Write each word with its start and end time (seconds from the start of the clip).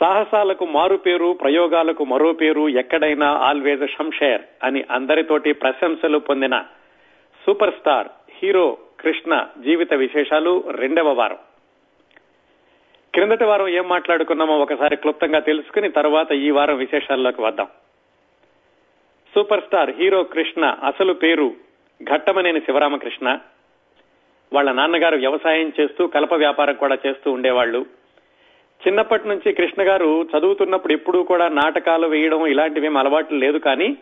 సాహసాలకు 0.00 0.66
మారు 0.66 0.96
పేరు 0.96 1.32
ప్రయోగాలకు 1.32 2.04
మరో 2.04 2.32
పేరు 2.32 2.68
ఎక్కడైనా 2.68 3.26
ఆల్వేజ్ 3.26 3.90
షంషేర్ 3.90 4.42
అని 4.64 4.84
అందరితోటి 4.90 5.52
ప్రశంసలు 5.52 6.18
పొందిన 6.18 6.64
సూపర్ 7.46 7.74
స్టార్ 7.74 8.08
హీరో 8.42 8.78
కృష్ణ 9.00 9.46
జీవిత 9.58 9.94
విశేషాలు 9.94 10.64
రెండవ 10.70 11.12
వారం. 11.12 11.38
క్రిందటి 13.14 13.44
వారం 13.44 13.68
ఏం 13.68 13.88
మాట్లాడుకున్నామో 13.88 14.58
ఒకసారి 14.58 14.96
క్లుప్తంగా 14.96 15.38
తెలుసుకుని 15.38 15.90
తర్వాత 15.90 16.32
ఈ 16.32 16.50
వారం 16.50 16.76
విశేషాల్లోకి 16.76 17.42
వద్దాం. 17.42 17.66
సూపర్ 19.34 19.60
స్టార్ 19.60 19.90
హీరో 19.90 20.22
కృష్ణ 20.22 20.64
అసలు 20.64 21.12
పేరు 21.12 21.54
ఘట్టమనేని 22.14 22.60
శివరామకృష్ణ. 22.60 23.38
వాళ్ళ 24.52 24.72
నాన్నగారు 24.72 25.16
వ్యవసాయం 25.16 25.72
చేస్తూ 25.80 26.06
కలప 26.06 26.34
వ్యాపారం 26.34 26.74
కూడా 26.74 26.98
చేస్తూ 27.06 27.32
ఉండేవాళ్ళు 27.32 27.99
చిన్నప్పటి 28.86 29.28
నుంచి 29.28 29.52
కృష్ణ 29.52 29.82
గారు 29.82 30.26
చదువుతున్నప్పుడు 30.36 30.92
ఎప్పుడూ 30.92 31.22
కూడా 31.22 31.48
నాటకాలు 31.48 32.06
వేయడం 32.06 32.46
ఇలాంటివేం 32.46 32.96
అలవాట్లు 32.96 33.38
లేదు 33.38 33.58
కానీ 33.58 33.96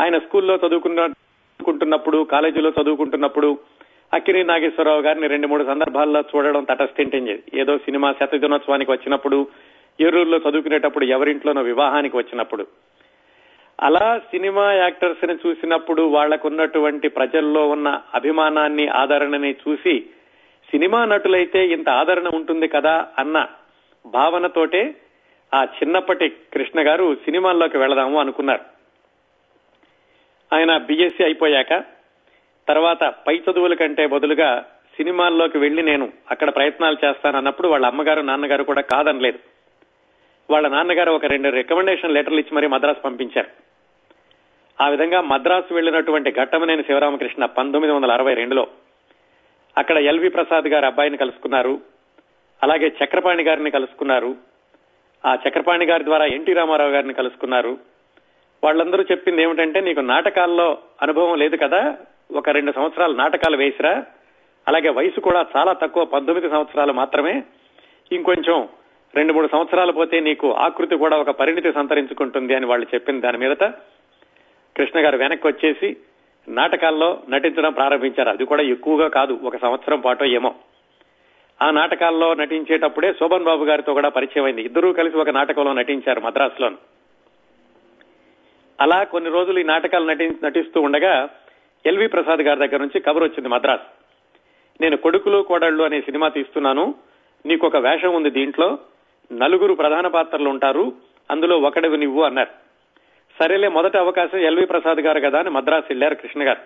ఆయన 0.00 0.18
స్కూల్లో 0.18 0.56
చదువుకున్నప్పుడు 0.56 2.24
కాలేజీలో 2.24 2.72
చదువుకుంటున్నప్పుడు 2.82 3.58
అక్కిరి 4.14 4.44
నాగేశ్వరరావు 4.44 5.00
గారిని 5.00 5.26
రెండు 5.26 5.46
మూడు 5.46 5.64
సందర్భాల్లో 5.64 6.20
చూడడం 6.20 6.64
తటస్థింటించేది 6.64 7.42
ఏదో 7.54 7.78
సినిమా 7.78 8.12
శత 8.12 8.34
దినోత్సవానికి 8.34 8.90
వచ్చినప్పుడు 8.90 9.46
ఏరూరులో 10.00 10.38
చదువుకునేటప్పుడు 10.38 11.04
ఎవరింట్లోనో 11.04 11.62
వివాహానికి 11.62 12.16
వచ్చినప్పుడు. 12.16 12.66
అలా 13.82 14.18
సినిమా 14.18 14.72
యాక్టర్స్ని 14.72 15.34
చూసినప్పుడు 15.46 16.02
వాళ్ళకున్నటువంటి 16.02 17.08
ప్రజల్లో 17.08 17.68
ఉన్న 17.68 18.00
అభిమానాన్ని 18.14 18.88
ఆదరణని 18.88 19.56
చూసి 19.68 20.00
సినిమా 20.70 21.04
నటులైతే 21.04 21.66
ఇంత 21.66 21.88
ఆదరణ 21.88 22.28
ఉంటుంది 22.34 22.68
కదా 22.68 23.06
అన్న 23.18 23.46
భావనతోటే 24.06 24.94
ఆ 25.54 25.64
చిన్నప్పటి 25.64 26.28
కృష్ణ 26.28 26.88
గారు 26.88 27.14
సినిమాల్లోకి 27.14 27.78
వెళదాము 27.78 28.20
అనుకున్నారు. 28.20 28.60
ఆయన 30.54 30.78
బిఎస్సీ 30.78 31.24
అయిపోయాక 31.24 31.84
తర్వాత 32.68 33.14
పై 33.26 33.42
చదువుల 33.50 33.74
కంటే 33.74 34.06
బదులుగా 34.06 34.66
సినిమాల్లోకి 34.96 35.58
వెళ్ళి 35.58 35.82
నేను 35.82 36.12
అక్కడ 36.30 36.54
ప్రయత్నాలు 36.54 36.96
చేస్తానన్నప్పుడు 37.04 37.68
వాళ్ళ 37.68 37.86
అమ్మగారు 37.86 38.20
నాన్నగారు 38.20 38.64
కూడా 38.64 38.80
కాదనలేదు. 38.80 39.38
వాళ్ళ 40.50 40.68
నాన్నగారు 40.68 41.12
ఒక 41.12 41.24
రెండు 41.24 41.48
రికమెండేషన్ 41.48 42.14
లెటర్లు 42.14 42.38
ఇచ్చి 42.38 42.56
మరీ 42.56 42.66
మద్రాసు 42.66 43.00
పంపించారు. 43.00 43.48
ఆ 44.82 44.88
విధంగా 44.88 45.20
మద్రాసు 45.20 45.74
వెళ్ళినటువంటి 45.74 46.30
ఘట్టమనేని 46.30 46.82
శివరామకృష్ణ 46.82 47.44
పంతొమ్మిది 47.44 47.94
వందల 47.94 48.12
అరవై 48.12 48.34
రెండులో 48.34 48.66
అక్కడ 49.78 49.98
ఎల్వి 49.98 50.28
ప్రసాద్ 50.28 50.64
గారు 50.64 50.86
అబ్బాయిని 50.86 51.16
కలుసుకున్నారు. 51.16 51.95
అలాగే 52.62 52.92
చక్రపాణి 53.04 53.42
గారిని 53.42 53.70
కలుసుకున్నారు. 53.70 54.34
ఆ 55.26 55.38
చక్రపాణి 55.48 55.86
గారి 55.86 56.04
ద్వారా 56.04 56.24
ఎన్టీ 56.24 56.52
రామారావు 56.52 56.90
గారిని 56.90 57.14
కలుసుకున్నారు. 57.14 57.78
వాళ్ళందరూ 58.64 59.02
చెప్పింది 59.02 59.42
ఏమిటంటే 59.42 59.80
నీకు 59.80 60.00
నాటకాల్లో 60.00 60.78
అనుభవం 61.02 61.38
లేదు 61.38 61.56
కదా? 61.56 61.96
ఒక 62.32 62.50
రెండు 62.50 62.72
సంవత్సరాలు 62.72 63.14
నాటకాలు 63.14 63.56
వేసిరా? 63.56 64.04
అలాగే 64.68 64.88
వయసు 64.88 65.20
కూడా 65.20 65.46
చాలా 65.56 65.72
తక్కువ 65.72 66.04
పంతొమ్మిది 66.04 66.50
సంవత్సరాలు 66.50 66.92
మాత్రమే. 66.92 67.42
ఇంకొంచెం 68.12 68.68
రెండు 69.14 69.32
మూడు 69.32 69.48
సంవత్సరాలు 69.52 69.92
పోతే 69.92 70.20
నీకు 70.20 70.52
ఆకృతి 70.52 70.96
కూడా 70.96 71.16
ఒక 71.16 71.30
పరిణితి 71.30 71.72
సంతరించుకుంటుంది 71.72 72.54
అని 72.54 72.66
వాళ్ళు 72.66 72.86
చెప్పిన 72.94 73.20
దాని 73.20 73.38
మీదట 73.38 73.64
కృష్ణ 74.76 75.04
గారు 75.04 75.16
వెనక్కి 75.16 75.46
వచ్చేసి 75.46 75.96
నాటకాల్లో 76.48 77.20
నటించడం 77.28 77.72
ప్రారంభించారు. 77.72 78.28
అది 78.28 78.44
కూడా 78.44 78.62
ఎక్కువగా 78.62 79.08
కాదు 79.08 79.38
ఒక 79.42 79.56
సంవత్సరం 79.56 80.00
పాటు 80.00 80.24
ఏమో. 80.24 80.54
ఆ 81.62 81.70
నాటకాల్లో 81.70 82.34
నటించేటప్పుడే 82.34 83.12
శోభన్ 83.12 83.44
బాబు 83.44 83.64
గారితో 83.64 83.92
కూడా 83.92 84.08
పరిచయం 84.08 84.44
అయింది 84.44 84.62
ఇద్దరూ 84.62 84.92
కలిసి 84.92 85.16
ఒక 85.16 85.30
నాటకంలో 85.30 85.72
నటించారు 85.72 86.20
మద్రాసులో 86.20 86.70
అలా 88.80 89.04
కొన్ని 89.04 89.30
రోజులు 89.30 89.58
ఈ 89.58 89.62
నాటకాలు 89.62 90.04
నటి 90.04 90.30
నటిస్తూ 90.44 90.80
ఉండగా 90.80 91.28
ఎల్వి 91.86 92.08
ప్రసాద్ 92.08 92.40
గారి 92.40 92.58
దగ్గర 92.58 92.80
నుంచి 92.80 93.00
కబర్ 93.00 93.22
వచ్చింది 93.22 93.48
మద్రాస్. 93.48 93.80
నేను 94.80 94.96
కొడుకులు 94.96 95.42
కోడళ్ళు 95.42 95.84
అనే 95.84 96.00
సినిమా 96.00 96.28
తీస్తున్నాను. 96.28 96.94
నీకు 97.46 97.66
ఒక 97.66 97.76
వేషం 97.76 98.14
ఉంది 98.14 98.30
దీంట్లో. 98.30 98.78
నలుగురు 99.32 99.74
ప్రధాన 99.74 100.06
పాత్రలు 100.06 100.48
ఉంటారు. 100.48 100.92
అందులో 101.30 101.58
ఒకడివి 101.58 101.98
నువ్వు 101.98 102.22
అన్నారు. 102.22 102.66
సరేలే 103.42 103.68
మొదటి 103.68 103.98
అవకాశం 103.98 104.38
ఎల్వి 104.38 104.66
ప్రసాద్ 104.66 104.98
గారు 104.98 105.20
కదా 105.20 105.38
అని 105.38 105.50
మద్రాసు 105.50 105.86
వెళ్ళారు 105.90 106.14
కృష్ణ 106.14 106.48
గారు 106.48 106.60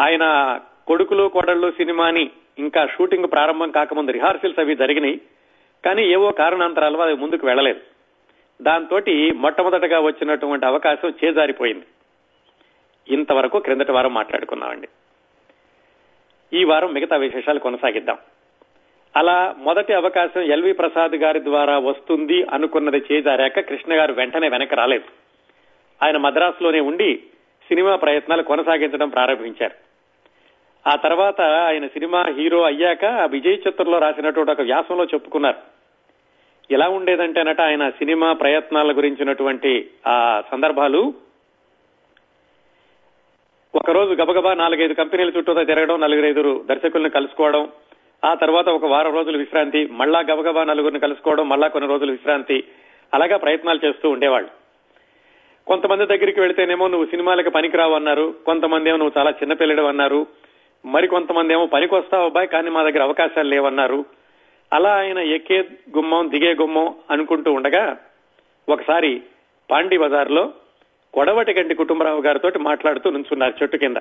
ఆయన 0.00 0.60
కొడుకులు 0.86 1.28
కోడళ్ళు 1.28 1.70
సినిమాని 1.70 2.30
ఇంకా 2.58 2.86
షూటింగ్ 2.86 3.24
ప్రారంభం 3.24 3.70
కాకముందు 3.70 4.10
రిహార్సల్స్ 4.10 4.60
అవి 4.60 4.76
జరిగినాయి 4.76 5.20
కానీ 5.84 6.02
ఏవో 6.02 6.30
కారణాంతరాలు 6.30 6.98
అది 6.98 7.14
ముందుకు 7.14 7.46
వెళ్ళలేదు. 7.46 7.80
దాంతో 8.62 9.00
మొట్టమొదటగా 9.34 10.00
వచ్చినటువంటి 10.00 10.66
అవకాశం 10.66 11.14
చేజారిపోయింది. 11.24 11.84
ఇంతవరకు 13.08 13.58
క్రిందటి 13.58 13.92
వారం 13.92 14.14
మాట్లాడుకున్నామండి. 14.14 14.88
ఈ 16.52 16.64
వారం 16.64 16.92
మిగతా 16.92 17.16
విశేషాలు 17.16 17.58
కొనసాగిద్దాం. 17.58 18.18
అలా 19.16 19.54
మొదటి 19.58 19.92
అవకాశం 19.92 20.40
ఎల్వి 20.40 20.72
ప్రసాద్ 20.72 21.12
గారి 21.12 21.44
ద్వారా 21.44 21.78
వస్తుంది 21.78 22.42
అనుకున్నది 22.42 23.02
చేజారాక 23.12 23.60
కృష్ణ 23.60 23.98
గారు 23.98 24.12
వెంటనే 24.12 24.48
వెనక 24.48 24.74
రాలేదు. 24.74 25.04
ఆయన 26.04 26.16
మద్రాసులోనే 26.16 26.80
ఉండి 26.80 27.16
సినిమా 27.68 27.96
ప్రయత్నాలు 27.96 28.42
కొనసాగించడం 28.42 29.08
ప్రారంభించారు. 29.08 29.85
ఆ 30.86 30.96
తర్వాత 30.96 31.40
ఆయన 31.40 31.86
సినిమా 31.86 32.24
హీరో 32.36 32.62
అయ్యాక 32.62 33.04
విజయ్ 33.04 33.66
చిత్రంలో 33.66 33.98
రాసినటువంటి 33.98 34.52
ఒక 34.52 34.60
వ్యాసంలో 34.60 35.04
చెప్పుకున్నారు. 35.04 35.56
ఎలా 36.70 36.88
ఉండేదంటేనట 36.88 37.60
ఆయన 37.60 37.90
సినిమా 37.90 38.32
ప్రయత్నాల 38.32 38.96
గురించినటువంటి 38.96 39.90
ఆ 40.06 40.42
సందర్భాలు. 40.50 41.14
ఒకరోజు 43.74 44.12
గబగబా 44.12 44.54
నాలుగైదు 44.54 44.92
కంపెనీల 44.92 45.32
చుట్టూ 45.36 45.64
తిరగడం 45.64 46.00
నలుగురైదురు 46.00 46.64
దర్శకుల్ని 46.68 47.10
కలుసుకోవడం. 47.10 47.68
ఆ 48.24 48.34
తర్వాత 48.34 48.68
ఒక 48.68 48.84
వారం 48.84 49.14
రోజులు 49.14 49.38
విశ్రాంతి 49.38 49.86
మళ్ళా 49.86 50.20
గబగబా 50.20 50.64
నలుగురిని 50.64 51.00
కలుసుకోవడం 51.00 51.48
మళ్ళా 51.48 51.68
కొన్ని 51.68 51.90
రోజులు 51.90 52.10
విశ్రాంతి. 52.10 52.64
అలాగా 53.14 53.36
ప్రయత్నాలు 53.36 53.86
చేస్తూ 53.86 54.10
ఉండేవాళ్ళు. 54.10 54.50
కొంతమంది 55.66 56.06
దగ్గరికి 56.06 56.40
వెళితేనేమో 56.40 56.88
నువ్వు 56.88 57.06
సినిమాలకు 57.06 57.50
పనికిరావు 57.50 57.94
అన్నారు 57.94 58.34
కొంతమంది 58.46 58.88
ఏమో 58.88 58.98
నువ్వు 58.98 59.20
చాలా 59.20 59.30
చిన్నపిల్లడు 59.30 59.82
అన్నారు 59.82 60.45
మరి 60.86 61.08
కొంతమంది 61.08 61.52
ఏమో 61.52 61.66
పనికొస్తావు 61.66 62.24
అబ్బాయి 62.24 62.48
కానీ 62.48 62.70
మా 62.70 62.82
దగ్గర 62.82 63.02
అవకాశాలు 63.02 63.48
లేవన్నారు. 63.48 64.04
అలా 64.72 64.96
ఆయన 64.96 65.18
ఎక్కే 65.18 65.58
గుమ్మం 65.96 66.30
దిగే 66.30 66.54
గుమ్మం 66.54 66.94
అనుకుంటూ 67.10 67.52
ఉండగా 67.52 67.96
ఒకసారి 68.68 69.22
పాండి 69.70 69.98
బజార్లో 69.98 70.52
కొడవటిగంటి 71.14 71.74
కుటుంబరావు 71.74 72.20
గారితో 72.22 72.50
మాట్లాడుతూ 72.58 73.10
నుంచున్నారు 73.10 73.54
చెట్టు 73.62 73.76
కింద. 73.76 73.96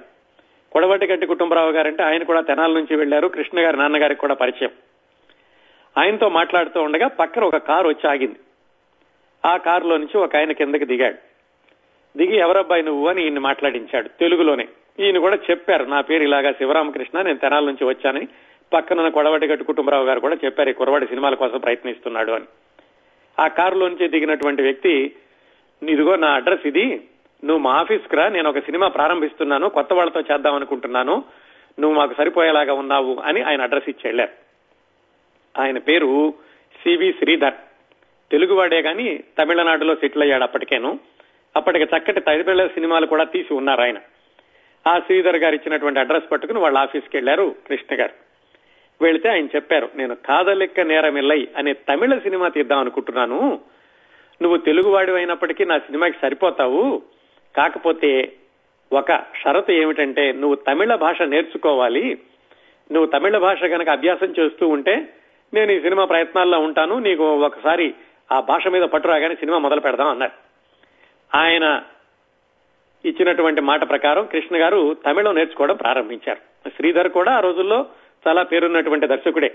కొడవటిగంటి 0.72 1.26
కుటుంబరావు 1.26 1.72
గారంటే 1.72 2.04
ఆయన 2.04 2.24
కూడా 2.24 2.42
తెనాల 2.42 2.72
నుంచి 2.72 2.96
వెళ్ళారు 2.96 3.28
కృష్ణ 3.28 3.60
గారి 3.60 3.78
నాన్నగారికి 3.78 4.22
కూడా 4.22 4.34
పరిచయం. 4.34 4.70
ఆయనతో 5.98 6.30
మాట్లాడుతూ 6.30 6.82
ఉండగా 6.82 7.08
పక్కన 7.08 7.44
ఒక 7.44 7.58
కారు 7.58 7.90
వచ్చి 7.90 8.10
ఆగింది. 8.10 8.40
ఆ 9.46 9.58
కారులో 9.58 9.98
నుంచి 9.98 10.18
ఒక 10.18 10.36
ఆయన 10.36 10.52
కిందకి 10.52 10.86
దిగాడు. 10.86 11.16
దిగి 12.18 12.38
ఎవరబ్బాయి 12.38 12.84
నువ్వు? 12.84 13.08
అని 13.08 13.22
ఈయన్ని 13.22 13.40
మాట్లాడించాడు 13.40 14.08
తెలుగులోనే. 14.08 14.68
ఈయన 15.00 15.18
కూడా 15.18 15.36
చెప్పారు 15.36 15.86
నా 15.86 16.02
పేరు 16.02 16.24
ఇలాగా 16.24 16.52
శివరామకృష్ణ 16.52 17.22
నేను 17.22 17.38
తెనాల 17.38 17.66
నుంచి 17.66 17.86
వచ్చానని. 17.86 18.28
పక్కన 18.74 19.10
కొడవటిగట్టు 19.10 19.64
కుటుంబరావు 19.64 20.06
గారు 20.06 20.20
కూడా 20.20 20.38
చెప్పారు 20.46 20.70
ఈ 20.70 20.74
కురవాడి 20.74 21.08
సినిమాల 21.08 21.36
కోసం 21.36 21.60
ప్రయత్నిస్తున్నాడు 21.60 22.32
అని. 22.32 22.46
ఆ 23.40 23.48
కారులో 23.48 23.88
నుంచి 23.88 24.08
దిగినటువంటి 24.08 24.62
వ్యక్తి 24.62 25.16
ఇదిగో 25.90 26.16
నా 26.16 26.28
అడ్రస్ 26.28 26.68
ఇది 26.68 26.86
నువ్వు 27.46 27.58
మా 27.58 27.72
ఆఫీస్కి 27.72 28.16
రా 28.16 28.30
నేను 28.30 28.50
ఒక 28.50 28.60
సినిమా 28.60 28.88
ప్రారంభిస్తున్నాను 28.88 29.70
కొత్త 29.70 29.94
వాళ్ళతో 29.94 30.22
చేద్దాం 30.22 30.56
అనుకుంటున్నాను 30.56 31.24
నువ్వు 31.80 31.98
మాకు 32.00 32.14
సరిపోయేలాగా 32.14 32.74
ఉన్నావు 32.74 33.22
అని 33.26 33.42
ఆయన 33.42 33.62
అడ్రస్ 33.62 33.90
ఇచ్చి 33.90 34.02
వెళ్ళారు. 34.06 34.32
ఆయన 35.62 35.78
పేరు 35.78 36.34
సివి 36.84 37.16
శ్రీధర్. 37.20 37.54
తెలుగువాడే 38.32 38.82
గాని 38.82 39.24
తమిళనాడులో 39.40 39.96
సెటిల్ 39.96 40.24
అయ్యాడు 40.24 40.44
అప్పటికేను. 40.44 41.00
అప్పటికి 41.56 41.84
చక్కటి 41.84 42.20
తదిపిల్ల 42.20 42.68
సినిమాలు 42.68 43.06
కూడా 43.06 43.24
తీసి 43.24 43.54
ఉన్నారు 43.54 43.82
ఆయన. 43.82 43.98
ఆ 44.88 45.00
శ్రీధర్ 45.00 45.36
గారు 45.36 45.56
ఇచ్చినటువంటి 45.56 46.00
అడ్రస్ 46.00 46.32
పట్టుకుని 46.32 46.60
వాళ్ళ 46.60 46.78
ఆఫీస్కి 46.78 47.18
వెళ్ళారు 47.18 47.56
కృష్ణ 47.68 48.02
గారు. 48.02 48.14
వెళితే 49.02 49.30
ఆయన 49.30 49.46
చెప్పారు 49.46 49.90
నేను 49.96 50.16
కాదలెక్క 50.16 50.80
నేరమిల్లై 50.80 51.48
అనే 51.58 51.74
తమిళ 51.74 52.18
సినిమా 52.18 52.48
తీద్దాం 52.48 52.80
అనుకుంటున్నాను. 52.80 53.60
నువ్వు 54.42 54.58
తెలుగువాడి 54.58 55.12
అయినప్పటికీ 55.12 55.66
నా 55.66 55.80
సినిమాకి 55.80 56.18
సరిపోతావు. 56.22 57.02
కాకపోతే 57.58 58.32
ఒక 58.94 59.12
షరతు 59.14 59.72
ఏమిటంటే 59.72 60.32
నువ్వు 60.32 60.56
తమిళ 60.56 60.96
భాష 60.96 61.22
నేర్చుకోవాలి. 61.22 62.18
నువ్వు 62.92 63.06
తమిళ 63.06 63.38
భాష 63.38 63.64
కనుక 63.64 63.90
అభ్యాసం 63.90 64.34
చేస్తూ 64.40 64.68
ఉంటే 64.68 65.14
నేను 65.54 65.72
ఈ 65.72 65.80
సినిమా 65.80 66.06
ప్రయత్నాల్లో 66.06 66.60
ఉంటాను. 66.60 67.00
నీకు 67.00 67.36
ఒకసారి 67.36 67.94
ఆ 68.32 68.40
భాష 68.40 68.68
మీద 68.68 68.82
పట్టు 68.82 69.08
రాగానే 69.08 69.36
సినిమా 69.36 69.58
మొదలు 69.58 69.80
పెడదాం 69.80 70.08
అన్నారు. 70.08 70.32
ఆయన 71.38 71.84
ఇచ్చినటువంటి 73.06 73.62
మాట 73.62 73.90
ప్రకారం 73.90 74.26
కృష్ణ 74.26 74.62
గారు 74.62 74.98
తమిళం 75.06 75.36
నేర్చుకోవడం 75.36 75.76
ప్రారంభించారు. 75.76 76.70
శ్రీధర్ 76.70 77.08
కూడా 77.08 77.32
ఆ 77.32 77.40
రోజుల్లో 77.40 77.86
చాలా 78.28 78.44
పేరున్నటువంటి 78.44 79.08
దర్శకుడే. 79.08 79.54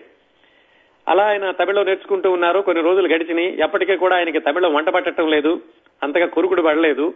అలా 1.08 1.26
ఆయన 1.26 1.50
తమిళం 1.50 1.84
నేర్చుకుంటూ 1.84 2.30
ఉన్నారు. 2.30 2.60
కొన్ని 2.60 2.82
రోజులు 2.82 3.08
గడిచినాయి. 3.08 3.60
ఎప్పటికీ 3.60 3.96
కూడా 3.96 4.16
ఆయనకి 4.16 4.40
తమిళం 4.40 4.74
వంట 4.74 4.88
పట్టడం 4.88 5.28
లేదు. 5.28 5.62
అంతగా 6.02 6.26
కురుకుడు 6.26 6.62
పడలేదు. 6.62 7.14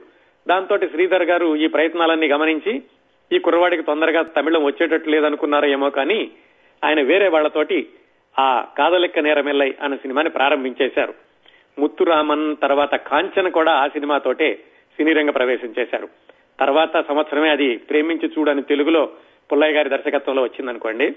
దాంతో 0.48 0.78
శ్రీధర్ 0.78 1.22
గారు 1.22 1.56
ఈ 1.56 1.66
ప్రయత్నాలన్నీ 1.66 2.28
గమనించి 2.28 2.82
ఈ 3.32 3.38
కుర్రవాడికి 3.38 3.82
తొందరగా 3.82 4.22
తమిళం 4.22 4.64
వచ్చేటట్టు 4.64 5.10
లేదనుకున్నారో 5.10 5.66
ఏమో 5.68 5.90
కానీ 5.90 6.30
ఆయన 6.84 7.02
వేరే 7.02 7.28
వాళ్ళతోటి 7.28 7.88
ఆ 8.38 8.66
కాదలెక్క 8.78 9.18
నేరమెల్లై 9.18 9.74
అనే 9.82 9.96
సినిమాని 9.96 10.30
ప్రారంభించేశారు. 10.30 11.14
ముత్తురామన్ 11.78 12.56
తర్వాత 12.62 12.94
కాంచన 12.94 13.48
కూడా 13.48 13.72
ఆ 13.72 13.86
సినిమాతోటే 13.88 14.58
సినీ 14.96 15.12
రంగ 15.12 15.30
ప్రవేశం 15.30 15.74
చేశారు. 15.78 16.08
తర్వాత 16.60 17.06
సంవత్సరమే 17.08 17.50
అది 17.50 17.76
ప్రేమించి 17.76 18.30
చూడని 18.38 18.62
తెలుగులో 18.62 19.08
పుల్లయ్య 19.52 19.74
గారి 19.74 19.90
దర్శకత్వంలో 19.90 20.42
వచ్చిందనుకోండి. 20.42 21.14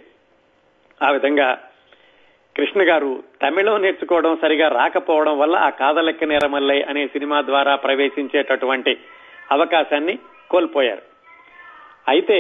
ఆ 1.04 1.12
విధంగా 1.12 1.64
కృష్ణ 2.56 2.82
గారు 2.82 3.24
తమిళం 3.42 3.82
నేర్చుకోవడం 3.82 4.38
సరిగా 4.42 4.68
రాకపోవడం 4.68 5.40
వల్ల 5.40 5.56
ఆ 5.56 5.70
కాదలెక్క 5.70 6.24
నేరమల్లై 6.24 6.82
అనే 6.82 7.08
సినిమా 7.08 7.42
ద్వారా 7.42 7.76
ప్రవేశించేటటువంటి 7.76 8.98
అవకాశాన్ని 9.52 10.20
కోల్పోయారు. 10.50 11.02
అయితే 12.08 12.38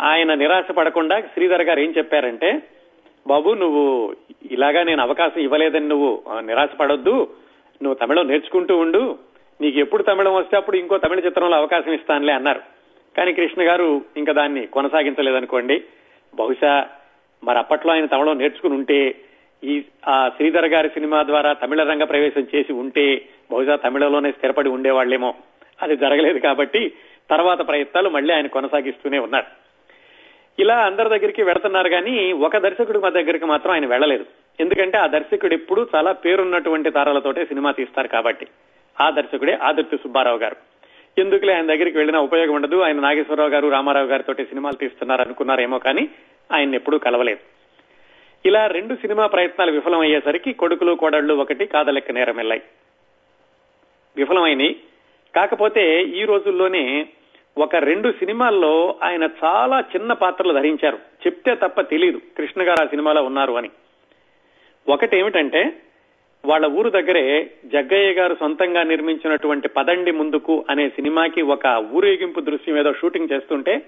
ఆయన 0.00 0.34
నిరాశ 0.34 0.70
పడకుండా 0.70 1.20
శ్రీధర్ 1.20 1.62
గారు 1.62 1.80
ఏం 1.80 1.94
చెప్పారంటే 1.98 2.62
బాబు 3.26 3.50
నువ్వు 3.50 4.14
ఇలాగా 4.50 4.82
నేను 4.82 5.02
అవకాశం 5.02 5.40
ఇవ్వలేదని 5.40 5.88
నువ్వు 5.88 6.22
నిరాశ 6.40 6.68
పడొద్దు 6.68 7.30
నువ్వు 7.82 7.94
తమిళం 7.94 8.28
నేర్చుకుంటూ 8.28 8.78
ఉండు. 8.78 9.18
నీకు 9.60 9.78
ఎప్పుడు 9.78 10.02
తమిళం 10.02 10.34
వస్తే 10.34 10.56
అప్పుడు 10.56 10.76
ఇంకో 10.76 10.98
తమిళ 10.98 11.18
చిత్రంలో 11.18 11.56
అవకాశం 11.56 11.92
ఇస్తానులే 11.92 12.32
అన్నారు. 12.32 12.60
కానీ 13.16 13.32
కృష్ణ 13.32 13.62
గారు 13.62 14.02
ఇంకా 14.16 14.32
దాన్ని 14.32 14.66
కొనసాగించలేదనుకోండి. 14.66 15.84
బహుశా 16.34 16.88
మరి 17.44 17.58
అప్పట్లో 17.58 17.92
ఆయన 17.92 18.06
తమిళం 18.06 18.38
నేర్చుకుని 18.38 18.74
ఉంటే 18.74 19.14
ఈ 19.64 19.84
ఆ 20.08 20.28
శ్రీధర్ 20.28 20.66
గారి 20.66 20.88
సినిమా 20.88 21.22
ద్వారా 21.22 21.52
తమిళ 21.52 21.82
రంగ 21.82 22.04
ప్రవేశం 22.04 22.46
చేసి 22.54 22.72
ఉంటే 22.72 23.22
బహుశా 23.52 23.76
తమిళలోనే 23.76 24.32
స్థిరపడి 24.32 24.68
ఉండేవాళ్ళేమో 24.68 25.34
అది 25.82 25.96
జరగలేదు 25.96 26.38
కాబట్టి 26.38 26.92
తర్వాత 27.30 27.68
ప్రయత్నాలు 27.68 28.08
మళ్ళీ 28.08 28.34
ఆయన 28.34 28.46
కొనసాగిస్తూనే 28.46 29.18
ఉన్నారు. 29.18 29.46
ఇలా 30.58 30.76
అందరి 30.76 31.08
దగ్గరికి 31.08 31.42
వెళుతున్నారు 31.42 31.88
కానీ 31.88 32.32
ఒక 32.32 32.56
దర్శకుడి 32.56 32.98
మా 32.98 33.08
దగ్గరికి 33.08 33.44
మాత్రం 33.44 33.72
ఆయన 33.72 33.86
వెళ్ళలేదు. 33.86 34.24
ఎందుకంటే 34.60 34.98
ఆ 34.98 35.06
దర్శకుడు 35.06 35.54
ఎప్పుడు 35.54 35.88
చాలా 35.94 36.12
పేరున్నటువంటి 36.12 36.90
తారాలతోటే 36.90 37.44
సినిమా 37.44 37.70
తీస్తారు 37.70 38.08
కాబట్టి. 38.08 38.46
ఆ 39.00 39.10
దర్శకుడే 39.10 39.54
ఆదిత్య 39.54 39.96
సుబ్బారావు 39.96 40.38
గారు. 40.38 40.56
ఎందుకులే 41.18 41.54
ఆయన 41.54 41.66
దగ్గరికి 41.66 41.96
వెళ్ళినా 41.96 42.20
ఉపయోగం 42.20 42.54
ఉండదు. 42.54 42.80
ఆయన 42.80 43.00
నాగేశ్వరరావు 43.00 43.50
గారు 43.50 43.68
రామారావు 43.68 44.06
గారితో 44.06 44.34
సినిమాలు 44.34 44.76
తీస్తున్నారు 44.76 45.20
అనుకున్నారేమో 45.20 45.78
కానీ 45.78 46.08
ఆయన 46.52 46.74
ఎప్పుడూ 46.74 46.98
కలవలేదు. 46.98 47.38
ఇలా 48.46 48.66
రెండు 48.66 48.94
సినిమా 48.94 49.26
ప్రయత్నాలు 49.26 49.72
విఫలమయ్యేసరికి 49.72 50.52
కొడుకులు 50.52 50.94
కోడళ్ళు 50.94 51.34
ఒకటి 51.34 51.66
కాదలెక్క 51.66 52.10
నేరమెల్లాయి 52.10 52.62
విఫలమైనవి 54.16 54.76
కాకపోతే 55.36 56.02
ఈ 56.02 56.24
రోజుల్లోనే 56.24 57.06
ఒక 57.58 57.76
రెండు 57.76 58.12
సినిమాల్లో 58.12 58.98
ఆయన 59.02 59.28
చాలా 59.44 59.80
చిన్న 59.80 60.12
పాత్రలు 60.12 60.52
ధరించారు. 60.52 60.96
చెప్తే 60.96 61.54
తప్ప 61.54 61.80
తెలియదు 61.80 62.20
కృష్ణ 62.38 62.62
గారు 62.62 62.82
ఆ 62.82 62.86
సినిమాలో 62.86 63.22
ఉన్నారు 63.22 63.52
అని. 63.52 63.70
ఒకటి 64.88 65.18
ఏమిటంటే 65.18 65.72
వాళ్ళ 66.44 66.66
ఊరు 66.66 66.90
దగ్గరే 66.90 67.50
జగ్గయ్య 67.64 68.12
గారు 68.12 68.36
సొంతంగా 68.40 68.82
నిర్మించినటువంటి 68.82 69.68
పదండి 69.68 70.10
ముందుకు 70.10 70.64
అనే 70.70 70.88
సినిమాకి 70.88 71.42
ఒక 71.42 71.86
ఊరేగింపు 71.92 72.40
దృశ్యం 72.40 72.78
ఏదో 72.78 72.92
షూటింగ్ 72.92 73.28
చేస్తుంటే 73.32 73.82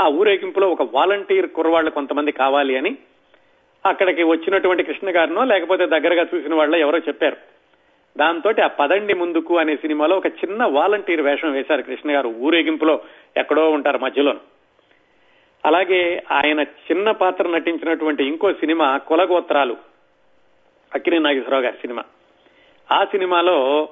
ఆ 0.00 0.08
ఊరేగింపులో 0.08 0.70
ఒక 0.70 0.82
వాలంటీర్ 0.94 1.50
కుర్రవాళ్ళు 1.50 1.90
కొంతమంది 1.90 2.32
కావాలి 2.32 2.76
అని 2.76 2.96
అక్కడికి 3.86 4.22
వచ్చినటువంటి 4.22 4.82
కృష్ణ 4.82 5.10
గారినో 5.10 5.44
లేకపోతే 5.44 5.86
దగ్గరగా 5.86 6.26
చూసిన 6.34 6.54
వాళ్ళ 6.54 6.74
ఎవరో 6.76 6.98
చెప్పారు. 6.98 7.36
దాంతో 8.18 8.52
ఆ 8.64 8.66
పదండి 8.66 9.14
ముందుకు 9.14 9.58
అనే 9.58 9.76
సినిమాలో 9.76 10.16
ఒక 10.16 10.26
చిన్న 10.26 10.64
వాలంటీర్ 10.64 11.20
వేషం 11.20 11.52
వేశారు 11.52 11.82
కృష్ణ 11.82 12.10
గారు 12.10 12.28
ఊరేగింపులో 12.28 13.00
ఎక్కడో 13.36 13.70
ఉంటారు 13.70 13.98
మధ్యలో. 13.98 14.34
అలాగే 15.64 16.22
ఆయన 16.30 16.60
చిన్న 16.60 17.10
పాత్ర 17.10 17.48
నటించినటువంటి 17.48 18.24
ఇంకో 18.24 18.52
సినిమా 18.52 18.96
కులగోత్రాలు. 18.96 19.76
అక్కినే 20.94 21.18
నాగేశ్వరరావు 21.18 21.62
గారి 21.62 21.76
సినిమా. 21.76 22.02
ఆ 22.92 23.04
సినిమాలో 23.04 23.88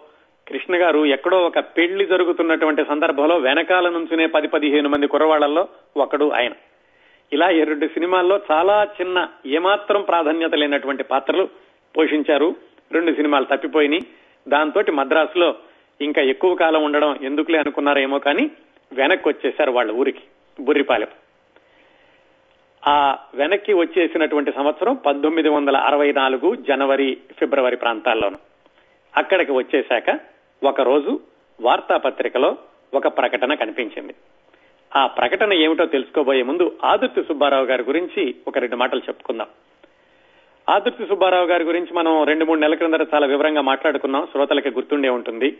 కృష్ణ 0.48 0.76
గారు 0.76 1.06
ఎక్కడో 1.06 1.38
ఒక 1.38 1.58
పెళ్ళి 1.58 2.06
జరుగుతున్నటువంటి 2.06 2.84
సందర్భంలో 2.84 3.36
వెనకాల 3.36 3.88
నుంచునే 3.88 4.26
పది 4.26 4.48
పదిహేను 4.48 4.88
మంది 4.88 5.06
కుర్రవాళ్ళలో 5.06 5.68
ఒకడు 5.96 6.30
ఆయన. 6.30 6.52
ఇలా 7.32 7.48
రెండు 7.48 7.86
సినిమాల్లో 7.86 8.40
చాలా 8.52 8.88
చిన్న 9.00 9.28
ఏమాత్రం 9.46 10.02
ప్రాధాన్యత 10.02 10.54
లేనటువంటి 10.54 11.02
పాత్రలు 11.02 11.48
పోషించారు. 11.96 12.56
రెండు 12.92 13.12
సినిమాలు 13.12 13.44
తప్పిపోయినాయి. 13.44 14.02
దాంతో 14.48 14.82
మద్రాసులో 14.92 15.54
ఇంకా 16.00 16.22
ఎక్కువ 16.22 16.54
కాలం 16.54 16.84
ఉండడం 16.84 17.18
ఎందుకులే 17.22 17.58
అనుకున్నారేమో 17.58 18.18
కానీ 18.18 18.50
వెనక్కి 18.92 19.28
వచ్చేశారు 19.28 19.70
వాళ్ళ 19.70 19.92
ఊరికి 19.92 20.20
బుర్రిపాలెం. 20.60 21.08
ఆ 22.88 23.18
వెనక్కి 23.34 23.72
వచ్చేసినటువంటి 23.72 24.52
సంవత్సరం 24.52 24.94
పంతొమ్మిది 24.94 25.48
వందల 25.48 25.76
అరవై 25.76 26.12
నాలుగు 26.12 26.54
జనవరి 26.54 27.18
ఫిబ్రవరి 27.38 27.76
ప్రాంతాల్లోనూ. 27.76 28.36
అక్కడికి 29.16 29.52
వచ్చేశాక 29.52 30.20
ఒక 30.64 30.80
రోజు 30.80 31.20
వార్తాపత్రికలో 31.60 32.56
ఒక 32.94 33.06
ప్రకటన 33.06 33.54
కనిపించింది. 33.54 34.14
ఆ 34.96 35.06
ప్రకటన 35.06 35.52
ఏమిటో 35.52 35.86
తెలుసుకోబోయే 35.86 36.42
ముందు 36.42 36.78
ఆదుర్తి 36.84 37.22
సుబ్బారావు 37.22 37.64
గారి 37.64 37.82
గురించి 37.82 38.34
ఒక 38.48 38.58
రెండు 38.58 38.76
మాటలు 38.76 39.00
చెప్పుకుందాం. 39.00 39.46
ఆదుర్తి 40.68 41.06
సుబ్బారావు 41.06 41.46
గారి 41.46 41.64
గురించి 41.64 41.94
మనం 41.94 42.24
రెండు 42.24 42.44
మూడు 42.44 42.60
నెలల 42.60 42.74
క్రిందట 42.74 43.14
చాలా 43.14 43.26
వివరంగా 43.26 43.60
మాట్లాడుకున్నాం. 43.60 44.26
శ్రోతలకి 44.32 44.70
గుర్తుండే 44.70 45.08
ఉంటుంది. 45.08 45.58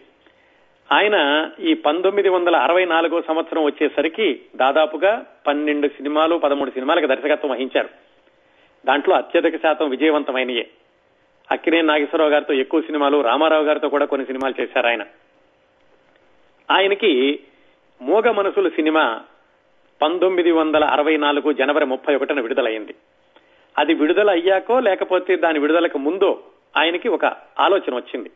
ఆయన 0.92 1.50
ఈ 1.60 1.74
పంతొమ్మిది 1.74 2.28
వందల 2.28 2.56
అరవై 2.56 2.84
నాలుగో 2.84 3.22
సంవత్సరం 3.22 3.64
వచ్చేసరికి 3.64 4.40
దాదాపుగా 4.56 5.26
పన్నెండు 5.46 5.88
సినిమాలు 5.88 6.36
పదమూడు 6.36 6.70
సినిమాలకు 6.70 7.06
దర్శకత్వం 7.06 7.50
వహించారు. 7.50 7.88
దాంట్లో 8.86 9.16
అత్యధిక 9.16 9.62
శాతం 9.62 9.90
విజయవంతమైనయే. 9.90 10.68
అక్కినే 11.50 11.82
నాగేశ్వరరావు 11.82 12.30
గారితో 12.30 12.54
ఎక్కువ 12.54 12.80
సినిమాలు 12.80 13.20
రామారావు 13.20 13.64
గారితో 13.64 13.88
కూడా 13.88 14.04
కొన్ని 14.04 14.26
సినిమాలు 14.26 14.60
చేశారు 14.60 14.86
ఆయన. 14.86 15.04
ఆయనకి 16.70 17.40
మూగ 18.02 18.30
మనసులు 18.30 18.70
సినిమా 18.70 19.20
పంతొమ్మిది 20.02 20.50
వందల 20.50 20.84
అరవై 20.84 21.16
నాలుగు 21.16 21.52
జనవరి 21.52 21.86
ముప్పై 21.86 22.14
ఒకటిన 22.14 22.40
విడుదలైంది 22.40 22.94
అది 23.78 23.94
విడుదల 23.94 24.30
అయ్యాకో 24.30 24.80
లేకపోతే 24.80 25.36
దాని 25.36 25.58
విడుదలకు 25.58 25.98
ముందో 25.98 26.42
ఆయనకి 26.76 27.08
ఒక 27.08 27.24
ఆలోచన 27.60 27.94
వచ్చింది. 27.94 28.30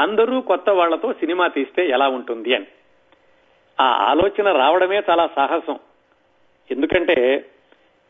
అందరూ 0.00 0.40
కొత్త 0.40 0.70
వాళ్ళతో 0.70 1.12
సినిమా 1.12 1.48
తీస్తే 1.48 1.88
ఎలా 1.88 2.08
ఉంటుంది 2.08 2.54
అని. 2.54 2.66
ఆ 3.80 3.84
ఆలోచన 3.84 4.52
రావడమే 4.52 5.02
చాలా 5.10 5.28
సాహసం. 5.36 5.78
ఎందుకంటే 6.70 7.44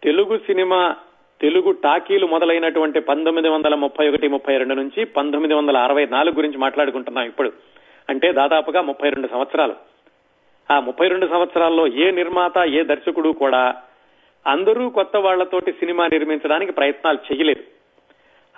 తెలుగు 0.03 0.39
సినిమా 0.39 0.97
తెలుగు 1.41 1.73
టాకీలు 1.73 2.27
మొదలైనటువంటి 2.27 3.01
పంతొమ్మిది 3.01 3.49
వందల 3.49 3.75
ముప్పై 3.75 4.09
ఒకటి 4.09 4.29
ముప్పై 4.29 4.59
రెండు 4.59 4.75
నుంచి 4.75 5.05
పంతొమ్మిది 5.05 5.55
వందల 5.55 5.77
అరవై 5.77 6.07
నాలుగు 6.07 6.35
గురించి 6.35 6.59
మాట్లాడుకుంటున్నాం 6.59 7.25
ఇప్పుడు. 7.25 7.53
అంటే 8.09 8.33
దాదాపుగా 8.33 8.81
ముప్పై 8.81 9.11
రెండు 9.11 9.29
సంవత్సరాలు. 9.29 9.75
ఆ 10.73 10.81
ముప్పై 10.81 11.09
రెండు 11.09 11.27
సంవత్సరాల్లో 11.27 11.87
ఏ 11.87 12.11
నిర్మాత 12.11 12.59
ఏ 12.59 12.83
దర్శకుడు 12.83 13.29
కూడా 13.29 13.83
అందరూ 14.47 14.89
కొత్త 14.89 15.17
వాళ్ళతోటి 15.17 15.73
సినిమా 15.73 16.07
నిర్మించడానికి 16.07 16.73
ప్రయత్నాలు 16.73 17.19
చేయలేదు. 17.33 17.78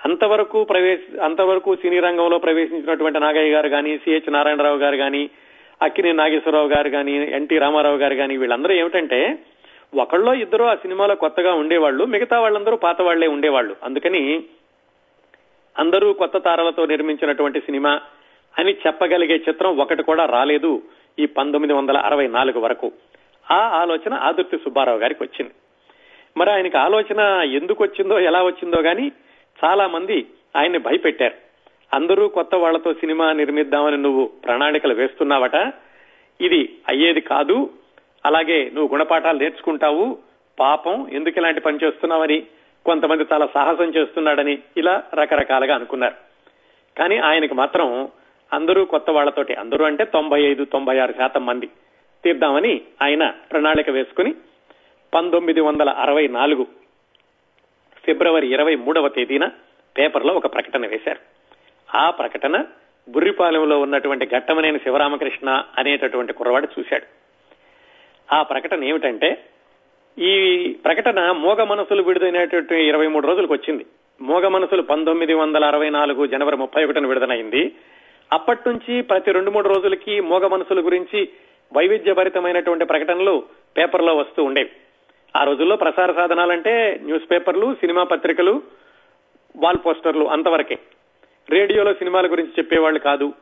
అంతవరకు 0.05 0.65
ప్రవేశ 0.65 1.21
అంతవరకు 1.21 1.77
సినీ 1.77 2.01
రంగంలో 2.01 2.39
ప్రవేశించినటువంటి 2.39 3.21
నాగయ్య 3.21 3.53
గారు 3.53 3.69
కానీ 3.69 3.99
సిహెచ్ 3.99 4.33
నారాయణరావు 4.33 4.79
గారు 4.79 4.97
కానీ 4.97 5.31
అక్కినే 5.83 6.13
నాగేశ్వరరావు 6.13 6.69
గారు 6.69 6.91
కానీ 6.91 7.13
ఎన్టీ 7.13 7.59
రామారావు 7.59 7.97
గారు 7.97 8.15
కానీ 8.15 8.37
వీళ్ళందరూ 8.37 8.75
ఏమిటంటే 8.75 9.39
ఒకళ్ళో 9.99 10.35
ఇద్దరు 10.35 10.65
ఆ 10.65 10.75
సినిమాలో 10.75 11.15
కొత్తగా 11.15 11.53
ఉండేవాళ్ళు 11.53 12.05
మిగతా 12.05 12.41
వాళ్ళందరూ 12.41 12.77
పాత 12.77 13.03
వాళ్ళే 13.03 13.27
ఉండేవాళ్ళు. 13.27 13.77
అందుకని 13.83 14.45
అందరూ 15.79 16.13
కొత్త 16.13 16.39
తారలతో 16.39 16.87
నిర్మించినటువంటి 16.87 17.61
సినిమా 17.61 18.01
అని 18.59 18.73
చెప్పగలిగే 18.87 19.37
చిత్రం 19.49 19.77
ఒకటి 19.77 20.03
కూడా 20.03 20.25
రాలేదు 20.25 20.83
ఈ 21.19 21.27
పంతొమ్మిది 21.27 21.75
వందల 21.75 21.97
అరవై 21.99 22.27
నాలుగు 22.27 22.61
వరకు. 22.61 22.93
ఆ 23.51 23.59
ఆలోచన 23.59 24.15
ఆదుర్తి 24.15 24.57
సుబ్బారావు 24.57 24.99
గారికి 24.99 25.23
వచ్చింది. 25.23 25.53
మరి 26.37 26.51
ఆయనకి 26.51 26.77
ఆలోచన 26.77 27.21
ఎందుకు 27.45 27.85
వచ్చిందో 27.85 28.21
ఎలా 28.21 28.43
వచ్చిందో 28.43 28.83
కానీ 28.83 29.13
చాలా 29.65 29.87
మంది 29.87 30.27
ఆయన్ని 30.57 30.79
భయపెట్టారు. 30.79 31.35
అందరూ 31.95 32.29
కొత్త 32.29 32.55
వాళ్ళతో 32.55 32.95
సినిమా 32.95 33.33
నిర్మిద్దామని 33.33 33.97
నువ్వు 33.97 34.27
ప్రణాళికలు 34.27 34.95
వేస్తున్నావట? 34.95 35.73
ఇది 36.41 36.79
అయ్యేది 36.89 37.21
కాదు. 37.21 37.71
అలాగే 38.27 38.71
నువ్వు 38.75 38.97
గుణపాఠాలు 38.97 39.39
నేర్చుకుంటావు. 39.39 40.19
పాపం 40.61 41.09
ఎందుకు 41.13 41.39
ఇలాంటి 41.39 41.61
పని 41.61 41.79
చేస్తున్నావని 41.85 42.47
కొంతమంది 42.87 43.25
చాలా 43.33 43.49
సాహసం 43.55 43.85
చేస్తున్నాడని 43.85 44.59
ఇలా 44.77 45.03
రకరకాలుగా 45.15 45.75
అనుకున్నారు. 45.75 46.15
కానీ 46.99 47.17
ఆయనకు 47.17 47.55
మాత్రం 47.55 48.09
అందరూ 48.53 48.85
కొత్త 48.85 49.11
వాళ్ళతోటి 49.11 49.55
అందరూ 49.55 49.85
అంటే 49.85 50.05
తొంభై 50.05 50.43
ఐదు 50.43 50.65
తొంభై 50.65 50.99
ఆరు 50.99 51.13
శాతం 51.13 51.47
మంది 51.47 51.67
తీద్దామని 52.25 52.81
ఆయన 53.03 53.31
ప్రణాళిక 53.53 53.91
వేసుకుని 53.91 54.35
పంతొమ్మిది 55.15 55.61
వందల 55.61 55.91
అరవై 55.91 56.29
నాలుగు 56.29 56.67
ఫిబ్రవరి 58.07 58.53
ఇరవై 58.53 58.75
మూడవ 58.75 59.09
తేదీన 59.09 59.49
పేపర్లో 59.99 60.35
ఒక 60.35 60.55
ప్రకటన 60.55 60.87
వేశారు. 60.87 61.19
ఆ 61.97 62.11
ప్రకటన 62.11 62.65
బుర్రిపాలెంలో 63.09 63.81
ఉన్నటువంటి 63.81 64.27
ఘట్టమనేని 64.27 64.79
శివరామకృష్ణ 64.79 65.63
అనేటటువంటి 65.79 66.33
కుర్రవాడు 66.33 66.69
చూశాడు. 66.79 67.07
ఆ 68.35 68.43
ప్రకటన 68.43 68.85
ఏమిటంటే 68.85 69.45
ఈ 70.19 70.67
ప్రకటన 70.85 71.31
మోగ 71.31 71.63
మనసులు 71.63 72.03
విడుదలైనటువంటి 72.03 72.83
ఇరవై 72.83 73.07
మూడు 73.07 73.27
రోజులకు 73.27 73.53
వచ్చింది. 73.53 73.87
మోగ 74.21 74.49
మనసులు 74.49 74.83
పంతొమ్మిది 74.83 75.35
వందల 75.35 75.65
అరవై 75.65 75.91
నాలుగు 75.91 76.27
జనవరి 76.27 76.57
ముప్పై 76.57 76.85
ఒకటిన 76.85 77.07
విడుదలైంది. 77.07 77.73
అప్పటి 78.33 78.61
నుంచి 78.67 79.03
ప్రతి 79.03 79.33
రెండు 79.33 79.51
మూడు 79.51 79.69
రోజులకి 79.69 80.21
మోగ 80.21 80.47
మనసుల 80.47 80.85
గురించి 80.85 81.29
వైవిధ్యభరితమైనటువంటి 81.77 82.85
ప్రకటనలు 82.85 83.45
పేపర్లో 83.79 84.17
వస్తూ 84.17 84.45
ఉండేవి. 84.45 84.71
ఆ 85.37 85.45
రోజుల్లో 85.45 85.77
ప్రసార 85.77 86.13
సాధనాలంటే 86.13 87.01
న్యూస్ 87.03 87.31
పేపర్లు 87.31 87.75
సినిమా 87.75 88.03
పత్రికలు 88.03 88.63
వాల్ 89.57 89.87
పోస్టర్లు 89.87 90.25
అంతవరకే. 90.25 90.79
రేడియోలో 91.51 91.95
సినిమాల 91.95 92.31
గురించి 92.31 92.51
చెప్పేవాళ్ళు 92.51 93.01
కాదు. 93.01 93.33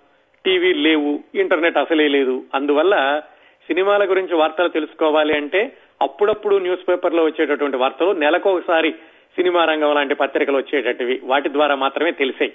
టీవీ 0.44 0.74
లేవు 0.74 1.20
ఇంటర్నెట్ 1.34 1.78
అసలే 1.78 2.08
లేదు. 2.08 2.44
అందువల్ల 2.54 3.22
సినిమాల 3.66 4.10
గురించి 4.10 4.34
వార్తలు 4.34 4.68
తెలుసుకోవాలి 4.68 5.36
అంటే 5.36 5.76
అప్పుడప్పుడు 6.02 6.56
న్యూస్ 6.56 6.88
పేపర్లో 6.88 7.24
వచ్చేటటువంటి 7.24 7.76
వార్తలు 7.76 8.12
నెలకొకసారి 8.12 8.92
సినిమా 9.36 9.64
రంగం 9.64 9.94
లాంటి 9.94 10.14
పత్రికలు 10.14 10.56
వచ్చేటటువంటివి 10.56 11.20
వాటి 11.24 11.52
ద్వారా 11.52 11.74
మాత్రమే 11.74 12.10
తెలిసాయి. 12.10 12.52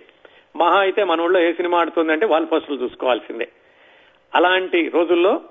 మహా 0.55 0.79
అయితే 0.79 1.03
మన 1.03 1.21
ఊళ్ళో 1.21 1.39
ఏ 1.39 1.53
సినిమా 1.53 1.79
ఆడుతుందంటే 1.79 2.25
వాల్ 2.25 2.45
పోస్టులు 2.51 2.83
చూసుకోవాల్సిందే. 2.83 3.47
అలాంటి 4.35 4.89
రోజుల్లో 4.89 5.41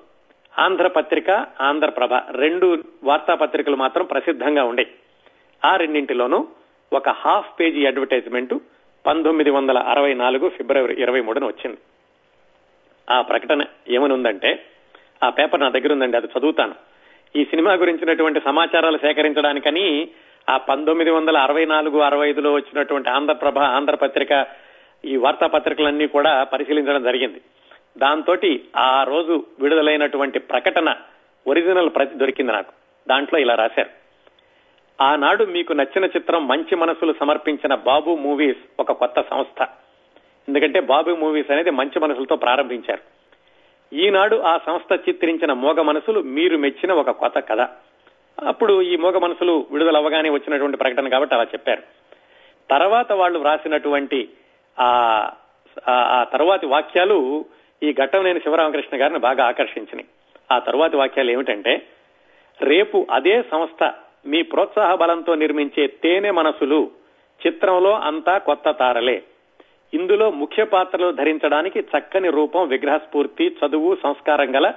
ఆంధ్ర 0.59 0.87
పత్రిక 0.87 1.31
ఆంధ్రప్రభ 1.61 2.15
రెండు 2.31 2.79
వార్తాపత్రికలు 3.05 3.77
మాత్రం 3.77 4.05
ప్రసిద్ధంగా 4.05 4.65
ఉండే. 4.65 4.87
ఆ 5.65 5.77
రెండింటిలోనూ 5.77 6.49
ఒక 6.93 7.09
హాఫ్ 7.09 7.61
పేజీ 7.61 7.87
అడ్వర్టైజ్మెంట్ 7.87 8.55
పంతొమ్మిది 9.07 9.51
వందల 9.51 9.79
అరవై 9.79 10.15
నాలుగు 10.15 10.49
ఫిబ్రవరి 10.49 11.03
ఇరవై 11.03 11.21
మూడున 11.21 11.45
వచ్చింది. 11.45 11.79
ఆ 13.11 13.21
ప్రకటన 13.21 13.65
ఏమని 13.89 14.13
ఉందంటే 14.13 14.65
ఆ 15.25 15.29
పేపర్ 15.29 15.61
నా 15.61 15.69
దగ్గర 15.69 15.93
ఉందండి 15.93 16.17
అది 16.17 16.29
చదువుతాను. 16.39 16.75
ఈ 17.37 17.45
సినిమా 17.45 17.73
గురించినటువంటి 17.73 18.41
సమాచారాలు 18.41 18.99
సేకరించడానికని 18.99 20.09
ఆ 20.51 20.57
పంతొమ్మిది 20.57 21.11
వందల 21.11 21.37
అరవై 21.37 21.65
నాలుగు 21.65 21.99
అరవై 21.99 22.29
ఐదులో 22.29 22.53
వచ్చినటువంటి 22.53 23.11
ఆంధ్రప్రభ 23.11 23.59
ఆంధ్రపత్రిక 23.59 24.47
ఈ 25.05 25.17
వార్తాపత్రికలన్నీ 25.17 26.07
కూడా 26.07 26.45
పరిశీలించడం 26.45 27.03
జరిగింది. 27.03 27.41
దాంతో 27.99 28.37
ఆ 28.77 29.03
రోజు 29.03 29.47
విడుదలైనటువంటి 29.61 30.39
ప్రకటన 30.39 30.97
ఒరిజినల్ 31.47 31.91
ప్రతి 31.95 32.15
దొరికింది 32.15 32.53
నాకు. 32.53 32.73
దాంట్లో 33.09 33.41
ఇలా 33.41 33.55
రాశారు. 33.55 33.91
ఆనాడు 35.03 35.45
మీకు 35.45 35.73
నచ్చిన 35.73 36.05
చిత్రం 36.05 36.49
మంచి 36.49 36.77
మనసులు 36.77 37.15
సమర్పించిన 37.21 37.75
బాబు 37.75 38.11
మూవీస్ 38.17 38.81
ఒక 38.81 38.93
కొత్త 38.93 39.21
సంస్థ. 39.21 39.69
ఎందుకంటే 40.49 40.81
బాబు 40.81 41.11
మూవీస్ 41.11 41.51
అనేది 41.51 41.71
మంచి 41.71 42.01
మనసులతో 42.01 42.37
ప్రారంభించారు. 42.37 43.01
ఈనాడు 43.95 44.37
ఆ 44.37 44.59
సంస్థ 44.67 45.09
చిత్రించిన 45.09 45.53
మోగ 45.53 45.81
మనసులు 45.81 46.21
మీరు 46.21 46.57
మెచ్చిన 46.57 46.93
ఒక 46.93 47.11
కొత్త 47.11 47.39
కథ. 47.39 47.61
అప్పుడు 48.45 48.83
ఈ 48.83 48.97
మోగ 48.97 49.19
మనసులు 49.19 49.67
విడుదల 49.71 49.97
అవ్వగానే 49.97 50.31
వచ్చినటువంటి 50.31 50.77
ప్రకటన 50.77 51.09
కాబట్టి 51.09 51.35
అలా 51.35 51.45
చెప్పారు. 51.45 51.83
తర్వాత 52.71 53.13
వాళ్ళు 53.13 53.39
వ్రాసినటువంటి 53.39 54.29
ఆ 54.81 55.31
ఆ 55.89 56.27
తర్వాతి 56.33 56.67
వాక్యాలు 56.67 57.45
ఈ 57.83 57.93
ఘట్టం 57.93 58.25
నేను 58.25 58.39
శివరామకృష్ణ 58.39 59.01
గారిని 59.01 59.19
బాగా 59.19 59.45
ఆకర్షించినాయి 59.45 60.07
ఆ 60.53 60.59
తరువాతి 60.59 60.97
వాక్యాలు 60.97 61.31
ఏమిటంటే 61.31 61.83
రేపు 62.63 63.07
అదే 63.11 63.43
సంస్థ 63.43 63.93
మీ 64.27 64.43
ప్రోత్సాహ 64.43 64.95
బలంతో 64.95 65.35
నిర్మించే 65.35 65.87
తేనె 65.87 66.31
మనసులు 66.31 66.91
చిత్రంలో 67.47 67.95
అంతా 67.99 68.39
కొత్త 68.39 68.71
తారలే. 68.71 69.23
ఇందులో 69.95 70.31
ముఖ్య 70.31 70.65
పాత్రలు 70.65 71.13
ధరించడానికి 71.13 71.81
చక్కని 71.81 72.31
రూపం 72.31 72.69
విగ్రహ 72.69 72.99
స్ఫూర్తి 72.99 73.57
చదువు 73.67 73.97
సంస్కారం 74.03 74.57
గల 74.57 74.73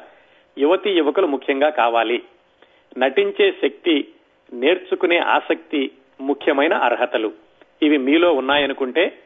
యువతీ 0.58 0.90
యువకులు 0.90 1.28
ముఖ్యంగా 1.28 1.70
కావాలి. 1.70 2.24
నటించే 2.98 3.52
శక్తి 3.52 4.08
నేర్చుకునే 4.54 5.18
ఆసక్తి 5.18 5.92
ముఖ్యమైన 6.22 6.74
అర్హతలు. 6.74 7.32
ఇవి 7.82 7.98
మీలో 7.98 8.34
ఉన్నాయనుకుంటే 8.34 9.18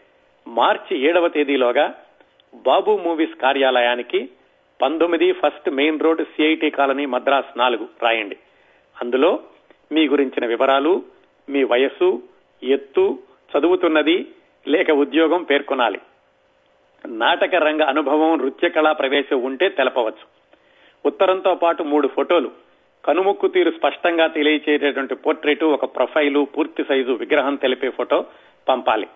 మార్చి 0.48 0.98
ఏడవ 0.98 1.27
తేదీలోగా 1.27 1.93
బాబు 2.53 2.98
మూవీస్ 2.98 3.41
కార్యాలయానికి 3.41 4.29
పంతొమ్మిది 4.82 5.32
first 5.32 5.70
main 5.70 6.00
road 6.00 6.24
CIT 6.24 6.70
colony 6.70 7.06
Madras 7.06 7.58
నాలుగు 7.58 7.88
రాయండి. 8.03 8.38
అందులో 9.01 9.39
మీ 9.91 10.08
గురించిన 10.08 10.46
వివరాలు 10.46 11.03
మీ 11.50 11.63
వయస్సు 11.63 12.24
ఎత్తు 12.63 13.20
చదువుతున్నది 13.51 14.27
లేక 14.68 14.91
ఉద్యోగం 14.91 15.44
పేర్కొనాలి. 15.44 16.00
నాటక 17.06 17.56
రంగ 17.56 17.82
అనుభవం 17.82 18.38
నృత్య 18.38 18.70
కళా 18.70 18.91
ప్రవేశం 18.91 19.41
ఉంటే 19.41 19.70
తెలపవచ్చు. 19.70 20.25
ఉత్తరంతో 21.06 21.56
పాటు 21.56 21.84
మూడు 21.84 22.08
ఫోటోలు. 22.08 22.51
కనుముక్కు 23.06 23.48
తీరు 23.48 23.72
స్పష్టంగా 23.72 24.27
తెలియచేటటువంటి 24.27 25.15
పోర్ట్రేటు 25.15 25.65
ఒక 25.65 25.96
ప్రొఫైలు 25.96 26.48
పూర్తి 26.58 26.84
సైజు 26.84 27.12
విగ్రహం 27.12 27.56
తెలిపే 27.56 27.89
ఫోటో 27.89 28.25
పంపాలి. 28.70 29.08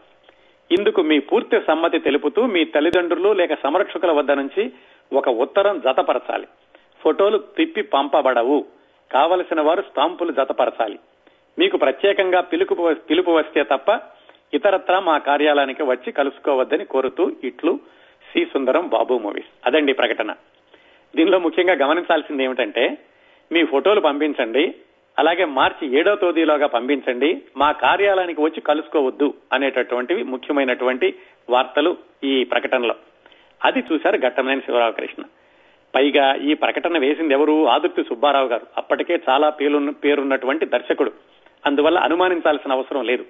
ఇందుకు 0.72 1.02
మీ 1.02 1.20
పూర్తి 1.20 1.62
సమ్మతి 1.68 2.00
తెలుపుతూ 2.00 2.46
మీ 2.46 2.66
తల్లిదండ్రులు 2.66 3.34
లేక 3.34 3.54
సంరక్షకుల 3.54 4.12
వద్ద 4.12 4.32
నుంచి 4.32 4.72
ఒక 5.14 5.30
ఉత్తరం 5.30 5.80
జతపరచాలి. 5.80 6.48
ఫోటోలు 7.04 7.38
తిప్పి 7.38 7.82
పంపబడవు. 7.82 8.66
కావలసిన 9.12 9.62
వారు 9.62 9.82
స్టాంపులు 9.82 10.32
జతపరచాలి. 10.32 11.00
మీకు 11.60 11.78
ప్రత్యేకంగా 11.78 12.42
పిలుపు 12.42 12.94
పిలుపు 12.94 13.32
వస్తే 13.32 13.64
తప్ప 13.64 14.02
ఇతరత్రా 14.54 15.00
మా 15.00 15.18
కార్యాలయానికి 15.18 15.84
వచ్చి 15.84 16.12
కలుసుకోవద్దని 16.12 16.86
కోరుతూ 16.86 17.32
ఇట్లు 17.44 17.80
సి. 18.34 18.46
సుందరం 18.46 18.88
బాబు 18.88 19.14
మూవీస్. 19.18 19.48
అదండి 19.66 19.94
ప్రకటన. 19.94 20.36
దీనిలో 21.16 21.40
ముఖ్యంగా 21.40 21.74
గమనించాల్సింది 21.74 22.44
ఏమిటంటే 22.44 22.98
మీ 23.52 23.66
ఫోటోలు 23.66 24.00
పంపించండి. 24.00 24.76
అలాగే 25.20 25.46
మార్చి 25.46 26.00
ఏడో 26.00 26.16
తేదీలోగా 26.16 26.68
పంపించండి. 26.68 27.42
మా 27.58 27.72
కార్యాలయానికి 27.72 28.42
వచ్చి 28.42 28.62
కలుసుకోవద్దు 28.62 29.34
అనేటటువంటివి 29.54 30.24
ముఖ్యమైనటువంటి 30.24 31.16
వార్తలు 31.50 31.98
ఈ 32.24 32.44
ప్రకటనలో. 32.44 32.96
అది 33.66 33.80
చూశారు 33.80 34.18
ఘట్టమైన 34.18 34.60
శివరామకృష్ణ. 34.60 35.24
పైగా 35.96 36.36
ఈ 36.36 36.54
ప్రకటన 36.54 36.98
వేసింది 36.98 37.34
ఎవరు? 37.34 37.68
ఆదుర్తి 37.68 38.04
సుబ్బారావు 38.04 38.48
గారు. 38.48 38.68
అప్పటికే 38.78 39.20
చాలా 39.30 39.50
పేరున్న 39.50 39.90
పేరున్నటువంటి 39.90 40.66
దర్శకుడు. 40.66 41.12
అందువల్ల 41.66 41.98
అనుమానించాల్సిన 41.98 42.72
అవసరం 42.72 43.04
లేదు. 43.04 43.26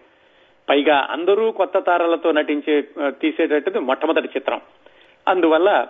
పైగా 0.69 1.07
అందరూ 1.11 1.51
కొత్త 1.51 1.77
తారలతో 1.77 2.31
నటించే 2.31 2.81
తీసేటట్టు 3.09 3.79
మొట్టమొదటి 3.79 4.27
చిత్రం. 4.27 4.61
అందువల్ల 5.27 5.87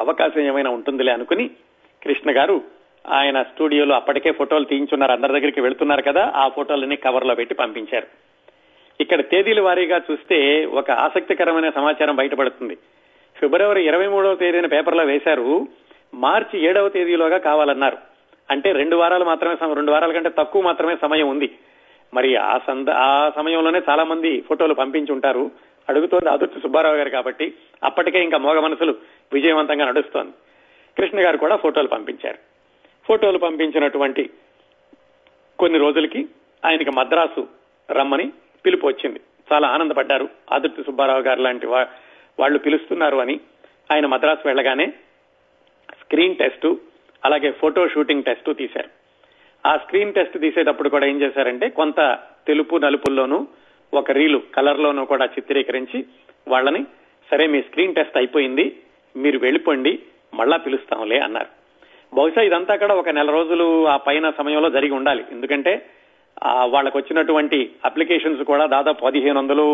అవకాశం 0.00 0.40
ఏమైనా 0.40 0.70
ఉంటుందిలే 0.70 1.12
అనుకుని 1.12 1.50
కృష్ణ 2.02 2.36
గారు 2.36 2.83
ఆయన 3.08 3.42
స్టూడియోలో 3.42 3.94
అప్పటికే 3.94 4.32
ఫోటోలు 4.32 4.64
తీయించున్నారు. 4.64 5.12
అందరి 5.12 5.32
దగ్గరికి 5.32 5.60
వెళ్తున్నారు 5.60 6.02
కదా 6.02 6.32
ఆ 6.36 6.48
ఫోటోలన్నీ 6.48 6.96
కవర్లో 6.96 7.34
పెట్టి 7.34 7.54
పంపించారు. 7.54 8.06
ఇక్కడ 9.00 9.20
తేదీల 9.20 9.60
వారీగా 9.60 10.00
చూస్తే 10.10 10.64
ఒక 10.64 10.90
ఆసక్తికరమైన 10.90 11.70
సమాచారం 11.70 12.16
బయటపడుతుంది. 12.16 12.78
ఫిబ్రవరి 13.36 13.84
ఇరవై 13.84 14.06
మూడవ 14.06 14.34
తేదీన 14.34 14.66
పేపర్లో 14.66 15.04
వేశారు 15.04 15.68
మార్చి 16.14 16.64
ఏడవ 16.64 16.88
తేదీలోగా 16.88 17.38
కావాలన్నారు. 17.38 17.98
అంటే 18.50 18.72
రెండు 18.72 18.96
వారాలు 18.96 19.24
మాత్రమే 19.24 19.74
రెండు 19.74 19.92
వారాల 19.92 20.12
కంటే 20.12 20.30
తక్కువ 20.38 20.62
మాత్రమే 20.62 20.96
సమయం 21.02 21.28
ఉంది. 21.28 21.50
మరి 22.14 22.36
ఆ 22.36 22.58
సంద 22.66 22.88
ఆ 22.88 23.30
సమయంలోనే 23.36 23.82
చాలా 23.90 24.04
మంది 24.04 24.40
ఫోటోలు 24.40 24.74
పంపించి 24.74 25.12
ఉంటారు. 25.12 25.50
అడుగుతోంది 25.88 26.30
అదుర్తి 26.30 26.60
సుబ్బారావు 26.60 26.96
గారు 26.96 27.10
కాబట్టి 27.10 27.54
అప్పటికే 27.84 28.24
ఇంకా 28.24 28.38
మోగ 28.38 28.60
మనసులు 28.60 28.94
విజయవంతంగా 29.32 29.84
నడుస్తోంది. 29.84 30.32
కృష్ణ 30.98 31.24
గారు 31.24 31.36
కూడా 31.36 31.56
ఫోటోలు 31.56 31.88
పంపించారు. 31.88 32.53
ఫోటోలు 33.06 33.38
పంపించినటువంటి 33.38 34.30
కొన్ని 35.58 35.78
రోజులకి 35.78 36.28
ఆయనకి 36.66 36.90
మద్రాసు 36.90 37.48
రమ్మని 37.90 38.32
పిలుపు 38.66 38.86
వచ్చింది. 38.86 39.20
చాలా 39.52 39.68
ఆనందపడ్డారు. 39.68 40.28
ఆదిత్య 40.52 40.82
సుబ్బారావు 40.82 41.20
గారు 41.20 41.40
లాంటి 41.40 41.66
వాళ్ళు 41.66 42.58
పిలుస్తున్నారు 42.58 43.16
అని 43.16 43.40
ఆయన 43.92 44.06
మద్రాసు 44.06 44.46
వెళ్ళగానే 44.46 44.86
స్క్రీన్ 46.00 46.36
టెస్ట్ 46.36 46.66
అలాగే 47.24 47.50
ఫోటో 47.50 47.88
షూటింగ్ 47.88 48.22
టెస్ట్ 48.22 48.56
తీశారు. 48.56 48.88
ఆ 49.68 49.76
స్క్రీన్ 49.76 50.14
టెస్ట్ 50.14 50.38
తీసేటప్పుడు 50.38 50.88
కూడా 50.88 51.06
ఏం 51.06 51.22
చేశారంటే 51.22 51.68
కొంత 51.68 52.18
తెలుపు 52.46 52.76
నలుపుల్లోనూ 52.76 53.46
ఒక 53.94 54.10
రీలు 54.10 54.42
కలర్ 54.54 54.80
లోనూ 54.80 55.04
కూడా 55.04 55.24
చిత్రీకరించి 55.24 56.04
వాళ్ళని 56.48 56.84
సరే 57.30 57.46
మీ 57.46 57.62
స్క్రీన్ 57.62 57.94
టెస్ట్ 57.94 58.16
అయిపోయింది 58.16 58.76
మీరు 59.16 59.38
వెళ్ళిపోండి 59.38 60.02
మళ్ళా 60.34 60.56
పిలుస్తాంలే 60.56 61.18
అన్నారు. 61.18 61.63
బహుశా 62.14 62.42
ఇదంతా 62.42 62.74
కూడా 62.76 62.94
ఒక 62.94 63.08
నెల 63.08 63.30
రోజులు 63.30 63.86
ఆ 63.86 63.96
పైన 63.96 64.26
సమయంలో 64.38 64.68
జరిగి 64.70 64.94
ఉండాలి. 64.94 65.22
ఎందుకంటే 65.32 65.72
వాళ్ళకు 66.74 66.98
వచ్చినటువంటి 66.98 67.58
అప్లికేషన్స్ 67.84 68.42
కూడా 68.42 68.64
దాదాపు 68.66 69.00
పదిహేను 69.04 69.38
వందలు 69.38 69.66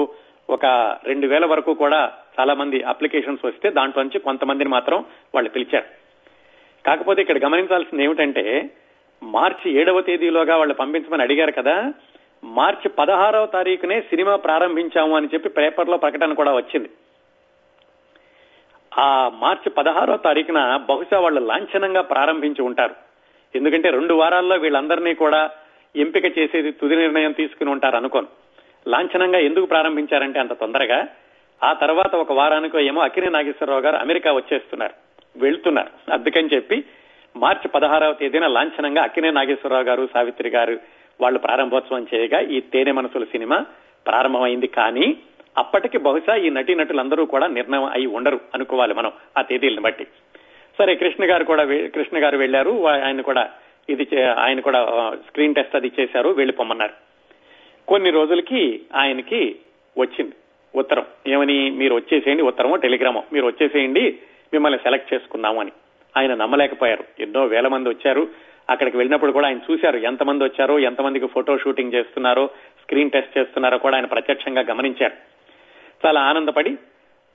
ఒక 0.50 0.66
రెండు 1.06 1.26
వేల 1.26 1.44
వరకు 1.46 1.72
కూడా 1.74 2.00
చాలా 2.38 2.54
మంది 2.54 2.78
అప్లికేషన్స్ 2.82 3.44
వస్తే 3.46 3.70
దాంట్లో 3.70 4.02
నుంచి 4.02 4.18
కొంతమందిని 4.18 4.70
మాత్రం 4.70 4.98
వాళ్ళు 5.34 5.50
పిలిచారు. 5.50 5.88
కాకపోతే 6.86 7.20
ఇక్కడ 7.22 7.44
గమనించాల్సింది 7.44 8.04
ఏమిటంటే 8.04 8.44
మార్చి 9.22 9.68
ఏడవ 9.80 10.00
తేదీలోగా 10.00 10.56
వాళ్ళు 10.56 10.74
పంపించమని 10.74 11.22
అడిగారు 11.22 11.52
కదా 11.52 11.76
మార్చి 12.44 12.88
పదహారవ 12.88 13.46
తారీఖునే 13.46 14.00
సినిమా 14.00 14.36
ప్రారంభించాము 14.36 15.16
అని 15.16 15.30
చెప్పి 15.34 15.48
పేపర్లో 15.48 15.96
ప్రకటన 15.96 16.32
కూడా 16.32 16.52
వచ్చింది. 16.56 16.90
ఆ 18.98 19.30
మార్చి 19.34 19.70
పదహారో 19.70 20.16
తారీఖున 20.16 20.76
బహుశా 20.88 21.18
వాళ్ళు 21.18 21.40
లాంఛనంగా 21.40 22.00
ప్రారంభించి 22.00 22.62
ఉంటారు. 22.62 22.94
ఎందుకంటే 23.54 23.90
రెండు 23.90 24.14
వారాల్లో 24.14 24.56
వీళ్ళందరినీ 24.56 25.14
కూడా 25.14 25.50
ఎంపిక 25.96 26.38
చేసేది 26.38 26.72
తుది 26.72 26.96
నిర్ణయం 26.96 27.32
తీసుకుని 27.32 27.70
ఉంటారు 27.70 27.96
అనుకోను. 27.96 28.26
లాంఛనంగా 28.88 29.38
ఎందుకు 29.38 29.66
ప్రారంభించారంటే 29.66 30.40
అంత 30.40 30.52
తొందరగా 30.52 31.08
ఆ 31.62 31.72
తర్వాత 31.72 32.16
ఒక 32.16 32.32
వారానికో 32.32 32.78
ఏమో 32.78 33.00
అకినే 33.00 33.28
నాగేశ్వరరావు 33.28 33.80
గారు 33.80 33.96
అమెరికా 33.96 34.32
వచ్చేస్తున్నారు 34.32 34.94
వెళ్తున్నారు. 35.36 36.12
అందుకని 36.12 36.48
చెప్పి 36.54 36.84
మార్చి 37.36 37.68
పదహారవ 37.68 38.12
తేదీన 38.12 38.46
లాంఛనంగా 38.46 39.02
అక్కినే 39.02 39.30
నాగేశ్వరరావు 39.30 39.84
గారు 39.84 40.08
సావిత్రి 40.14 40.50
గారు 40.50 40.78
వాళ్ళు 41.20 41.38
ప్రారంభోత్సవం 41.38 42.06
చేయగా 42.14 42.40
ఈ 42.40 42.60
తేనె 42.60 42.92
మనసుల 42.92 43.24
సినిమా 43.24 43.66
ప్రారంభమైంది. 44.06 44.66
కానీ 44.66 45.16
అప్పటికి 45.58 45.98
బహుశా 45.98 46.34
ఈ 46.34 46.50
నటీనటులందరూ 46.50 47.24
కూడా 47.24 47.46
నిర్ణయం 47.46 47.84
అయి 47.84 48.06
ఉండరు 48.06 48.40
అనుకోవాలి 48.54 48.94
మనం 48.94 49.12
ఆ 49.38 49.42
తేదీలను 49.42 49.80
బట్టి. 49.80 50.06
సరే 50.78 50.94
కృష్ణ 50.94 51.30
గారు 51.30 51.44
కూడా 51.44 51.64
కృష్ణ 51.64 52.24
గారు 52.24 52.36
వెళ్ళారు 52.36 52.88
ఆయన 52.88 53.20
కూడా 53.20 53.50
ఇది 53.88 54.22
ఆయన 54.22 54.60
కూడా 54.60 54.86
స్క్రీన్ 55.28 55.54
టెస్ట్ 55.54 55.76
అది 55.76 55.92
చేశారు 56.00 56.28
వెళ్ళిపోమన్నారు. 56.28 56.92
కొన్ని 57.88 58.10
రోజులకి 58.10 58.80
ఆయనకి 58.94 59.56
వచ్చింది 59.98 60.32
ఉత్తరం. 60.74 61.04
ఏమని 61.26 61.70
మీరు 61.70 61.94
వచ్చేసేయండి 61.94 62.42
ఉత్తరమో 62.42 62.76
టెలిగ్రామో. 62.76 63.24
మీరు 63.32 63.46
వచ్చేసేయండి 63.46 64.18
మిమ్మల్ని 64.52 64.78
సెలెక్ట్ 64.78 65.14
చేసుకున్నాము 65.14 65.60
అని. 65.60 65.72
ఆయన 66.16 66.34
నమ్మలేకపోయారు. 66.34 67.04
ఎన్నో 67.20 67.44
వేల 67.44 67.68
మంది 67.68 67.88
వచ్చారు. 67.88 68.28
అక్కడికి 68.70 68.96
వెళ్ళినప్పుడు 68.96 69.32
కూడా 69.32 69.46
ఆయన 69.46 69.60
చూశారు 69.70 69.96
ఎంతమంది 69.96 70.44
వచ్చారో 70.44 70.78
ఎంతమందికి 70.78 71.26
ఫోటో 71.26 71.58
షూటింగ్ 71.58 71.92
చేస్తున్నారో 71.92 72.46
స్క్రీన్ 72.82 73.10
టెస్ట్ 73.10 73.38
చేస్తున్నారో 73.38 73.78
కూడా 73.78 73.96
ఆయన 73.96 74.06
ప్రత్యక్షంగా 74.06 74.60
గమనించారు. 74.60 75.39
చాలా 76.06 76.20
ఆనందపడి 76.20 76.76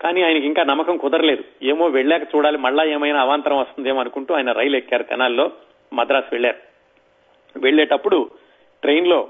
కానీ 0.01 0.21
ఆయనకి 0.21 0.45
ఇంకా 0.45 0.63
నమ్మకం 0.63 0.97
కుదరలేదు. 0.97 1.43
ఏమో 1.63 1.87
వెళ్ళాక 1.87 2.21
చూడాలి 2.21 2.57
మళ్ళా 2.57 2.83
ఏమైనా 2.83 3.21
అవాంతరం 3.21 3.57
వస్తుందేమో 3.57 3.99
అనుకుంటూ 3.99 4.33
ఆయన 4.33 4.51
రైలు 4.51 4.77
ఎక్కారు 4.77 5.03
తెనాల్లో 5.03 5.51
మద్రాసు 5.93 6.25
వెళ్ళారు. 6.31 6.57
వెళ్ళేటప్పుడు 7.59 8.29
ట్రైన్లో 8.81 9.29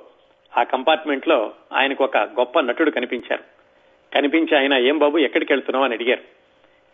ఆ 0.58 0.63
కంపార్ట్మెంట్లో 0.63 1.54
ఆయనకు 1.74 2.04
ఒక 2.04 2.18
గొప్ప 2.18 2.60
నటుడు 2.60 2.92
కనిపించారు. 2.92 3.44
కనిపించి 4.15 4.58
ఆయన 4.58 4.74
ఏం 4.74 4.98
బాబు 4.98 5.18
ఎక్కడికి 5.18 5.54
వెళ్తున్నావు? 5.54 5.86
అని 5.86 5.94
అడిగారు. 5.94 6.22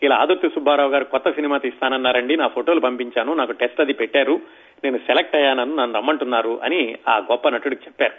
ఇలా 0.03 0.15
ఆదుర్తి 0.15 0.50
సుబ్బారావు 0.50 0.89
గారు 0.89 1.03
కొత్త 1.03 1.29
సినిమా 1.29 1.57
తీస్తానన్నారండి 1.57 2.38
నా 2.38 2.48
ఫోటోలు 2.48 2.79
పంపించాను 2.79 3.33
నాకు 3.33 3.51
టెస్ట్ 3.51 3.81
అది 3.81 3.93
పెట్టారు 3.93 4.41
నేను 4.83 4.98
సెలెక్ట్ 4.98 5.36
అయ్యానని 5.36 5.75
నన్ను 5.75 5.98
రమ్మంటున్నారు 5.98 6.60
అని 6.63 6.98
ఆ 7.07 7.17
గొప్ప 7.17 7.50
నటుడికి 7.50 7.86
చెప్పారు. 7.86 8.13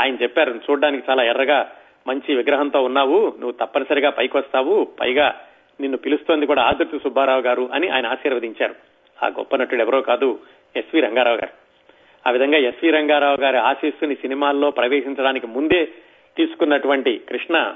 ఆయన 0.00 0.14
చెప్పారు 0.22 0.60
చూడడానికి 0.70 1.10
చాలా 1.10 1.22
ఎర్రగా 1.22 1.72
మంచి 2.06 2.34
విగ్రహంతో 2.34 2.82
ఉన్నావు 2.82 3.18
నువ్వు 3.18 3.52
తప్పనిసరిగా 3.52 4.10
పైకి 4.10 4.36
వస్తావు 4.36 4.86
పైగా 5.00 5.34
నిన్ను 5.80 5.98
పిలుస్తోంది 5.98 6.46
కూడా 6.46 6.62
ఆదుర్తి 6.62 6.98
సుబ్బారావు 6.98 7.40
గారు 7.40 7.70
అని 7.72 7.88
ఆయన 7.88 8.06
ఆశీర్వదించారు. 8.06 8.74
ఆ 9.22 9.26
గొప్ప 9.26 9.56
నటుడు 9.56 9.82
ఎవరో 9.82 10.00
కాదు 10.00 10.38
ఎస్వి 10.76 11.00
రంగారావు 11.00 11.36
గారు. 11.36 11.52
ఆ 12.28 12.30
విధంగా 12.30 12.58
ఎస్వి 12.58 12.90
రంగారావు 12.90 13.36
గారి 13.40 13.56
ఆశీస్సుని 13.56 14.14
సినిమాల్లో 14.14 14.70
ప్రవేశించడానికి 14.70 15.46
ముందే 15.46 15.88
తీసుకున్నటువంటి 16.36 17.20
కృష్ణ 17.28 17.74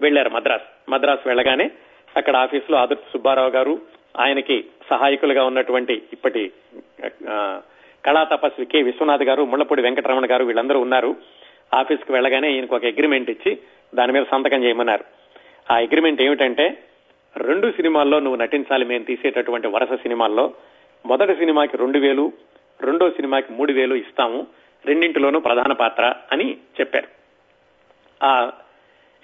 వెళ్ళారు 0.00 0.30
మద్రాస్. 0.30 0.90
మద్రాస్ 0.90 1.26
వెళ్ళగానే 1.26 1.70
అక్కడ 2.16 2.36
ఆఫీసులో 2.36 2.78
ఆదుర్తి 2.78 3.12
సుబ్బారావు 3.12 3.50
గారు 3.50 3.78
ఆయనకి 4.18 4.64
సహాయకులుగా 4.90 5.44
ఉన్నటువంటి 5.44 6.02
ఇప్పటి 6.12 6.52
కళా 8.06 8.24
తపస్వి 8.24 8.66
కె. 8.66 8.82
విశ్వనాథ్ 8.82 9.22
గారు 9.22 9.44
ముళ్ళపూడి 9.44 9.82
వెంకటరమణ 9.82 10.26
గారు 10.30 10.44
వీళ్ళందరూ 10.44 10.80
ఉన్నారు. 10.80 11.16
ఆఫీస్కి 11.74 12.12
వెళ్ళగానే 12.12 12.52
ఈయనకు 12.52 12.76
ఒక 12.76 12.84
అగ్రిమెంట్ 12.84 13.30
ఇచ్చి 13.30 13.58
దాని 13.94 14.12
మీద 14.12 14.22
సంతకం 14.30 14.64
చేయమన్నారు. 14.64 15.04
ఆ 15.72 15.76
అగ్రిమెంట్ 15.76 16.22
ఏమిటంటే 16.22 16.82
రెండు 17.36 17.70
సినిమాల్లో 17.70 18.20
నువ్వు 18.20 18.36
నటించాలి 18.36 18.84
మేము 18.84 19.04
తీసేటటువంటి 19.04 19.68
వరుస 19.68 20.02
సినిమాల్లో 20.02 20.54
మొదటి 21.06 21.34
సినిమాకి 21.34 21.76
రెండు 21.76 21.98
వేలు 21.98 22.32
రెండో 22.80 23.10
సినిమాకి 23.10 23.52
మూడు 23.52 23.72
వేలు 23.72 23.94
ఇస్తాము 23.94 24.46
రెండింటిలోనూ 24.86 25.40
ప్రధాన 25.40 25.72
పాత్ర 25.72 26.14
అని 26.32 26.56
చెప్పారు. 26.80 27.08
ఆ 28.24 28.52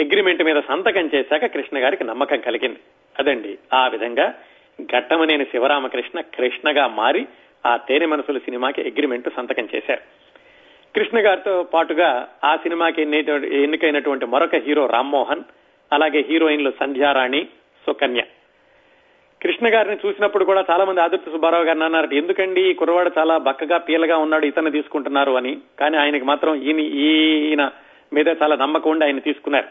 అగ్రిమెంట్ 0.00 0.42
మీద 0.42 0.62
సంతకం 0.68 1.10
చేశాక 1.14 1.46
కృష్ణ 1.46 1.78
గారికి 1.78 2.04
నమ్మకం 2.04 2.40
కలిగింది. 2.40 2.78
అదండి 3.18 3.58
ఆ 3.72 3.88
విధంగా 3.88 4.34
ఘట్టమనేని 4.82 5.44
శివరామకృష్ణ 5.44 6.20
కృష్ణగా 6.20 6.86
మారి 6.86 7.26
ఆ 7.66 7.76
తేనె 7.76 8.06
మనసుల 8.06 8.38
సినిమాకి 8.38 8.82
అగ్రిమెంట్ 8.82 9.28
సంతకం 9.36 9.68
చేశారు. 9.74 10.25
కృష్ణ 10.96 11.18
గారితో 11.18 11.62
పాటుగా 11.62 12.28
ఆ 12.44 12.56
సినిమాకి 12.56 13.02
ఎన్నికైనటువంటి 13.02 14.26
మరొక 14.26 14.54
హీరో 14.54 14.86
రామ్మోహన్ 14.86 15.42
అలాగే 15.92 16.24
హీరోయిన్లు 16.28 16.72
సంధ్యారాణి 16.80 17.44
సుకన్య. 17.86 18.22
కృష్ణ 19.42 19.74
గారిని 19.74 19.96
చూసినప్పుడు 20.06 20.44
కూడా 20.44 20.64
చాలా 20.70 20.84
మంది 20.84 21.00
ఆదిత్య 21.00 21.32
సుబ్బారావు 21.32 21.64
గారిని 21.64 21.84
అన్నారు 21.84 22.14
ఎందుకండి 22.14 22.70
ఈ 22.70 22.74
కుర్రవాడు 22.74 23.10
చాలా 23.18 23.38
బక్కగా 23.38 23.78
పీలగా 23.78 24.16
ఉన్నాడు 24.16 24.46
ఇతను 24.46 24.70
తీసుకుంటున్నారు 24.70 25.32
అని. 25.32 25.58
కానీ 25.80 25.96
ఆయనకి 25.96 26.24
మాత్రం 26.24 26.54
ఈయన 26.54 26.80
ఈయన 26.80 27.70
మీద 28.12 28.28
చాలా 28.42 28.56
నమ్మకం 28.56 28.90
ఉండి 28.90 29.04
ఆయన 29.04 29.18
తీసుకున్నారు. 29.18 29.66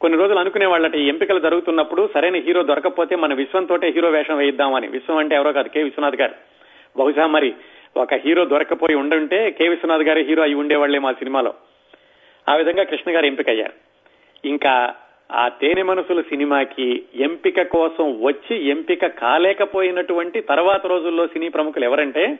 కొన్ని 0.00 0.18
రోజులు 0.18 0.38
అనుకునే 0.38 0.66
వాళ్ళట 0.66 0.96
ఎంపికలు 0.96 1.38
జరుగుతున్నప్పుడు 1.38 2.08
సరైన 2.14 2.34
హీరో 2.34 2.62
దొరకకపోతే 2.62 3.16
మన 3.16 3.34
విశ్వంతోటే 3.34 3.88
హీరో 3.88 4.10
వేషం 4.10 4.36
వేయిద్దామని 4.36 4.88
విశ్వం 4.88 5.16
అంటే 5.16 5.34
ఎవరో 5.34 5.52
కాదు 5.52 5.68
కే. 5.68 5.82
విశ్వనాథ్ 5.82 6.16
గారు. 6.16 6.34
బహుశా 6.96 7.26
మరి 7.26 7.54
ఒక 7.98 8.14
హీరో 8.14 8.44
దొరకపోయి 8.44 8.94
ఉండుంటే 8.94 9.50
కె. 9.50 9.68
విశ్వనాథ్ 9.68 10.02
గారి 10.02 10.22
హీరో 10.22 10.42
అయి 10.42 10.54
ఉండేవాళ్ళే 10.54 10.98
మా 10.98 11.12
సినిమాలో. 11.12 11.54
ఆ 12.48 12.54
విధంగా 12.54 12.82
కృష్ణ 12.82 13.16
గారు 13.16 13.26
ఎంపిక 13.26 13.48
అయ్యారు 13.48 13.72
ఇంకా 14.44 14.94
ఆ 15.32 15.48
తేనె 15.48 15.82
మనసుల 15.82 16.20
సినిమాకి 16.20 17.04
ఎంపిక 17.14 17.62
కోసం 17.62 18.22
వచ్చి 18.22 18.68
ఎంపిక 18.68 19.06
కాలేకపోయినటువంటి 19.06 20.40
తర్వాత 20.40 20.86
రోజుల్లో 20.86 21.26
సినీ 21.26 21.48
ప్రముఖులు 21.48 21.84
ఎవరంటే 21.84 22.38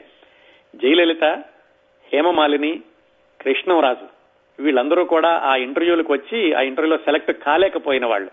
జయలలిత 0.75 1.23
హేమమాలిని 2.13 2.81
కృష్ణంరాజు. 3.41 4.07
వీళ్ళందరూ 4.61 5.03
కూడా 5.03 5.29
ఆ 5.29 5.55
ఇంటర్వ్యూలకు 5.55 6.13
వచ్చి 6.13 6.53
ఆ 6.53 6.61
ఇంటర్వ్యూలో 6.61 6.97
సెలెక్ట్ 6.97 7.31
కాలేకపోయిన 7.31 8.05
వాళ్ళు. 8.05 8.31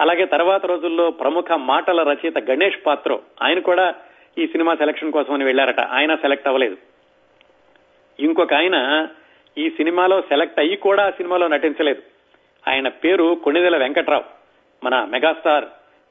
అలాగే 0.00 0.24
తర్వాత 0.24 0.66
రోజుల్లో 0.66 1.10
ప్రముఖ 1.10 1.52
మాటల 1.56 2.02
రచయిత 2.02 2.38
గణేష్ 2.38 2.86
పాత్రో 2.86 3.22
ఆయన 3.42 3.58
కూడా 3.58 3.94
ఈ 4.38 4.46
సినిమా 4.46 4.74
సెలక్షన్ 4.74 5.12
కోసం 5.12 5.34
అని 5.34 5.44
వెళ్ళారట 5.44 5.80
ఆయన 5.80 6.14
సెలెక్ట్ 6.14 6.46
అవ్వలేదు. 6.46 6.76
ఇంకొక 8.20 8.54
ఆయన 8.54 9.08
ఈ 9.58 9.70
సినిమాలో 9.70 10.20
సెలెక్ట్ 10.20 10.60
అయ్యి 10.60 10.76
కూడా 10.76 11.06
ఆ 11.06 11.10
సినిమాలో 11.10 11.48
నటించలేదు. 11.48 12.02
ఆయన 12.68 12.88
పేరు 12.88 13.40
కొణిదెల 13.44 13.76
వెంకట్రావు. 13.76 14.24
మన 14.84 15.04
మెగాస్టార్ 15.04 15.64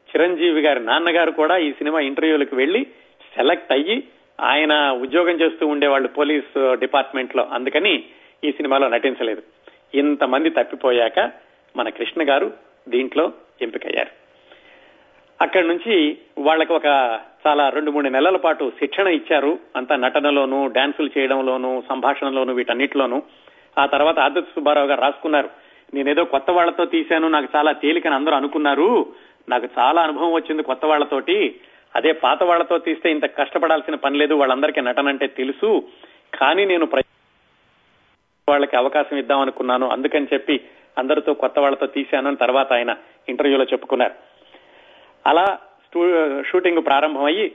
చిరంజీవి 0.10 0.62
గారి 0.62 0.80
నాన్నగారు 0.80 1.32
కూడా 1.32 1.58
ఈ 1.58 1.72
సినిమా 1.72 2.00
ఇంటర్వ్యూలకు 2.00 2.56
వెళ్ళి 2.56 2.88
సెలెక్ట్ 3.36 3.74
అయ్యి 3.74 4.04
ఆయన 4.42 4.90
ఉద్యోగం 4.90 5.42
చేస్తూ 5.42 5.68
ఉండేవాళ్ళు 5.68 6.08
పోలీస్ 6.08 6.78
డిపార్ట్మెంట్లో 6.80 7.50
అందుకని 7.52 8.04
ఈ 8.44 8.52
సినిమాలో 8.52 8.88
నటించలేదు. 8.88 9.44
ఇంతమంది 9.96 10.50
తప్పిపోయాక 10.50 11.32
మన 11.76 11.90
కృష్ణ 11.90 12.30
గారు 12.30 12.54
దీంట్లో 12.90 13.34
ఎంపికయ్యారు. 13.62 14.10
అక్కడి 15.42 15.68
నుంచి 15.68 16.18
వాళ్ళకి 16.38 16.74
ఒక 16.74 16.88
చాలా 17.48 17.70
రెండు 17.70 17.92
మూడు 17.92 18.10
నెలల 18.10 18.38
పాటు 18.38 18.72
శిక్షణ 18.80 19.08
ఇచ్చారు. 19.08 19.60
అంత 19.76 19.94
నటనలోను 19.94 20.68
డాన్సులు 20.68 21.10
చేయడంలోను 21.18 21.84
సంభాషణలోను 21.90 22.54
వీటన్నిటిలోను. 22.54 23.24
ఆ 23.80 23.86
తర్వాత 23.86 24.20
ఆదిత్య 24.20 24.42
సుబ్బారావు 24.42 24.88
గారు 24.88 25.02
రాసుకున్నారు. 25.02 25.50
నేనేదో 25.94 26.24
కొత్త 26.24 26.52
వాళ్ళతో 26.52 26.86
తీశాను 26.86 27.28
నాకు 27.28 27.48
చాలా 27.56 27.72
తేలికని 27.72 28.16
అందరూ 28.16 28.34
అనుకున్నారు. 28.34 29.14
నాకు 29.50 29.68
చాలా 29.80 30.02
అనుభవం 30.02 30.32
వచ్చింది 30.32 30.64
కొత్త 30.64 30.86
వాళ్ళతోటి 30.86 31.60
అదే 31.96 32.12
పాత 32.12 32.44
వాళ్ళతో 32.44 32.78
తీస్తే 32.78 33.12
ఇంత 33.12 33.26
కష్టపడాల్సిన 33.26 33.96
పని 33.96 34.18
లేదు 34.18 34.34
వాళ్ళందరికీ 34.34 34.82
నటన 34.82 35.08
అంటే 35.08 35.28
తెలుసు. 35.28 35.84
కానీ 36.34 36.66
నేను 36.66 36.88
వాళ్ళకి 38.50 38.78
అవకాశం 38.78 39.18
ఇద్దాం 39.18 39.40
అనుకున్నాను. 39.40 39.90
అందుకని 39.90 40.28
చెప్పి 40.34 40.62
అందరితో 40.98 41.34
కొత్త 41.34 41.60
వాళ్ళతో 41.60 41.86
తీశాను 41.86 42.28
అని 42.28 42.38
తర్వాత 42.38 42.74
ఆయన 42.74 42.96
ఇంటర్వ్యూలో 43.30 43.64
చెప్పుకున్నారు. 43.64 44.14
అలా 45.28 45.58
షూటింగ్ 46.52 46.86
ప్రారంభమయ్యి 46.86 47.52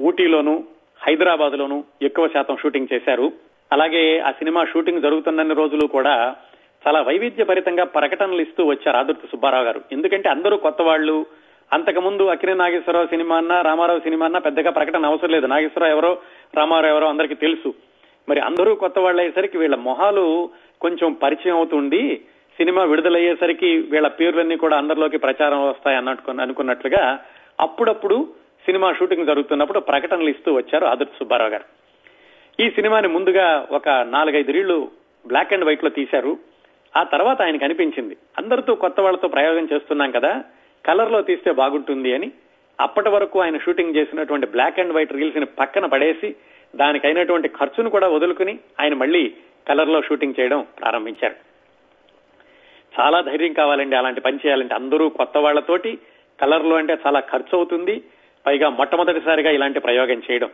ఊటీలోను 0.00 0.64
హైదరాబాద్ 1.06 1.52
లోను 1.52 1.84
ఎక్కువ 2.02 2.28
శాతం 2.28 2.56
షూటింగ్ 2.56 2.86
చేశారు. 2.92 3.32
అలాగే 3.72 4.18
ఆ 4.18 4.30
సినిమా 4.30 4.64
షూటింగ్ 4.64 5.02
జరుగుతున్న 5.02 5.52
రోజులు 5.52 5.86
కూడా 5.86 6.36
చాలా 6.86 7.02
వైవిధ్యభరితంగా 7.02 7.84
ప్రకటనలు 7.84 8.40
ఇస్తూ 8.40 8.66
వచ్చారు 8.66 8.96
ఆదుర్తి 8.96 9.26
సుబ్బారావు 9.26 9.64
గారు. 9.64 9.82
ఎందుకంటే 9.92 10.28
అందరూ 10.28 10.56
కొత్త 10.56 10.82
వాళ్ళు. 10.82 11.26
అంతకుముందు 11.72 12.22
అకినే 12.22 12.54
నాగేశ్వరరావు 12.54 13.06
సినిమా 13.06 13.36
అన్నా 13.36 13.60
రామారావు 13.60 14.00
సినిమా 14.00 14.24
అన్నా 14.26 14.38
పెద్దగా 14.38 14.70
ప్రకటన 14.70 15.06
అవసరం 15.06 15.30
లేదు. 15.30 15.46
నాగేశ్వరరావు 15.46 15.98
ఎవరో 15.98 16.18
రామారావు 16.54 16.94
ఎవరో 16.94 17.08
అందరికీ 17.08 17.34
తెలుసు. 17.34 17.74
మరి 18.28 18.40
అందరూ 18.40 18.74
కొత్త 18.74 18.98
వాళ్ళు 18.98 19.20
అయ్యేసరికి 19.20 19.58
వీళ్ళ 19.58 19.74
మొహాలు 19.74 20.50
కొంచెం 20.80 21.12
పరిచయం 21.12 21.56
అవుతుంది 21.56 22.20
సినిమా 22.56 22.84
విడుదలయ్యేసరికి 22.84 23.78
వీళ్ళ 23.78 24.08
పేర్లన్నీ 24.08 24.56
కూడా 24.56 24.76
అందరిలోకి 24.76 25.18
ప్రచారం 25.18 25.68
వస్తాయి 25.68 25.96
అన్నట్టు 25.96 26.30
అనుకున్నట్లుగా 26.30 27.18
అప్పుడప్పుడు 27.60 28.28
సినిమా 28.64 28.92
షూటింగ్ 28.92 29.26
జరుగుతున్నప్పుడు 29.26 29.80
ప్రకటనలు 29.80 30.28
ఇస్తూ 30.28 30.52
వచ్చారు 30.52 30.86
ఆదుర్తి 30.86 31.14
సుబ్బారావు 31.18 31.50
గారు. 31.50 31.64
ఈ 32.62 32.70
సినిమాని 32.70 33.08
ముందుగా 33.08 33.66
ఒక 33.70 33.88
నాలుగైదు 33.88 34.52
రీళ్ళు 34.52 34.90
బ్లాక్ 35.26 35.52
అండ్ 35.52 35.64
వైట్లో 35.64 35.90
తీశారు. 35.90 36.38
ఆ 36.96 37.02
తర్వాత 37.02 37.42
ఆయనకు 37.42 37.64
అనిపించింది. 37.64 38.16
అందరితో 38.38 38.74
కొత్త 38.74 39.00
వాళ్ళతో 39.00 39.28
ప్రయోగం 39.28 39.68
చేస్తున్నాం 39.72 40.10
కదా 40.10 40.44
కలర్లో 40.86 41.22
తీస్తే 41.22 41.52
బాగుంటుంది 41.52 42.14
అని. 42.14 42.32
అప్పటి 42.80 43.08
వరకు 43.08 43.40
ఆయన 43.40 43.58
షూటింగ్ 43.58 43.96
చేసినటువంటి 43.96 44.46
బ్లాక్ 44.46 44.80
అండ్ 44.80 44.92
వైట్ 44.92 45.12
రీల్స్ని 45.12 45.46
పక్కన 45.46 45.86
పడేసి 45.86 46.36
దానికైనటువంటి 46.76 47.48
ఖర్చును 47.48 47.90
కూడా 47.90 48.08
వదులుకుని 48.08 48.58
ఆయన 48.80 48.94
మళ్ళీ 48.94 49.34
కలర్లో 49.68 50.02
షూటింగ్ 50.02 50.34
చేయడం 50.40 50.66
ప్రారంభించారు. 50.80 51.53
చాలా 53.00 53.20
ధైర్యం 53.20 53.52
కావాలండి 53.52 53.96
అలాంటి 53.96 54.20
పని 54.20 54.36
చేయాలంటే. 54.36 54.74
అందరూ 54.74 55.08
కొత్త 55.08 55.38
వాళ్ళతోటి 55.38 55.98
కలర్లో 56.40 56.76
అంటే 56.76 56.98
చాలా 57.06 57.20
ఖర్చు 57.20 57.56
అవుతుంది 57.56 58.02
పైగా 58.46 58.68
మొట్టమొదటిసారిగా 58.68 59.50
ఇలాంటి 59.50 59.80
ప్రయోగం 59.80 60.22
చేయడం. 60.30 60.50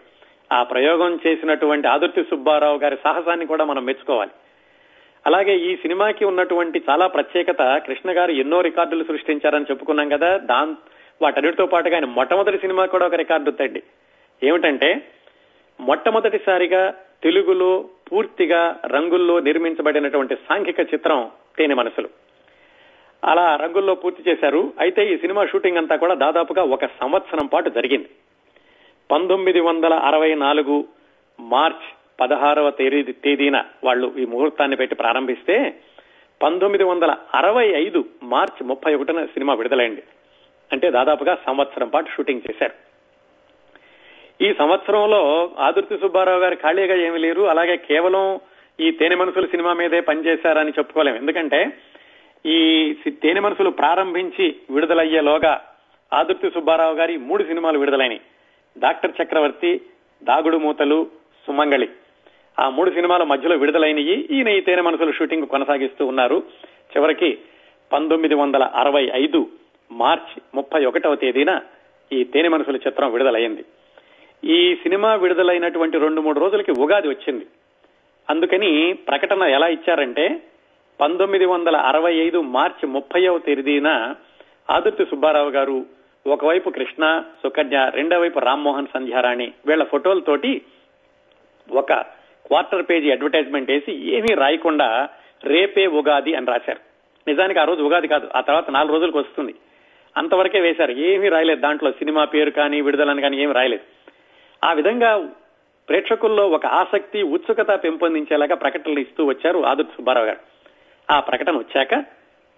ఆ 0.53 0.63
ప్రయోగం 0.63 1.19
చేసినటువంటి 1.27 1.89
ఆదుర్తి 1.89 2.23
సుబ్బారావు 2.23 2.79
గారి 2.79 2.97
సాహసాన్ని 3.05 3.47
కూడా 3.47 3.65
మనం 3.65 3.85
మెచ్చుకోవాలి. 3.85 4.31
అలాగే 5.27 5.57
ఈ 5.57 5.77
సినిమాకి 5.77 6.25
ఉన్నటువంటి 6.25 6.83
చాలా 6.91 7.07
ప్రత్యేకత 7.07 7.83
కృష్ణ 7.87 8.11
గారు 8.11 8.31
ఎన్నో 8.31 8.61
రికార్డులు 8.61 9.05
సృష్టించారని 9.05 9.65
చెప్పుకున్నాం 9.71 10.09
కదా. 10.09 10.37
దాని 10.37 10.75
వాటన్నిటితో 11.23 11.67
పాటుగా 11.67 11.95
ఆయన 11.95 12.05
మొట్టమొదటి 12.05 12.59
సినిమా 12.59 12.87
కూడా 12.87 13.07
ఒక 13.07 13.15
రికార్డు 13.15 13.51
తండి 13.51 13.83
ఏమిటంటే 14.43 15.03
మొట్టమొదటిసారిగా 15.81 16.95
తెలుగులో 17.23 17.85
పూర్తిగా 18.13 18.81
రంగుల్లో 18.87 19.41
నిర్మించబడినటువంటి 19.41 20.35
సాంఘిక 20.35 20.81
చిత్రం 20.81 21.31
తేనె 21.59 21.75
మనసులు. 21.75 22.09
అలా 23.25 23.57
రంగుల్లో 23.57 23.95
పూర్తి 23.95 24.31
చేశారు. 24.31 24.73
అయితే 24.81 25.15
ఈ 25.15 25.17
సినిమా 25.17 25.47
షూటింగ్ 25.47 25.77
అంతా 25.77 25.97
కూడా 25.97 26.15
దాదాపుగా 26.15 26.63
ఒక 26.63 26.85
సంవత్సరం 26.85 27.47
పాటు 27.47 27.71
జరిగింది. 27.71 28.09
పంతొమ్మిది 29.11 29.61
వందల 29.61 29.95
అరవై 29.95 30.35
నాలుగు 30.35 30.85
మార్చ్ 31.41 32.21
పదహారవ 32.21 32.71
తేదీ 32.71 33.03
తేదీన 33.03 33.65
వాళ్ళు 33.85 34.15
ఈ 34.19 34.25
ముహూర్తాన్ని 34.25 34.77
పెట్టి 34.77 34.97
ప్రారంభిస్తే 34.97 35.75
పంతొమ్మిది 36.43 36.85
వందల 36.85 37.17
అరవై 37.35 37.69
ఐదు 37.69 38.05
మార్చ్ 38.23 38.67
ముప్పై 38.67 38.95
ఒకటిన 38.95 39.25
సినిమా 39.25 39.55
విడుదలైంది. 39.55 40.03
అంటే 40.73 40.91
దాదాపుగా 40.91 41.39
సంవత్సరం 41.47 41.89
పాటు 41.89 42.11
షూటింగ్ 42.17 42.41
చేశారు. 42.51 42.91
ఈ 44.45 44.55
సంవత్సరంలో 44.59 45.51
ఆదుర్తి 45.59 45.99
సుబ్బారావు 45.99 46.41
గారు 46.41 46.55
ఖాళీగా 46.55 46.95
ఏమి 46.95 47.19
లేరు. 47.19 47.43
అలాగే 47.43 47.77
కేవలం 47.77 48.41
ఈ 48.81 48.91
తేనె 48.91 49.15
మనుషుల 49.15 49.47
సినిమా 49.47 49.73
మీదే 49.73 50.01
పనిచేశారని 50.01 50.71
చెప్పుకోలేము. 50.71 51.17
ఎందుకంటే 51.17 51.73
ఈ 52.47 52.93
తేనె 53.23 53.41
మనసులు 53.41 53.71
ప్రారంభించి 53.71 54.57
విడుదలయ్యేలోగా 54.71 55.61
ఆదుర్తి 56.13 56.51
సుబ్బారావు 56.51 56.95
గారి 56.95 57.17
మూడు 57.17 57.45
సినిమాలు 57.45 57.79
విడుదలైనవి 57.79 58.21
డాక్టర్ 58.79 59.13
చక్రవర్తి 59.23 59.81
దాగుడు 60.23 60.57
మూతలు 60.57 61.07
సుమంగళి. 61.47 61.89
ఆ 62.59 62.69
మూడు 62.69 62.91
సినిమాల 62.91 63.23
మధ్యలో 63.23 63.57
విడుదలైనవి 63.57 64.27
ఈయన 64.31 64.49
ఈ 64.49 64.61
తేనె 64.61 64.83
మనసులు 64.83 65.13
షూటింగ్ 65.13 65.47
కొనసాగిస్తూ 65.47 66.07
ఉన్నారు. 66.07 66.43
చివరికి 66.97 67.39
పంతొమ్మిది 67.93 68.35
వందల 68.35 68.63
అరవై 68.63 69.11
ఐదు 69.15 69.49
మార్చి 69.93 70.43
ముప్పై 70.55 70.85
ఒకటవ 70.85 71.15
తేదీన 71.15 71.61
ఈ 72.13 72.25
తేనె 72.25 72.49
మనసుల 72.49 72.77
చిత్రం 72.77 73.13
విడుదలైంది 73.13 73.65
ఈ 74.45 74.75
సినిమా 74.75 75.15
విడుదలైనటువంటి 75.15 75.99
రెండు 75.99 76.21
మూడు 76.21 76.41
రోజులకి 76.41 76.71
ఉగాది 76.71 77.09
వచ్చింది. 77.09 77.47
అందుకని 78.31 78.93
ప్రకటన 78.93 79.43
ఎలా 79.43 79.69
ఇచ్చారంటే 79.69 80.43
పంతొమ్మిది 81.01 81.45
వందల 81.45 81.77
అరవై 81.77 82.15
ఐదు 82.15 82.41
మార్చి 82.41 82.89
ముప్పైవ 82.89 83.39
తేదీన 83.39 84.15
ఆదుర్తి 84.71 85.05
సుబ్బారావు 85.05 85.51
గారు 85.51 85.87
ఒకవైపు 86.27 86.71
కృష్ణ 86.71 87.23
సుకన్య 87.43 87.91
రెండో 87.95 88.21
వైపు 88.21 88.39
రామ్మోహన్ 88.39 88.87
సంధ్యారాణి 88.95 89.53
వీళ్ళ 89.67 89.85
ఫోటోలతోటి 89.85 90.63
ఒక 91.71 91.93
క్వార్టర్ 92.47 92.87
పేజీ 92.91 93.11
అడ్వర్టైజ్మెంట్ 93.11 93.71
వేసి 93.71 93.93
ఏమీ 93.93 94.35
రాయకుండా 94.35 95.09
రేపే 95.45 95.87
ఉగాది 95.87 96.35
అని 96.35 96.47
రాశారు. 96.47 96.81
నిజానికి 97.29 97.61
ఆ 97.61 97.65
రోజు 97.65 97.83
ఉగాది 97.83 98.09
కాదు 98.09 98.29
ఆ 98.35 98.41
తర్వాత 98.41 98.71
నాలుగు 98.71 98.93
రోజులకు 98.93 99.19
వస్తుంది. 99.19 99.55
అంతవరకే 100.17 100.61
వేశారు 100.61 100.93
ఏమీ 100.93 101.29
రాయలేదు 101.29 101.61
దాంట్లో 101.61 101.91
సినిమా 101.91 102.25
పేరు 102.25 102.51
కానీ 102.51 102.81
విడుదలని 102.81 103.21
కానీ 103.21 103.43
ఏమీ 103.43 103.53
రాయలేదు. 103.53 103.83
ఆ 104.65 104.73
విధంగా 104.73 105.29
ప్రేక్షకుల్లో 105.89 106.49
ఒక 106.49 106.67
ఆసక్తి 106.67 107.23
ఉత్సుకత 107.23 107.85
పెంపొందించేలాగా 107.85 108.55
ప్రకటనలు 108.55 108.99
ఇస్తూ 108.99 109.25
వచ్చారు 109.25 109.67
ఆదుర్తి 109.67 109.93
సుబ్బారావు 109.97 110.27
గారు. 110.27 110.39
ఆ 111.11 111.21
ప్రకటన 111.21 111.57
వచ్చాక 111.57 112.05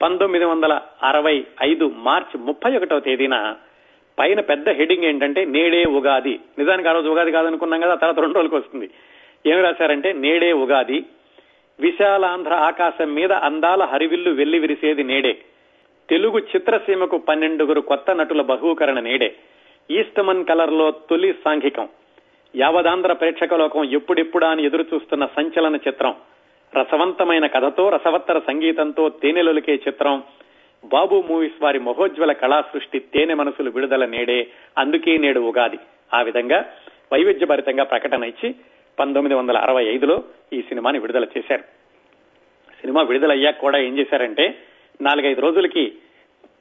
పంతొమ్మిది 0.02 0.44
వందల 0.44 0.80
అరవై 1.02 1.44
ఐదు 1.62 1.92
మార్చి 1.96 2.40
ముప్పై 2.40 2.76
ఒకటవ 2.76 3.00
తేదీన 3.00 3.56
పైన 4.18 4.40
పెద్ద 4.40 4.68
హెడింగ్ 4.68 5.04
ఏంటంటే 5.04 5.44
నేడే 5.44 5.84
ఉగాది. 5.84 6.40
నిజానికి 6.58 6.88
ఆ 6.88 6.92
రోజు 6.92 7.08
ఉగాది 7.08 7.32
కాదనుకున్నాం 7.32 7.80
కదా 7.80 7.94
తర్వాత 7.94 8.20
రెండు 8.20 8.34
రోజులకు 8.34 8.56
వస్తుంది. 8.56 8.90
ఏమి 9.46 9.62
రాశారంటే 9.62 10.12
నేడే 10.12 10.52
ఉగాది. 10.52 11.04
విశాలాంధ్ర 11.80 12.54
ఆకాశం 12.54 13.14
మీద 13.14 13.32
అందాల 13.32 13.82
హరివిల్లు 13.82 14.30
వెళ్ళి 14.30 14.58
విరిసేది 14.58 15.04
నేడే. 15.04 15.38
తెలుగు 16.10 16.38
చిత్రసీమకు 16.38 17.18
పన్నెండుగురు 17.18 17.80
కొత్త 17.80 18.10
నటుల 18.10 18.42
బహూకరణ 18.42 19.00
నేడే. 19.00 19.34
ఈస్టమన్ 19.90 20.44
కలర్లో 20.44 20.90
తొలి 20.90 21.32
సాంఘికం. 21.32 21.88
యావదాంధ్ర 22.56 23.12
ప్రేక్షక 23.12 23.54
లోకం 23.54 23.84
ఎప్పుడెప్పుడా 23.84 24.50
అని 24.50 24.64
ఎదురు 24.64 24.84
చూస్తున్న 24.94 25.26
సంచలన 25.26 25.76
చిత్రం. 25.76 26.14
రసవంతమైన 26.74 27.46
కథతో 27.46 27.88
రసవత్తర 27.88 28.38
సంగీతంతో 28.38 29.08
తేనెలొలికే 29.08 29.74
చిత్రం. 29.74 30.22
బాబు 30.84 31.24
మూవీస్ 31.28 31.62
వారి 31.62 31.78
మహోజ్వల 31.78 32.32
కళా 32.32 32.60
సృష్టి 32.60 32.98
తేనె 32.98 33.34
మనసులు 33.34 33.70
విడుదల 33.70 34.06
నేడే 34.06 34.46
అందుకే 34.78 35.16
నేడు 35.16 35.40
ఉగాది. 35.40 35.78
ఆ 36.14 36.22
విధంగా 36.22 36.72
వైవిధ్యభరితంగా 37.12 37.84
ప్రకటన 37.84 38.24
ఇచ్చి 38.24 38.54
పంతొమ్మిది 38.98 39.34
వందల 39.34 39.56
అరవై 39.56 39.84
ఐదులో 39.84 40.24
ఈ 40.52 40.62
సినిమాని 40.62 40.98
విడుదల 40.98 41.24
చేశారు. 41.24 41.62
సినిమా 42.80 43.02
విడుదలయ్యాక 43.02 43.58
కూడా 43.58 43.78
ఏం 43.78 43.98
చేశారంటే 43.98 44.58
నాలుగైదు 45.00 45.40
రోజులకి 45.40 45.92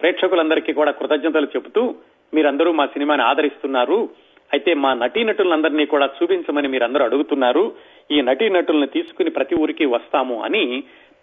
ప్రేక్షకులందరికీ 0.02 0.74
కూడా 0.74 0.92
కృతజ్ఞతలు 0.92 1.46
చెబుతూ 1.46 1.96
మీరందరూ 2.34 2.72
మా 2.72 2.86
సినిమాని 2.86 3.22
ఆదరిస్తున్నారు. 3.22 4.10
అయితే 4.54 4.74
మా 4.74 4.94
నటీనటులందరినీ 4.94 5.86
కూడా 5.86 6.10
చూపించమని 6.24 6.68
మీరందరూ 6.68 7.06
అడుగుతున్నారు. 7.06 7.76
ఈ 8.16 8.18
నటీనటుల్ని 8.30 8.88
తీసుకుని 8.96 9.32
ప్రతి 9.38 9.56
ఊరికి 9.64 9.86
వస్తాము 9.96 10.38
అని 10.48 10.64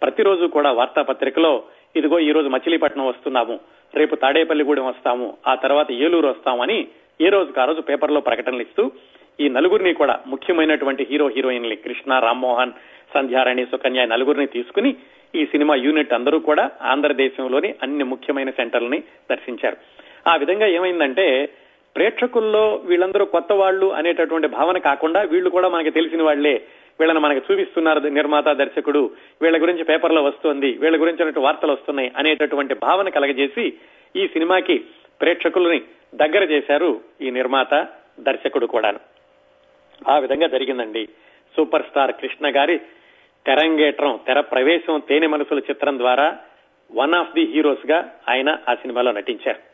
ప్రతిరోజు 0.01 0.45
కూడా 0.55 0.69
వార్తాపత్రికలో 0.79 1.53
ఇదిగో 1.97 2.17
ఈ 2.27 2.31
రోజు 2.31 2.49
మచిలీపట్నం 2.55 3.07
వస్తున్నాము 3.07 3.55
రేపు 3.93 4.15
తాడేపల్లిగూడెం 4.23 4.85
వస్తాము 4.89 5.27
ఆ 5.51 5.53
తర్వాత 5.63 5.89
ఏలూరు 6.05 6.27
వస్తామని 6.27 6.77
ఏ 7.19 7.29
రోజుకు 7.35 7.59
ఆ 7.61 7.65
రోజు 7.65 7.81
పేపర్లో 7.89 8.19
ప్రకటనలు 8.27 8.63
ఇస్తూ 8.67 8.83
ఈ 9.43 9.47
నలుగురిని 9.55 9.91
కూడా 9.93 10.15
ముఖ్యమైనటువంటి 10.27 11.03
హీరో 11.09 11.27
హీరోయిన్లు 11.35 11.75
కృష్ణ 11.85 12.19
రామ్మోహన్ 12.25 12.73
సంధ్యారాణి 13.15 13.63
సుకన్య 13.71 14.01
నలుగురిని 14.05 14.47
తీసుకుని 14.47 14.91
ఈ 15.35 15.43
సినిమా 15.45 15.73
యూనిట్ 15.85 16.13
అందరూ 16.13 16.37
కూడా 16.39 16.65
ఆంధ్రదేశంలోని 16.93 17.69
అన్ని 17.83 18.03
ముఖ్యమైన 18.03 18.49
సెంటర్లని 18.49 18.99
దర్శించారు. 19.31 19.77
ఆ 20.27 20.35
విధంగా 20.35 20.67
ఏమైందంటే 20.77 21.25
ప్రేక్షకుల్లో 21.95 22.63
వీళ్ళందరూ 22.89 23.25
కొత్త 23.25 23.51
వాళ్ళు 23.53 23.87
అనేటటువంటి 23.99 24.47
భావన 24.47 24.77
కాకుండా 24.77 25.21
వీళ్ళు 25.31 25.49
కూడా 25.49 25.69
మనకి 25.69 25.91
తెలిసిన 25.91 26.21
వాళ్ళే 26.23 26.55
వీళ్ళని 26.99 27.19
మనకి 27.19 27.53
చూపిస్తున్నారు 27.53 27.99
నిర్మాత 27.99 28.49
దర్శకుడు. 28.49 29.11
వీళ్ళ 29.41 29.61
గురించి 29.61 29.83
పేపర్లో 29.83 30.23
వస్తుంది. 30.23 30.77
వీళ్ళ 30.77 31.01
గురించి 31.01 31.39
వార్తలు 31.39 31.71
వస్తున్నాయి 31.71 32.11
అనేటటువంటి 32.17 32.73
భావన 32.73 33.09
కలగజేసి 33.09 33.73
ఈ 34.15 34.27
సినిమాకి 34.27 34.83
ప్రేక్షకులని 35.21 35.81
దగ్గర 36.15 36.43
చేశారు 36.43 37.01
ఈ 37.21 37.29
నిర్మాత 37.29 37.87
దర్శకుడు 38.19 38.65
కూడాను. 38.65 38.99
ఆ 40.09 40.19
విధంగా 40.19 40.47
జరిగిందండి. 40.47 41.07
సూపర్ 41.57 41.83
స్టార్ 41.83 42.11
కృష్ణ 42.11 42.55
గారి 42.55 42.77
తెరంగేట్రం 43.45 44.19
తెర 44.27 44.39
ప్రవేశం 44.39 45.01
తేనె 45.09 45.27
మనసుల 45.27 45.59
చిత్రం 45.59 45.97
ద్వారా 45.97 46.37
వన్ 46.95 47.13
ఆఫ్ 47.13 47.33
ది 47.33 47.45
హీరోస్గా 47.45 48.13
ఆయన 48.29 48.57
ఆ 48.69 48.75
సినిమాలో 48.75 49.11
నటించారు. 49.11 49.69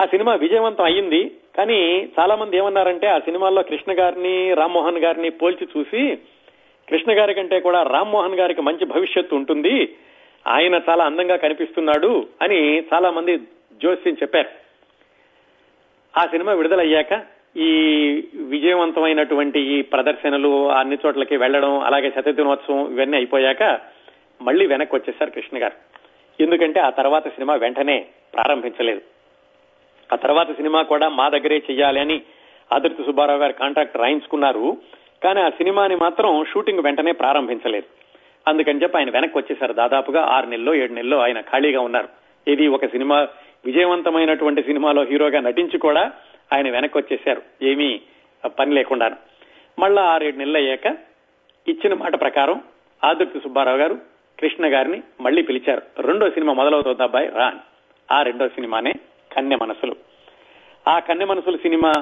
ఆ 0.00 0.04
సినిమా 0.04 0.34
విజయవంతం 0.34 0.84
అయ్యింది 0.84 1.36
కానీ 1.56 2.08
చాలా 2.20 2.36
మంది 2.36 2.56
ఏమన్నారంటే 2.56 3.06
ఆ 3.06 3.18
సినిమాల్లో 3.18 3.62
కృష్ణ 3.62 4.00
గారిని 4.00 4.54
రామ్మోహన్ 4.54 4.98
గారిని 4.98 5.30
పోల్చి 5.30 5.68
చూసి 5.78 6.18
కృష్ణ 6.90 7.18
గారి 7.18 7.34
కంటే 7.34 7.60
కూడా 7.60 7.82
రామ్మోహన్ 7.82 8.34
గారికి 8.34 8.60
మంచి 8.60 8.84
భవిష్యత్తు 8.84 9.36
ఉంటుంది. 9.36 9.96
ఆయన 10.46 10.80
చాలా 10.88 11.04
అందంగా 11.04 11.36
కనిపిస్తున్నాడు 11.36 12.26
అని 12.42 12.80
చాలా 12.80 13.10
మంది 13.10 13.36
జోస్యం 13.82 14.14
చెప్పారు. 14.14 14.48
ఆ 16.18 16.26
సినిమా 16.26 16.52
విడుదలయ్యాక 16.52 17.24
ఈ 17.56 17.70
విజయవంతమైనటువంటి 18.34 19.60
ఈ 19.60 19.82
ప్రదర్శనలు 19.82 20.70
అన్ని 20.72 20.98
చోట్లకి 21.06 21.36
వెళ్ళడం 21.36 21.80
అలాగే 21.80 22.10
శతదినోత్సవం 22.10 22.92
ఇవన్నీ 22.92 23.16
అయిపోయాక 23.16 23.80
మళ్ళీ 24.42 24.66
వెనక్కి 24.66 24.96
వచ్చేసారు 24.96 25.30
కృష్ణ 25.30 25.62
గారు. 25.62 25.96
ఎందుకంటే 26.42 26.80
ఆ 26.80 26.90
తర్వాత 26.90 27.28
సినిమా 27.28 27.54
వెంటనే 27.54 28.06
ప్రారంభించలేదు. 28.34 29.00
ఆ 30.12 30.16
తర్వాత 30.16 30.56
సినిమా 30.56 30.82
కూడా 30.82 31.08
మా 31.08 31.28
దగ్గరే 31.28 31.56
చెయ్యాలి 31.56 32.00
అని 32.00 32.22
ఆదిత్య 32.72 33.04
సుబ్బారావు 33.04 33.38
గారు 33.38 33.52
కాంట్రాక్ట్ 33.52 33.96
రాయించుకున్నారు. 33.96 34.76
కానీ 35.24 35.40
ఆ 35.40 35.48
సినిమాని 35.48 35.96
మాత్రం 35.96 36.44
షూటింగ్ 36.52 36.80
వెంటనే 36.80 37.12
ప్రారంభించలేదు. 37.12 37.86
అందుకని 38.48 38.82
చెప్పి 38.82 38.98
ఆయన 38.98 39.10
వెనక్కి 39.10 39.38
వచ్చేసారు 39.38 39.72
దాదాపుగా 39.72 40.22
ఆరు 40.22 40.46
నెలలో 40.46 40.74
ఏడు 40.74 40.92
నెలలో 40.92 41.18
ఆయన 41.18 41.40
ఖాళీగా 41.40 41.80
ఉన్నారు. 41.80 42.08
ఇది 42.48 42.66
ఒక 42.66 42.86
సినిమా 42.86 43.28
విజయవంతమైనటువంటి 43.64 44.62
సినిమాలో 44.62 45.02
హీరోగా 45.02 45.40
నటించి 45.40 45.78
కూడా 45.78 46.12
ఆయన 46.52 46.70
వెనక్కి 46.70 46.98
వచ్చేశారు. 46.98 47.42
ఏమీ 47.62 48.00
పని 48.58 48.74
లేకుండా 48.74 49.12
మళ్ళా 49.78 50.02
ఆరేడు 50.02 50.36
నెలలు 50.36 50.56
అయ్యాక 50.56 50.86
ఇచ్చిన 51.68 51.94
మాట 51.94 52.20
ప్రకారం 52.20 52.60
ఆదుర్తి 53.04 53.38
సుబ్బారావు 53.38 53.76
గారు 53.76 53.98
కృష్ణ 54.40 54.74
గారిని 54.74 55.02
మళ్ళీ 55.20 55.42
పిలిచారు. 55.42 55.82
రెండో 55.98 56.30
సినిమా 56.30 56.52
మొదలవుతుంది 56.52 57.02
అబ్బాయి 57.02 57.28
రాన్ 57.28 57.58
ఆ 58.12 58.22
రెండో 58.22 58.48
సినిమానే 58.48 58.92
కన్నె 59.32 59.56
మనసులు. 59.62 59.96
ఆ 60.88 60.98
కన్య 60.98 61.24
మనసులు 61.24 61.56
సినిమా 61.56 61.92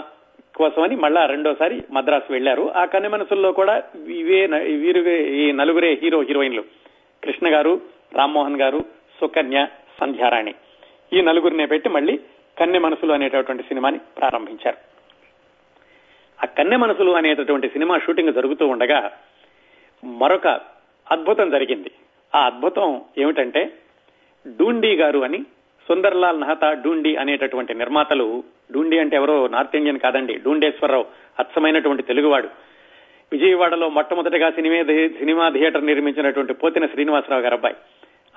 కోసమని 0.54 0.96
మళ్ళా 0.96 1.26
రెండోసారి 1.26 1.82
మద్రాసు 1.90 2.32
వెళ్ళారు 2.32 2.72
ఆ 2.74 2.84
కన్నె 2.84 3.08
మనసుల్లో 3.08 3.52
కూడా 3.52 3.82
ఇవే 4.06 4.46
వీరు 4.62 5.00
ఈ 5.10 5.52
నలుగురే 5.52 5.98
హీరో 6.02 6.20
హీరోయిన్లు. 6.20 6.64
కృష్ణ 7.24 7.54
గారు 7.54 7.80
రామ్మోహన్ 8.14 8.60
గారు 8.60 8.80
సుకన్య 9.20 9.66
సంధ్యారాణి. 10.00 10.54
ఈ 11.12 11.20
నలుగురినే 11.20 11.66
పెట్టి 11.66 11.88
మళ్ళీ 11.88 12.20
కన్నె 12.58 12.78
మనసులు 12.78 13.12
అనేటటువంటి 13.12 13.62
సినిమాని 13.62 13.98
ప్రారంభించారు. 13.98 14.76
ఆ 16.42 16.46
కన్నె 16.46 16.76
మనసులు 16.76 17.10
అనేటటువంటి 17.10 17.68
సినిమా 17.68 17.98
షూటింగ్ 17.98 18.32
జరుగుతూ 18.32 18.66
ఉండగా 18.66 19.12
మరొక 20.04 20.46
అద్భుతం 21.10 21.50
జరిగింది. 21.50 21.90
ఆ 22.34 22.46
అద్భుతం 22.46 23.02
ఏమిటంటే 23.18 23.72
డూండి 24.60 24.96
గారు 24.96 25.18
అని 25.18 25.38
సుందర్లాల్ 25.88 26.40
నహతా 26.40 26.72
డూండి 26.72 27.16
అనేటటువంటి 27.16 27.74
నిర్మాతలు 27.74 28.44
డూండి 28.72 28.98
అంటే 28.98 29.16
ఎవరో 29.16 29.48
నార్త్ 29.48 29.76
ఇండియన్ 29.76 29.98
కాదండి 29.98 30.34
డూండేశ్వరరావు 30.34 31.04
అచ్చమైనటువంటి 31.38 32.02
తెలుగువాడు. 32.02 32.48
విజయవాడలో 33.32 33.88
మొట్టమొదటిగా 33.88 34.50
సినిమా 34.50 35.08
సినిమా 35.18 35.48
థియేటర్ 35.48 35.86
నిర్మించినటువంటి 35.86 36.54
పోతిన 36.54 36.86
శ్రీనివాసరావు 36.86 37.42
గారు 37.42 37.54
అబ్బాయి 37.54 37.74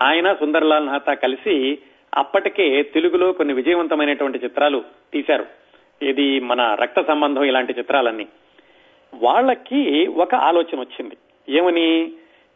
ఆయన 0.02 0.34
సుందర్లాల్ 0.34 0.88
నహతా 0.88 1.14
కలిసి 1.14 1.78
అప్పటికే 2.16 2.84
తెలుగులో 2.84 3.32
కొన్ని 3.32 3.54
విజయవంతమైనటువంటి 3.54 4.40
చిత్రాలు 4.44 4.84
తీశారు. 5.14 5.46
ఇది 6.06 6.40
మన 6.40 6.78
రక్త 6.82 7.02
సంబంధం 7.08 7.44
ఇలాంటి 7.44 7.74
చిత్రాలన్నీ. 7.78 8.28
వాళ్ళకి 9.14 10.08
ఒక 10.08 10.36
ఆలోచన 10.36 10.80
వచ్చింది. 10.80 11.18
ఏమని? 11.50 12.12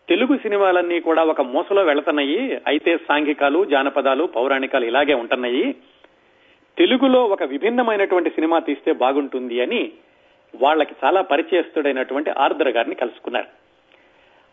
తెలుగు 0.10 0.38
సినిమాలన్నీ 0.38 1.00
కూడా 1.00 1.24
ఒక 1.24 1.42
మూసలో 1.42 1.84
వెళుతున్నాయి 1.84 2.62
అయితే 2.68 2.98
సాంఘికాలు 2.98 3.66
జానపదాలు 3.66 4.24
పౌరాణికాలు 4.24 4.86
ఇలాగే 4.86 5.14
ఉంటున్నాయి. 5.14 5.76
తెలుగులో 6.78 7.26
ఒక 7.26 7.44
విభిన్నమైనటువంటి 7.44 8.30
సినిమా 8.30 8.60
తీస్తే 8.60 8.92
బాగుంటుంది 8.92 9.62
అని 9.62 9.92
వాళ్ళకి 10.62 10.96
చాలా 11.06 11.22
పరిచయస్తుడైనటువంటి 11.22 12.30
ఆర్ద్ర 12.30 12.70
గారిని 12.70 12.96
కలుసుకున్నారు. 12.96 13.46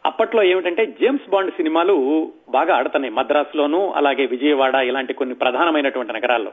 అప్పట్లో 0.06 0.42
ఏమిటంటే 0.42 0.86
జేమ్స్ 0.86 1.30
బాండ్ 1.30 1.50
సినిమాలు 1.50 2.32
బాగా 2.48 2.76
ఆడుతున్నాయి 2.76 3.14
మద్రాసులోను 3.14 3.92
అలాగే 3.92 4.26
విజయవాడ 4.26 4.74
ఇలాంటి 4.74 5.14
కొన్ని 5.14 5.34
ప్రధానమైనటువంటి 5.34 6.12
నగరాల్లో. 6.12 6.52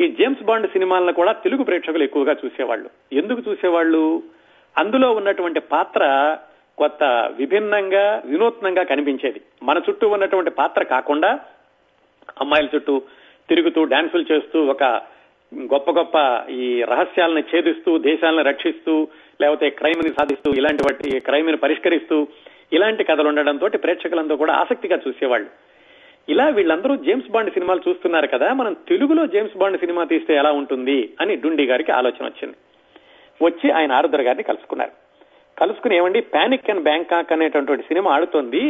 ఈ 0.00 0.08
జేమ్స్ 0.08 0.42
బాండ్ 0.42 0.70
సినిమాలను 0.70 1.12
కూడా 1.12 1.32
తెలుగు 1.32 1.64
ప్రేక్షకులు 1.64 2.02
ఎక్కువగా 2.02 2.36
చూసేవాళ్ళు. 2.44 2.90
ఎందుకు 3.12 3.50
చూసేవాళ్ళు? 3.50 4.22
అందులో 4.78 5.12
ఉన్నటువంటి 5.12 5.60
పాత్ర 5.60 6.36
కొత్త 6.78 7.30
విభిన్నంగా 7.36 8.22
వినూత్నంగా 8.24 8.82
కనిపించేది. 8.82 9.40
మన 9.62 9.80
చుట్టూ 9.90 10.08
ఉన్నటువంటి 10.08 10.50
పాత్ర 10.50 10.82
కాకుండా 10.82 11.40
అమ్మాయిల 12.40 12.68
చుట్టూ 12.74 13.02
తిరుగుతూ 13.50 13.80
డాన్సులు 13.84 14.24
చేస్తూ 14.32 14.58
ఒక 14.64 14.84
గొప్ప 15.74 15.90
గొప్ప 15.90 16.16
ఈ 16.50 16.66
రహస్యాలను 16.82 17.42
ఛేదిస్తూ 17.50 17.98
దేశాలను 17.98 18.44
రక్షిస్తూ 18.44 18.94
లేకపోతే 19.40 19.70
క్రైమ్ని 19.70 20.12
సాధిస్తూ 20.18 20.48
ఇలాంటి 20.58 20.82
వాటి 20.82 21.20
క్రైమ్ని 21.20 21.56
పరిష్కరిస్తూ 21.56 22.16
ఇలాంటి 22.72 23.04
కథలు 23.04 23.28
ఉండడంతో 23.28 23.68
ప్రేక్షకులందరూ 23.68 24.36
కూడా 24.36 24.54
ఆసక్తిగా 24.54 24.98
చూసేవాళ్ళు. 25.08 25.50
ఇలా 26.28 26.46
వీళ్ళందరూ 26.48 26.96
జేమ్స్ 26.96 27.30
బాండ్ 27.30 27.52
సినిమాలు 27.52 27.80
చూస్తున్నారు 27.88 28.26
కదా 28.26 28.48
మనం 28.52 28.72
తెలుగులో 28.88 29.22
జేమ్స్ 29.26 29.56
బాండ్ 29.58 29.78
సినిమా 29.78 30.02
తీస్తే 30.04 30.32
ఎలా 30.34 30.50
ఉంటుంది 30.60 30.98
అని 31.20 31.36
డుండి 31.36 31.64
గారికి 31.66 31.92
ఆలోచన 31.92 32.24
వచ్చింది. 32.24 32.56
వచ్చి 33.44 33.68
ఆయన 33.70 33.92
ఆరుద్ర 33.92 34.22
గారిని 34.22 34.42
కలుసుకున్నారు. 34.42 34.94
కలుసుకుని 35.58 35.96
ఏమండి 35.96 36.20
పానిక్ 36.34 36.70
అండ్ 36.70 36.82
బ్యాంకాక్ 36.82 37.32
అనేటటువంటి 37.32 37.88
సినిమా 37.88 38.10
ఆడుతోంది 38.14 38.64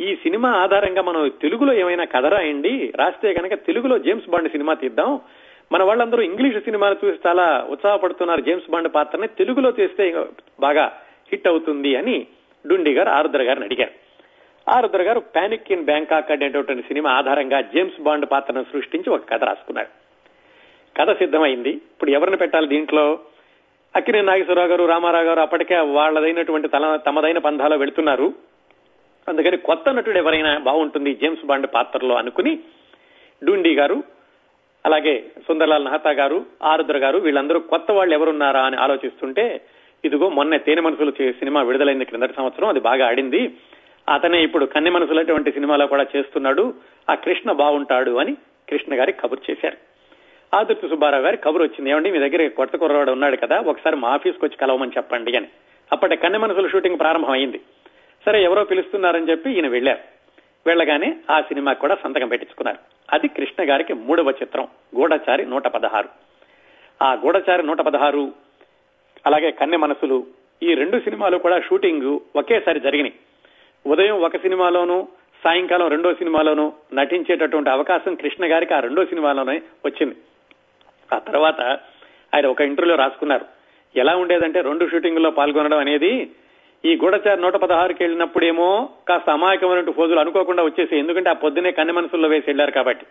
ఈ 0.00 0.14
సినిమా 0.14 0.50
ఆధారంగా 0.50 1.02
మనం 1.02 1.30
తెలుగులో 1.42 1.72
ఏమైనా 1.72 2.04
కథ 2.04 2.26
రాయండి 2.26 2.92
రాస్తే 2.96 3.34
కనుక 3.34 3.54
తెలుగులో 3.54 3.98
జేమ్స్ 3.98 4.30
బాండ్ 4.30 4.50
సినిమా 4.50 4.74
తీద్దాం. 4.74 5.20
మన 5.72 5.82
వాళ్ళందరూ 5.82 6.22
ఇంగ్లీష్ 6.22 6.64
సినిమాలు 6.64 7.06
చూసి 7.06 7.28
చాలా 7.28 7.66
ఉత్సాహపడుతున్నారు 7.70 8.40
జేమ్స్ 8.40 8.70
బాండ్ 8.70 8.94
పాత్రని. 8.94 9.28
తెలుగులో 9.28 9.72
చేస్తే 9.80 10.24
బాగా 10.60 10.84
హిట్ 11.30 11.48
అవుతుంది 11.48 11.96
అని 11.96 12.26
డుండి 12.68 12.94
గారు 12.94 13.08
ఆరుద్ర 13.08 13.42
గారిని 13.42 13.64
అడిగారు. 13.64 13.90
Arudra 14.70 15.02
garu 15.02 15.20
panic 15.20 15.72
in 15.72 15.84
Bangkok 15.84 16.30
అనేటువంటి 16.30 16.82
సినిమా 16.82 17.10
ఆధారంగా 17.10 17.60
జేమ్స్ 17.60 18.02
బాండ్ 18.02 18.26
పాత్రను 18.32 18.64
సృష్టించి 18.72 19.10
ఒక 19.10 19.30
కథ 19.30 19.44
రాసుకున్నారు. 19.44 19.88
కథ 21.00 21.18
సిద్ధమైంది. 21.18 21.70
ఇప్పుడు 21.70 22.10
ఎవరిని 22.10 22.36
పెట్టాలి 22.36 22.68
దీంట్లో? 22.68 23.18
అక్కినే 23.96 24.22
నాగేశ్వరరావు 24.22 24.68
గారు 24.68 24.84
రామారావు 24.84 25.24
గారు 25.24 25.40
అప్పటికే 25.40 25.78
వాళ్ళదైనటువంటి 25.78 26.68
తల 26.68 26.96
తమదైన 26.96 27.38
పంధాలో 27.38 27.76
వెళుతున్నారు. 27.76 28.49
అందుకని 29.30 29.56
కొత్త 29.56 29.92
నటుడు 29.92 30.18
ఎవరైనా 30.18 30.58
బాగుంటుంది 30.58 31.14
జేమ్స్ 31.14 31.46
బాండ్ 31.46 31.66
పాత్రలో 31.74 32.14
అనుకుని 32.14 32.58
డూండి 33.44 33.74
గారు 33.74 34.02
అలాగే 34.86 35.24
సుందర్లాల్ 35.48 35.84
నహతా 35.84 36.10
గారు 36.10 36.46
ఆరుద్ర 36.62 36.98
గారు 36.98 37.18
వీళ్ళందరూ 37.18 37.60
కొత్త 37.60 37.90
వాళ్ళు 37.90 38.14
ఎవరున్నారా 38.14 38.62
అని 38.62 38.76
ఆలోచిస్తుంటే 38.76 39.60
ఇదిగో 40.04 40.28
మొన్న 40.28 40.56
తేనె 40.56 40.80
మనసులు 40.80 41.10
సినిమా 41.32 41.62
విడుదలైంది 41.62 42.04
క్రిందటి 42.04 42.34
సంవత్సరం 42.36 42.68
అది 42.68 42.80
బాగా 42.80 43.06
ఆడింది. 43.06 43.52
అతనే 44.14 44.42
ఇప్పుడు 44.42 44.64
కన్నె 44.64 44.90
మనసులటువంటి 44.90 45.52
సినిమాలో 45.52 45.86
కూడా 45.86 46.06
చేస్తున్నాడు. 46.16 46.74
ఆ 47.10 47.14
కృష్ణ 47.14 47.52
బాగుంటాడు 47.52 48.10
అని 48.10 48.36
కృష్ణ 48.68 48.98
గారికి 48.98 49.18
కబురు 49.18 49.50
చేశారు. 49.50 49.76
ఆదుర్తి 50.56 50.88
సుబ్బారావు 50.88 51.22
గారి 51.22 51.36
కబురు 51.36 51.62
వచ్చింది. 51.62 51.90
ఏమండి 51.90 52.10
మీ 52.10 52.18
దగ్గర 52.18 52.48
కొత్త 52.48 52.76
కుర్రవాడు 52.76 53.10
ఉన్నాడు 53.10 53.36
కదా 53.36 53.58
ఒకసారి 53.58 53.96
మా 53.96 54.08
ఆఫీస్కి 54.08 54.44
వచ్చి 54.44 54.56
కలవమని 54.56 54.90
చెప్పండి 54.96 55.36
అని. 55.36 55.48
అప్పటి 55.92 56.16
కన్నె 56.16 56.38
మనసుల 56.38 56.66
షూటింగ్ 56.66 56.98
ప్రారంభం 56.98 57.30
అయింది 57.30 57.60
సరే 58.24 58.44
ఎవరో 58.44 58.64
పిలుస్తున్నారని 58.64 59.30
చెప్పి 59.30 59.50
ఈయన 59.50 59.68
వెళ్ళారు. 59.68 59.98
వెళ్ళగానే 60.66 61.16
ఆ 61.30 61.40
సినిమా 61.40 61.72
కూడా 61.72 61.96
సంతకం 62.02 62.28
పెట్టించుకున్నారు. 62.28 62.78
అది 63.10 63.28
కృష్ణ 63.28 63.70
గారికి 63.70 63.92
మూడవ 63.92 64.30
చిత్రం 64.30 64.68
గూఢచారి 64.96 65.46
నూట 65.46 65.66
పదహారు. 65.66 66.08
ఆ 67.02 67.12
గూఢచారి 67.12 67.62
నూట 67.62 67.80
పదహారు 67.80 68.32
అలాగే 69.26 69.50
కన్నె 69.50 69.76
మనసులు 69.76 70.26
ఈ 70.62 70.74
రెండు 70.74 70.98
సినిమాలు 70.98 71.38
కూడా 71.38 71.60
షూటింగ్ 71.60 72.20
ఒకేసారి 72.36 72.80
జరిగినాయి. 72.80 73.14
ఉదయం 73.86 74.22
ఒక 74.22 74.36
సినిమాలోనూ 74.36 75.08
సాయంకాలం 75.44 75.88
రెండో 75.88 76.14
సినిమాలోనూ 76.14 76.72
నటించేటటువంటి 76.94 77.70
అవకాశం 77.70 78.14
కృష్ణ 78.14 78.52
గారికి 78.52 78.74
ఆ 78.74 78.80
రెండో 78.80 79.04
సినిమాలోనే 79.04 79.62
వచ్చింది. 79.84 80.16
ఆ 81.14 81.18
తర్వాత 81.18 81.60
ఆయన 82.34 82.46
ఒక 82.46 82.60
ఇంటర్వ్యూలో 82.60 83.02
రాసుకున్నారు. 83.02 83.44
ఎలా 83.96 84.16
ఉండేదంటే 84.16 84.60
రెండు 84.60 84.88
షూటింగ్లో 84.88 85.30
పాల్గొనడం 85.30 85.78
అనేది 85.78 86.30
ఈ 86.84 86.96
గూఢచారి 86.96 87.40
నూట 87.40 87.56
పదహారుకి 87.56 88.02
వెళ్ళినప్పుడేమో 88.02 88.88
కాస్త 89.08 89.30
అమాయకమైనటువంటి 89.30 89.92
ఫోజులు 89.92 90.20
అనుకోకుండా 90.20 90.62
వచ్చేసి 90.62 90.98
ఎందుకంటే 90.98 91.30
ఆ 91.30 91.32
పొద్దునే 91.32 91.72
కన్నె 91.72 91.92
మనసుల్లో 91.92 92.28
వేసి 92.28 92.44
వెళ్ళారు 92.46 92.70
కాబట్టి. 92.70 93.06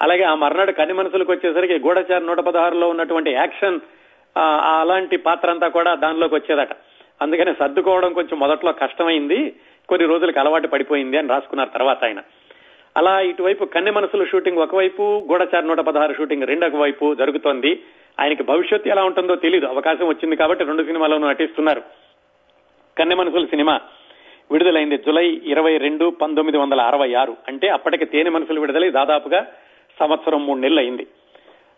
అలాగే 0.00 0.22
ఆ 0.22 0.34
మర్నాడు 0.34 0.72
కన్ని 0.72 0.94
మనసులకు 0.94 1.32
వచ్చేసరికి 1.32 1.78
గూఢచారి 1.78 2.24
నూట 2.24 2.40
పదహారులో 2.40 2.88
ఉన్నటువంటి 2.88 3.30
యాక్షన్ 3.30 3.80
ఆ, 4.36 4.42
అలాంటి 4.80 5.16
పాత్ర 5.16 5.50
అంతా 5.50 5.68
కూడా 5.68 5.94
దానిలోకి 5.94 6.34
వచ్చేదట. 6.34 6.72
అందుకని 7.20 7.54
సర్దుకోవడం 7.58 8.12
కొంచెం 8.12 8.38
మొదట్లో 8.38 8.72
కష్టమైంది 8.72 9.54
కొన్ని 9.88 10.06
రోజులకు 10.06 10.38
అలవాటు 10.40 10.68
పడిపోయింది 10.68 11.18
అని 11.18 11.28
రాసుకున్నారు 11.28 11.70
తర్వాత 11.70 12.04
ఆయన. 12.04 12.20
అలా 12.96 13.20
ఇటువైపు 13.20 13.64
కన్నె 13.64 13.90
మనసుల 13.90 14.24
షూటింగ్ 14.24 14.58
ఒకవైపు 14.58 15.02
గూఢచారి 15.30 15.66
నూట 15.66 15.80
పదహారు 15.80 16.14
షూటింగ్ 16.14 16.42
రెండొక 16.42 16.76
వైపు 16.76 17.14
జరుగుతోంది. 17.14 17.82
ఆయనకి 18.20 18.42
భవిష్యత్తు 18.42 18.88
ఎలా 18.88 19.04
ఉంటుందో 19.04 19.36
తెలియదు 19.36 19.66
అవకాశం 19.66 20.06
వచ్చింది 20.08 20.36
కాబట్టి 20.36 20.64
రెండు 20.64 20.82
సినిమాలోనూ 20.82 21.28
నటిస్తున్నారు. 21.28 21.82
కన్నె 22.98 23.14
మనసుల 23.14 23.44
సినిమా 23.44 23.80
విడుదలైంది 24.50 24.98
జులై 24.98 25.40
ఇరవై 25.44 25.78
రెండు 25.78 26.10
పంతొమ్మిది 26.10 26.58
వందల 26.58 26.80
అరవై 26.80 27.14
ఆరు. 27.14 27.36
అంటే 27.48 27.68
అప్పటికి 27.68 28.04
తేనె 28.04 28.30
మనసులు 28.30 28.60
విడుదలై 28.60 28.90
దాదాపుగా 28.90 29.46
సంవత్సరం 30.00 30.46
మూడు 30.46 30.58
నెలలు 30.58 30.80
అయింది 30.80 31.06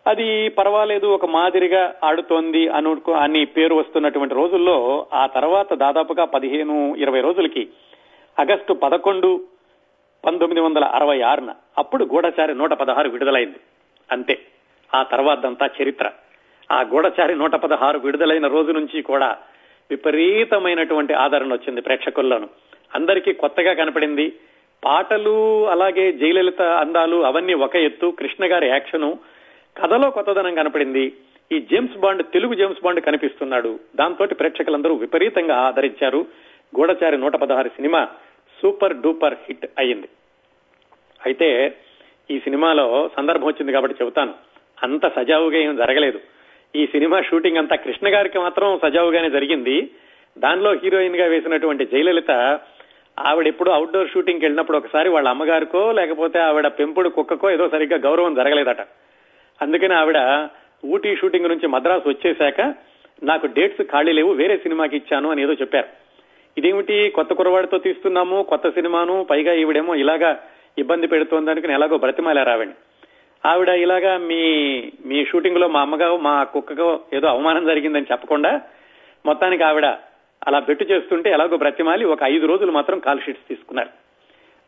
అది 0.07 0.49
పర్వాలేదు 0.49 1.07
ఒక 1.07 1.25
మాదిరిగా 1.25 1.95
ఆడుతోంది 2.03 2.67
అనుకో 2.67 3.11
అని 3.11 3.45
పేరు 3.45 3.75
వస్తున్నటువంటి 3.75 4.35
రోజుల్లో 4.35 5.07
ఆ 5.13 5.25
తర్వాత 5.25 5.73
దాదాపుగా 5.73 6.25
పదిహేను 6.25 6.95
ఇరవై 6.95 7.21
రోజులకి 7.21 7.67
ఆగస్టు 8.39 8.73
పదకొండు 8.73 9.41
పంతొమ్మిది 10.25 10.61
వందల 10.61 10.85
అరవై 10.85 11.21
ఆరున 11.21 11.53
అప్పుడు 11.77 12.05
గూఢచారి 12.05 12.55
నూట 12.55 12.73
పదహారు 12.73 13.09
విడుదలైంది. 13.09 13.57
అంతే. 14.11 14.39
ఆ 14.95 15.03
తర్వాతంతా 15.03 15.69
చరిత్ర. 15.81 16.11
ఆ 16.71 16.81
గూఢచారి 16.81 17.35
నూట 17.35 17.55
పదహారు 17.55 17.99
విడుదలైన 17.99 18.47
రోజు 18.47 18.71
నుంచి 18.71 19.01
కూడా 19.01 19.37
విపరీతమైనటువంటి 19.91 21.13
ఆదరణ 21.13 21.53
వచ్చింది 21.53 21.81
ప్రేక్షకుల్లోను. 21.81 22.49
అందరికీ 22.95 23.33
కొత్తగా 23.33 23.73
కనపడింది. 23.73 24.33
పాటలు 24.85 25.67
అలాగే 25.69 26.11
జయలలిత 26.11 26.61
అందాలు 26.61 27.25
అవన్నీ 27.25 27.53
ఒక 27.53 27.75
ఎత్తు 27.75 28.13
కృష్ణ 28.19 28.51
గారి 28.51 28.67
యాక్షను. 28.67 29.19
కథలో 29.83 30.09
కొత్తదనం 30.09 30.55
కనపడింది. 30.55 31.13
ఈ 31.51 31.59
James 31.59 31.97
Bond 31.97 32.23
Telugu 32.23 32.53
James 32.53 32.83
Bond 32.83 33.01
కనిపిస్తున్నాడు. 33.01 33.79
దాంతో 33.95 34.25
ప్రేక్షకులందరూ 34.25 34.95
విపరీతంగా 34.95 35.55
ఆదరించారు. 35.55 36.25
గూఢచారి 36.79 37.17
నూట 37.17 37.35
పదహారు 37.35 37.67
సినిమా 37.67 38.07
సూపర్ 38.61 38.95
డూపర్ 38.95 39.33
హిట్ 39.33 39.65
అయ్యింది. 39.77 40.09
అయితే 41.25 41.77
ఈ 42.31 42.39
సినిమాలో 42.39 43.09
సందర్భం 43.17 43.47
వచ్చింది 43.47 43.71
కాబట్టి 43.71 44.03
చెబుతాను. 44.03 44.33
అంత 44.83 45.15
సజావుగా 45.15 45.57
ఏం 45.57 45.77
జరగలేదు. 45.77 46.19
ఈ 46.75 46.85
సినిమా 46.85 47.21
షూటింగ్ 47.21 47.57
అంతా 47.57 47.75
కృష్ణ 47.75 48.13
గారికి 48.13 48.39
మాత్రం 48.39 48.79
సజావుగానే 48.83 49.29
జరిగింది. 49.29 49.89
దానిలో 50.37 50.71
హీరోయిన్గా 50.73 51.25
వేసినటువంటి 51.25 51.85
జయలలిత 51.85 52.59
ఆవిడ 53.19 53.47
ఎప్పుడు 53.47 53.69
అవుట్డోర్ 53.69 54.09
షూటింగ్కి 54.09 54.45
వెళ్ళినప్పుడు 54.45 54.77
ఒకసారి 54.77 55.09
వాళ్ళ 55.09 55.27
అమ్మగారికో 55.29 55.91
లేకపోతే 55.91 56.39
ఆవిడ 56.39 56.67
పెంపుడు 56.67 57.09
కుక్కకో 57.09 57.49
ఏదో 57.49 57.67
సరిగ్గా 57.67 57.97
గౌరవం 57.97 58.33
జరగలేదట. 58.33 58.81
అందుకని 59.61 59.93
ఆవిడ 59.93 60.49
ఊటీ 60.85 61.15
షూటింగ్ 61.15 61.49
నుంచి 61.49 61.67
మద్రాసు 61.67 62.09
వచ్చేశాక 62.09 62.61
నాకు 63.23 63.47
డేట్స్ 63.47 63.83
ఖాళీ 63.83 64.11
లేవు 64.11 64.33
వేరే 64.33 64.57
సినిమాకి 64.57 64.95
ఇచ్చాను 64.95 65.31
అని 65.31 65.41
ఏదో 65.41 65.53
చెప్పారు. 65.53 65.87
ఇదేమిటి 66.57 67.09
కొత్త 67.09 67.33
కురవాడితో 67.33 67.77
తీస్తున్నాము 67.77 68.43
కొత్త 68.43 68.69
సినిమాను 68.69 69.23
పైగా 69.29 69.53
ఈవిడేమో 69.53 69.95
ఇలాగా 69.95 70.39
ఇబ్బంది 70.77 71.07
పెడుతోంది 71.07 71.51
అనుకుని 71.51 71.73
ఎలాగో 71.73 71.97
బ్రతిమాలారు 71.97 72.51
ఆవిడ 73.49 73.71
ఇలాగా 73.83 74.13
మీ 74.29 74.41
మీ 75.09 75.19
షూటింగ్లో 75.29 75.67
మా 75.75 75.81
అమ్మగా 75.85 76.07
మా 76.27 76.33
కుక్కగా 76.53 76.87
ఏదో 77.17 77.27
అవమానం 77.33 77.63
జరిగిందని 77.69 78.11
చెప్పకుండా 78.11 78.51
మొత్తానికి 79.25 79.63
ఆవిడ 79.63 79.87
అలా 80.47 80.59
బెట్టు 80.67 80.85
చేస్తుంటే 80.91 81.29
ఎలాగో 81.35 81.57
బ్రతిమాలి 81.63 82.05
ఒక 82.13 82.21
ఐదు 82.33 82.45
రోజులు 82.51 82.71
మాత్రం 82.71 82.97
కాల్ 83.05 83.23
షీట్స్ 83.25 83.47
తీసుకున్నారు. 83.47 83.91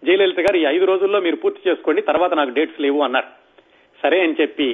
జయలలిత 0.04 0.42
గారు 0.46 0.58
ఈ 0.62 0.66
ఐదు 0.76 0.86
రోజుల్లో 0.86 1.20
మీరు 1.26 1.38
పూర్తి 1.44 1.70
చేసుకోండి 1.70 2.02
తర్వాత 2.10 2.34
నాకు 2.34 2.52
డేట్స్ 2.58 2.82
లేవు 2.86 3.00
అన్నారు. 3.08 3.30
సరే 4.04 4.20
అని 4.26 4.38
చెప్పి 4.42 4.70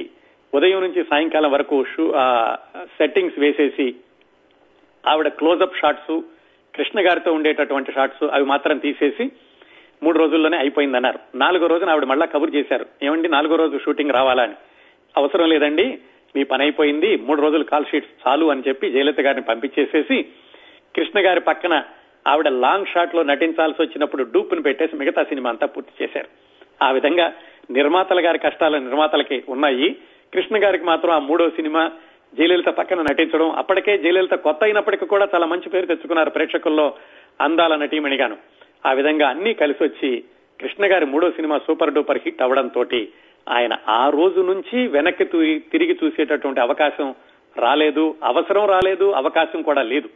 ఉదయం 0.52 0.80
నుంచి 0.80 1.00
సాయంకాలం 1.10 1.50
వరకు 1.56 1.76
షూ 1.92 2.04
సెట్టింగ్స్ 2.98 3.40
వేసేసి 3.44 3.86
ఆవిడ 5.04 5.28
క్లోజప్ 5.40 5.80
షాట్స్ 5.80 6.14
కృష్ణ 6.74 7.00
గారితో 7.06 7.30
ఉండేటటువంటి 7.32 7.90
షాట్స్ 7.96 8.24
అవి 8.36 8.46
మాత్రం 8.52 8.78
తీసేసి 8.78 9.24
మూడు 10.02 10.18
రోజుల్లోనే 10.18 10.58
అయిపోయిందన్నారు. 10.58 11.18
నాలుగో 11.34 11.66
రోజున 11.66 11.90
ఆవిడ 11.90 12.04
మళ్ళా 12.04 12.26
కబుర్ 12.26 12.54
చేశారు. 12.54 12.86
ఏమండి 13.02 13.28
నాలుగో 13.28 13.56
రోజు 13.56 13.78
షూటింగ్ 13.84 14.10
రావాలా 14.10 14.42
అని. 14.42 14.54
అవసరం 15.16 15.48
లేదండి 15.48 15.98
మీ 16.36 16.44
పని 16.44 16.62
అయిపోయింది 16.62 17.16
మూడు 17.16 17.42
రోజులు 17.42 17.64
కాల్ 17.64 17.84
షీట్స్ 17.84 18.28
చాలు 18.28 18.46
అని 18.46 18.62
చెప్పి 18.68 18.90
జయలలిత 18.90 19.20
గారిని 19.20 19.42
పంపించేసేసి 19.42 20.22
కృష్ణ 20.96 21.26
గారి 21.26 21.40
పక్కన 21.40 21.82
ఆవిడ 22.26 22.48
లాంగ్ 22.48 22.86
షాట్లో 22.86 23.22
నటించాల్సి 23.22 23.82
వచ్చినప్పుడు 23.82 24.22
డూప్ను 24.34 24.62
పెట్టేసి 24.62 24.96
మిగతా 24.96 25.22
సినిమా 25.22 25.50
అంతా 25.50 25.66
పూర్తి 25.66 26.04
చేశారు. 26.04 26.26
ఆ 26.84 26.90
విధంగా 26.90 27.32
నిర్మాతల 27.70 28.26
గారి 28.26 28.38
కష్టాలు 28.38 28.76
నిర్మాతలకి 28.76 29.44
ఉన్నాయి. 29.48 29.96
కృష్ణ 30.34 30.64
గారికి 30.64 30.84
మాత్రం 30.84 31.10
ఆ 31.10 31.18
మూడో 31.18 31.50
సినిమా 31.50 31.90
జయలలిత 32.34 32.66
పక్కన 32.66 33.02
నటించడం 33.02 33.50
అప్పటికే 33.50 33.98
జయలలిత 33.98 34.30
కొత్త 34.30 34.64
అయినప్పటికీ 34.64 35.06
కూడా 35.06 35.28
చాలా 35.34 35.46
మంచి 35.46 35.68
పేరు 35.68 35.86
తెచ్చుకున్నారు 35.86 36.30
ప్రేక్షకుల్లో 36.30 36.94
అందాల 37.40 37.76
నటీమణిగాను. 37.76 38.36
ఆ 38.86 38.92
విధంగా 38.92 39.28
అన్ని 39.28 39.54
కలిసి 39.54 39.84
వచ్చి 39.84 40.24
కృష్ణ 40.60 40.92
గారి 40.92 41.06
మూడో 41.06 41.30
సినిమా 41.30 41.58
సూపర్ 41.58 41.94
డూపర్ 41.94 42.18
హిట్ 42.24 42.42
అవడంతో 42.42 42.84
ఆయన 43.48 43.76
ఆ 43.88 44.08
రోజు 44.08 44.40
నుంచి 44.40 44.86
వెనక్కి 44.86 45.24
తిరిగి 45.58 45.98
చూసేటటువంటి 46.04 46.60
అవకాశం 46.60 47.14
రాలేదు 47.56 48.14
అవసరం 48.24 48.66
రాలేదు 48.68 49.10
అవకాశం 49.10 49.62
కూడా 49.62 49.82
లేదు. 49.82 50.08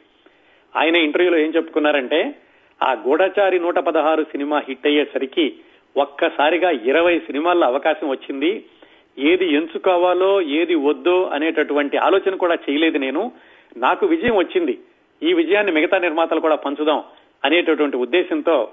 ఆయన 0.76 0.96
ఇంటర్వ్యూలో 0.96 1.38
ఏం 1.38 1.52
చెప్పుకున్నారంటే 1.56 2.34
ఆ 2.82 2.92
గూఢచారి 2.92 3.60
నూట 3.60 3.78
పదహారు 3.78 4.24
సినిమా 4.24 4.62
హిట్ 4.68 4.86
అయ్యేసరికి 4.86 5.54
ఒక్కసారిగా 5.96 6.70
ఇరవై 6.70 7.18
సినిమాల్లో 7.18 7.66
అవకాశం 7.66 8.08
వచ్చింది. 8.08 8.64
ఏది 9.18 9.54
ఎంచుకోవాలో 9.54 10.42
ఏది 10.42 10.74
వద్దో 10.74 11.22
అనేటటువంటి 11.22 11.96
ఆలోచన 11.96 12.34
కూడా 12.34 12.54
చేయలేదు 12.54 12.98
నేను. 12.98 13.32
నాకు 13.76 14.06
విజయం 14.06 14.36
వచ్చింది. 14.36 14.78
ఈ 15.22 15.32
విజయాన్ని 15.32 15.72
మిగతా 15.72 15.98
నిర్మాతలు 15.98 16.40
కూడా 16.40 16.54
పంచుదాం. 16.54 17.02
అనేటటువంటి 17.44 17.96
ఉద్దేశంతో 17.96 18.72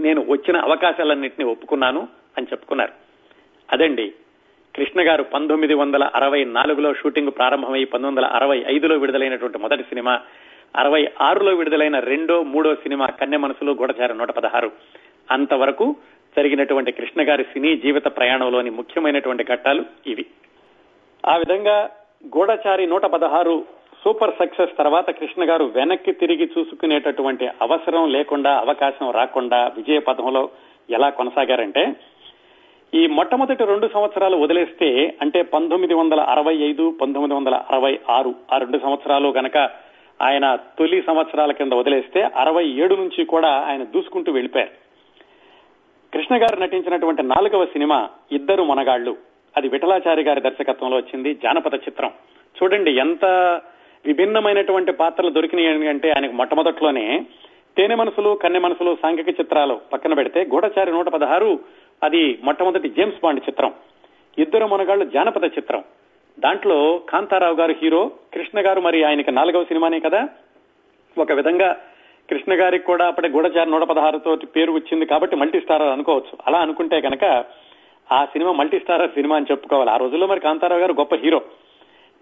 నేను 0.00 0.24
వచ్చిన 0.28 0.56
అవకాశాలన్నింటినీ 0.56 1.50
ఒప్పుకున్నాను 1.50 2.08
అని 2.36 2.46
చెప్పుకున్నారు. 2.46 2.92
అదండి 3.72 4.12
కృష్ణ 4.76 5.10
గారు 5.10 5.22
పంతొమ్మిది 5.22 5.74
వందల 5.74 6.04
అరవై 6.04 6.44
నాలుగులో 6.44 6.94
షూటింగ్ 6.94 7.30
ప్రారంభమై 7.30 7.84
పంతొమ్మిది 7.84 8.26
వందల 8.26 8.36
అరవై 8.36 8.64
ఐదులో 8.66 8.96
విడుదలైనటువంటి 8.96 9.58
మొదటి 9.58 9.82
సినిమా 9.82 10.20
అరవై 10.76 11.08
ఆరులో 11.20 11.54
విడుదలైన 11.54 11.98
రెండో 11.98 12.42
మూడో 12.42 12.74
సినిమా 12.74 13.06
కన్య 13.06 13.36
మనసులో 13.36 13.72
గూఢచార 13.72 14.12
నూట 14.12 14.30
పదహారు. 14.30 14.72
అంతవరకు 15.30 15.96
జరిగినటువంటి 16.36 16.92
కృష్ణ 16.92 17.28
గారి 17.28 17.44
సినీ 17.44 17.76
జీవిత 17.76 18.04
ప్రయాణంలోని 18.04 18.70
ముఖ్యమైనటువంటి 18.70 19.44
ఘట్టాలు 19.44 19.84
ఇవి. 20.06 20.26
ఆ 21.26 21.36
విధంగా 21.36 21.90
గూఢచారి 22.26 22.86
నూట 22.86 23.02
పదహారు 23.02 23.64
సూపర్ 24.06 24.32
సక్సెస్ 24.38 24.76
తర్వాత 24.78 25.10
కృష్ణ 25.10 25.42
గారు 25.50 25.64
వెనక్కి 25.64 26.12
తిరిగి 26.12 26.46
చూసుకునేటటువంటి 26.58 27.46
అవసరం 27.62 28.08
లేకుండా 28.08 28.50
అవకాశం 28.58 29.10
రాకుండా 29.10 29.58
విజయ 29.76 29.98
పథంలో 29.98 30.42
ఎలా 30.90 31.10
కొనసాగారంటే 31.10 31.82
ఈ 32.94 33.06
మొట్టమొదటి 33.06 33.64
రెండు 33.64 33.86
సంవత్సరాలు 33.88 34.36
వదిలేస్తే 34.36 35.18
అంటే 35.22 35.42
పంతొమ్మిది 35.42 35.94
వందల 35.94 36.20
అరవై 36.20 36.54
ఐదు 36.68 36.90
పంతొమ్మిది 36.90 37.34
వందల 37.34 37.54
అరవై 37.70 37.98
ఆరు 38.08 38.34
ఆ 38.52 38.58
రెండు 38.58 38.78
సంవత్సరాలు 38.78 39.28
గనక 39.28 39.56
ఆయన 40.22 40.56
తొలి 40.78 41.02
సంవత్సరాల 41.06 41.52
కింద 41.52 41.72
వదిలేస్తే 41.72 42.22
అరవై 42.22 42.64
ఏడు 42.84 42.94
నుంచి 42.94 43.24
కూడా 43.24 43.48
ఆయన 43.48 43.84
దూసుకుంటూ 43.84 44.32
వెళ్ళిపోయారు. 44.32 44.74
కృష్ణ 46.12 46.36
గారు 46.36 46.60
నటించినటువంటి 46.60 47.22
నాలుగవ 47.22 47.64
సినిమా 47.64 48.08
ఇద్దరు 48.32 48.62
మనగాళ్ళు 48.62 49.16
అది 49.56 49.68
విఠలాచారి 49.68 50.22
గారి 50.22 50.40
దర్శకత్వంలో 50.40 50.96
వచ్చింది 50.96 51.34
జానపద 51.34 51.74
చిత్రం. 51.74 52.12
చూడండి 52.56 52.90
ఎంత 52.96 53.24
విభిన్నమైనటువంటి 54.06 54.92
పాత్రలు 54.92 55.30
దొరికినాయి 55.30 55.88
అంటే 55.88 56.10
ఆయనకు 56.10 56.32
మొట్టమొదట్లోనే 56.32 57.26
తేనె 57.76 57.94
మనసులు 57.94 58.38
కన్నె 58.42 58.58
మనసులు 58.58 58.96
సాంఘిక 59.02 59.28
చిత్రాలు 59.28 59.80
పక్కన 59.92 60.14
పెడితే 60.14 60.40
గూఢచారి 60.40 60.92
నూట 60.92 61.08
పదహారు 61.08 61.58
అది 62.02 62.38
మొట్టమొదటి 62.42 62.88
జేమ్స్ 62.88 63.16
బాండ్ 63.22 63.40
చిత్రం. 63.40 63.72
ఇద్దరు 64.38 64.66
మనగాళ్ళు 64.66 65.04
జానపద 65.04 65.44
చిత్రం. 65.44 65.84
దాంట్లో 66.38 67.00
కాంతారావు 67.08 67.54
గారు 67.54 67.74
హీరో 67.82 68.10
కృష్ణ 68.34 68.66
గారు 68.66 68.80
మరి 68.80 69.04
ఆయనకి 69.04 69.32
నాలుగవ 69.32 69.64
సినిమానే 69.64 70.00
కదా? 70.00 70.28
ఒక 71.18 71.32
విధంగా 71.32 71.76
కృష్ణ 72.30 72.60
గారికి 72.60 72.84
కూడా 72.84 73.06
అప్పటి 73.06 73.28
గూఢచారి 73.28 73.70
నూట 73.70 73.82
పదహారుతో 73.82 74.36
పేరు 74.56 74.72
వచ్చింది 74.72 75.06
కాబట్టి 75.06 75.36
మల్టీ 75.36 75.60
స్టారర్ 75.60 75.88
అనుకోవచ్చు. 75.88 76.38
అలా 76.46 76.58
అనుకుంటే 76.58 77.00
కనుక 77.00 77.44
ఆ 78.12 78.24
సినిమా 78.24 78.52
మల్టీ 78.52 78.78
స్టారర్ 78.78 79.10
సినిమా 79.10 79.36
అని 79.36 79.46
చెప్పుకోవాలి. 79.50 79.90
ఆ 79.90 79.96
రోజుల్లో 79.96 80.26
మరి 80.26 80.40
కాంతారావు 80.40 80.80
గారు 80.80 80.92
గొప్ప 80.92 81.14
హీరో. 81.14 81.40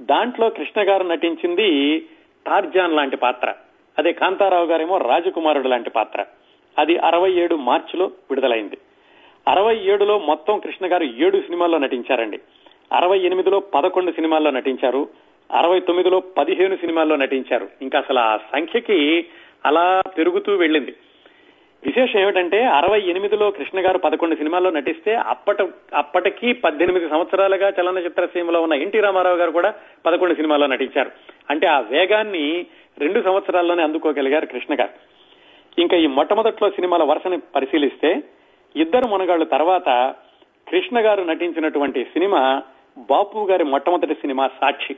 దాంట్లో 0.05 0.51
కృష్ణ 0.51 0.89
గారు 0.89 1.03
నటించింది 1.05 1.99
టార్జాన్ 2.47 2.97
లాంటి 2.97 3.17
పాత్ర. 3.17 3.55
అదే 3.99 4.13
కాంతారావు 4.13 4.67
గారేమో 4.67 4.99
రాజకుమారుడు 4.99 5.69
లాంటి 5.69 5.91
పాత్ర. 5.91 6.25
అది 6.79 6.99
అరవై 6.99 7.33
ఏడు 7.33 7.55
మార్చిలో 7.55 8.05
విడుదలైంది. 8.05 8.79
అరవై 9.49 9.77
ఏడులో 9.77 10.19
మొత్తం 10.19 10.59
కృష్ణ 10.59 10.93
గారు 10.93 11.05
ఏడు 11.05 11.41
సినిమాల్లో 11.41 11.79
నటించారండి. 11.79 12.39
అరవై 12.93 13.19
ఎనిమిదిలో 13.19 13.61
పదకొండు 13.61 14.13
సినిమాల్లో 14.13 14.51
నటించారు. 14.51 15.09
అరవై 15.53 15.81
తొమ్మిదిలో 15.81 16.21
పదిహేను 16.21 16.77
సినిమాల్లో 16.77 17.17
నటించారు. 17.17 17.69
ఇంకా 17.83 17.99
అసలు 17.99 18.19
ఆ 18.19 18.37
సంఖ్యకి 18.37 19.27
అలా 19.65 20.03
పెరుగుతూ 20.19 20.55
వెళ్ళింది. 20.55 20.95
విశేషం 21.87 22.21
ఏమిటంటే 22.21 22.65
అరవై 22.65 23.01
ఎనిమిదిలో 23.01 23.51
కృష్ణ 23.51 23.87
గారు 23.87 23.99
పదకొండు 23.99 24.35
సినిమాల్లో 24.35 24.71
నటిస్తే 24.71 25.15
అప్పట 25.15 25.63
అప్పటికి 25.95 26.53
పద్దెనిమిది 26.53 27.09
సంవత్సరాలుగా 27.09 27.69
చలనచిత్ర 27.69 28.27
సీమలో 28.27 28.63
ఉన్న 28.63 28.75
ఎన్టీ 28.75 29.01
రామారావు 29.01 29.37
గారు 29.37 29.51
కూడా 29.51 29.75
పదకొండు 30.07 30.35
సినిమాల్లో 30.35 30.67
నటించారు. 30.67 31.11
అంటే 31.51 31.67
ఆ 31.67 31.81
వేగాన్ని 31.81 32.67
రెండు 32.99 33.23
సంవత్సరాల్లోనే 33.23 33.83
అందుకోగలిగారు 33.83 34.47
కృష్ణ 34.47 34.75
గారు. 34.75 34.91
ఇంకా 35.81 35.97
ఈ 35.97 36.07
మొట్టమొదట్లో 36.07 36.71
సినిమాల 36.71 37.03
వరుసని 37.03 37.39
పరిశీలిస్తే 37.55 38.23
ఇద్దరు 38.77 39.09
మునగాళ్ళు 39.09 39.45
తర్వాత 39.45 40.15
కృష్ణ 40.69 40.99
గారు 40.99 41.23
నటించినటువంటి 41.23 42.05
సినిమా 42.05 42.63
బాపు 42.99 43.49
గారి 43.51 43.65
మొట్టమొదటి 43.65 44.15
సినిమా 44.15 44.51
సాక్షి. 44.61 44.97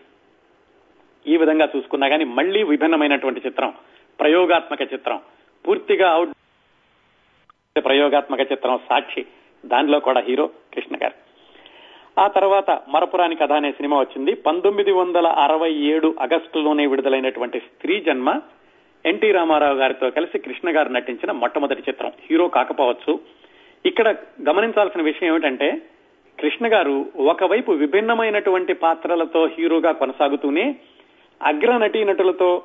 ఈ 1.27 1.37
విధంగా 1.37 1.69
చూసుకున్నా 1.77 2.09
కానీ 2.09 2.25
మళ్ళీ 2.25 2.63
విభిన్నమైనటువంటి 2.63 3.43
చిత్రం 3.47 3.75
ప్రయోగాత్మక 4.21 4.93
చిత్రం 4.93 5.21
పూర్తిగా 5.69 6.11
అవుట్ 6.11 6.36
ప్రయోగాత్మక 7.81 8.41
చిత్రం 8.41 8.79
సాక్షి. 8.89 9.27
దానిలో 9.67 10.01
కూడా 10.01 10.21
హీరో 10.21 10.47
కృష్ణ 10.47 10.97
గారు. 11.03 11.15
ఆ 12.21 12.27
తర్వాత 12.27 12.71
మరపురాని 12.89 13.37
కథ 13.37 13.53
అనే 13.53 13.73
సినిమా 13.73 14.01
వచ్చింది. 14.01 14.35
పంతొమ్మిది 14.35 14.93
వందల 14.93 15.27
అరవై 15.27 15.73
ఏడు 15.73 16.15
ఆగస్టులోనే 16.21 16.87
విడుదలైనటువంటి 16.87 17.59
స్త్రీ 17.59 18.01
జన్మ 18.01 18.41
ఎన్టీ 19.07 19.33
రామారావు 19.33 19.75
గారితో 19.75 20.11
కలిసి 20.11 20.39
కృష్ణ 20.39 20.77
గారు 20.77 20.89
నటించిన 20.89 21.33
మొట్టమొదటి 21.33 21.83
చిత్రం 21.89 22.13
హీరో 22.31 22.49
కాకపోవచ్చు. 22.49 23.21
ఇక్కడ 23.87 24.17
గమనించాల్సిన 24.49 25.03
విషయం 25.03 25.29
ఏమిటంటే 25.29 25.83
కృష్ణ 26.41 26.73
గారు 26.73 27.07
ఒకవైపు 27.17 27.73
విభిన్నమైనటువంటి 27.73 28.73
పాత్రలతో 28.73 29.47
హీరోగా 29.47 29.93
కొనసాగుతూనే 29.93 30.77
అగ్ర 31.43 31.77
నటీనటులతో 31.77 32.63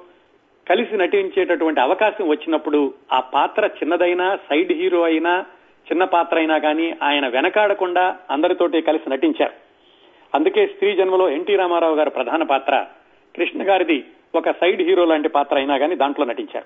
కలిసి 0.72 0.98
నటించేటటువంటి 0.98 1.82
అవకాశం 1.82 2.28
వచ్చినప్పుడు 2.28 2.94
ఆ 3.14 3.20
పాత్ర 3.20 3.66
చిన్నదైనా 3.66 4.36
సైడ్ 4.36 4.72
హీరో 4.72 5.02
అయినా 5.02 5.46
చిన్న 5.92 6.04
పాత్ర 6.04 6.38
అయినా 6.38 6.58
కానీ 6.58 6.96
ఆయన 7.04 7.28
వెనకాడకుండా 7.28 8.18
అందరితోటి 8.30 8.82
కలిసి 8.82 9.10
నటించారు. 9.10 9.54
అందుకే 10.36 10.68
స్త్రీ 10.68 10.96
జన్మలో 10.96 11.30
ఎన్టీ 11.30 11.56
రామారావు 11.56 11.96
గారు 11.96 12.10
ప్రధాన 12.10 12.44
పాత్ర 12.44 12.86
కృష్ణ 13.36 13.70
గారిది 13.70 14.04
ఒక 14.36 14.52
సైడ్ 14.52 14.82
హీరో 14.82 15.06
లాంటి 15.06 15.30
పాత్ర 15.30 15.58
అయినా 15.58 15.78
కానీ 15.78 15.96
దాంట్లో 15.96 16.26
నటించారు. 16.26 16.66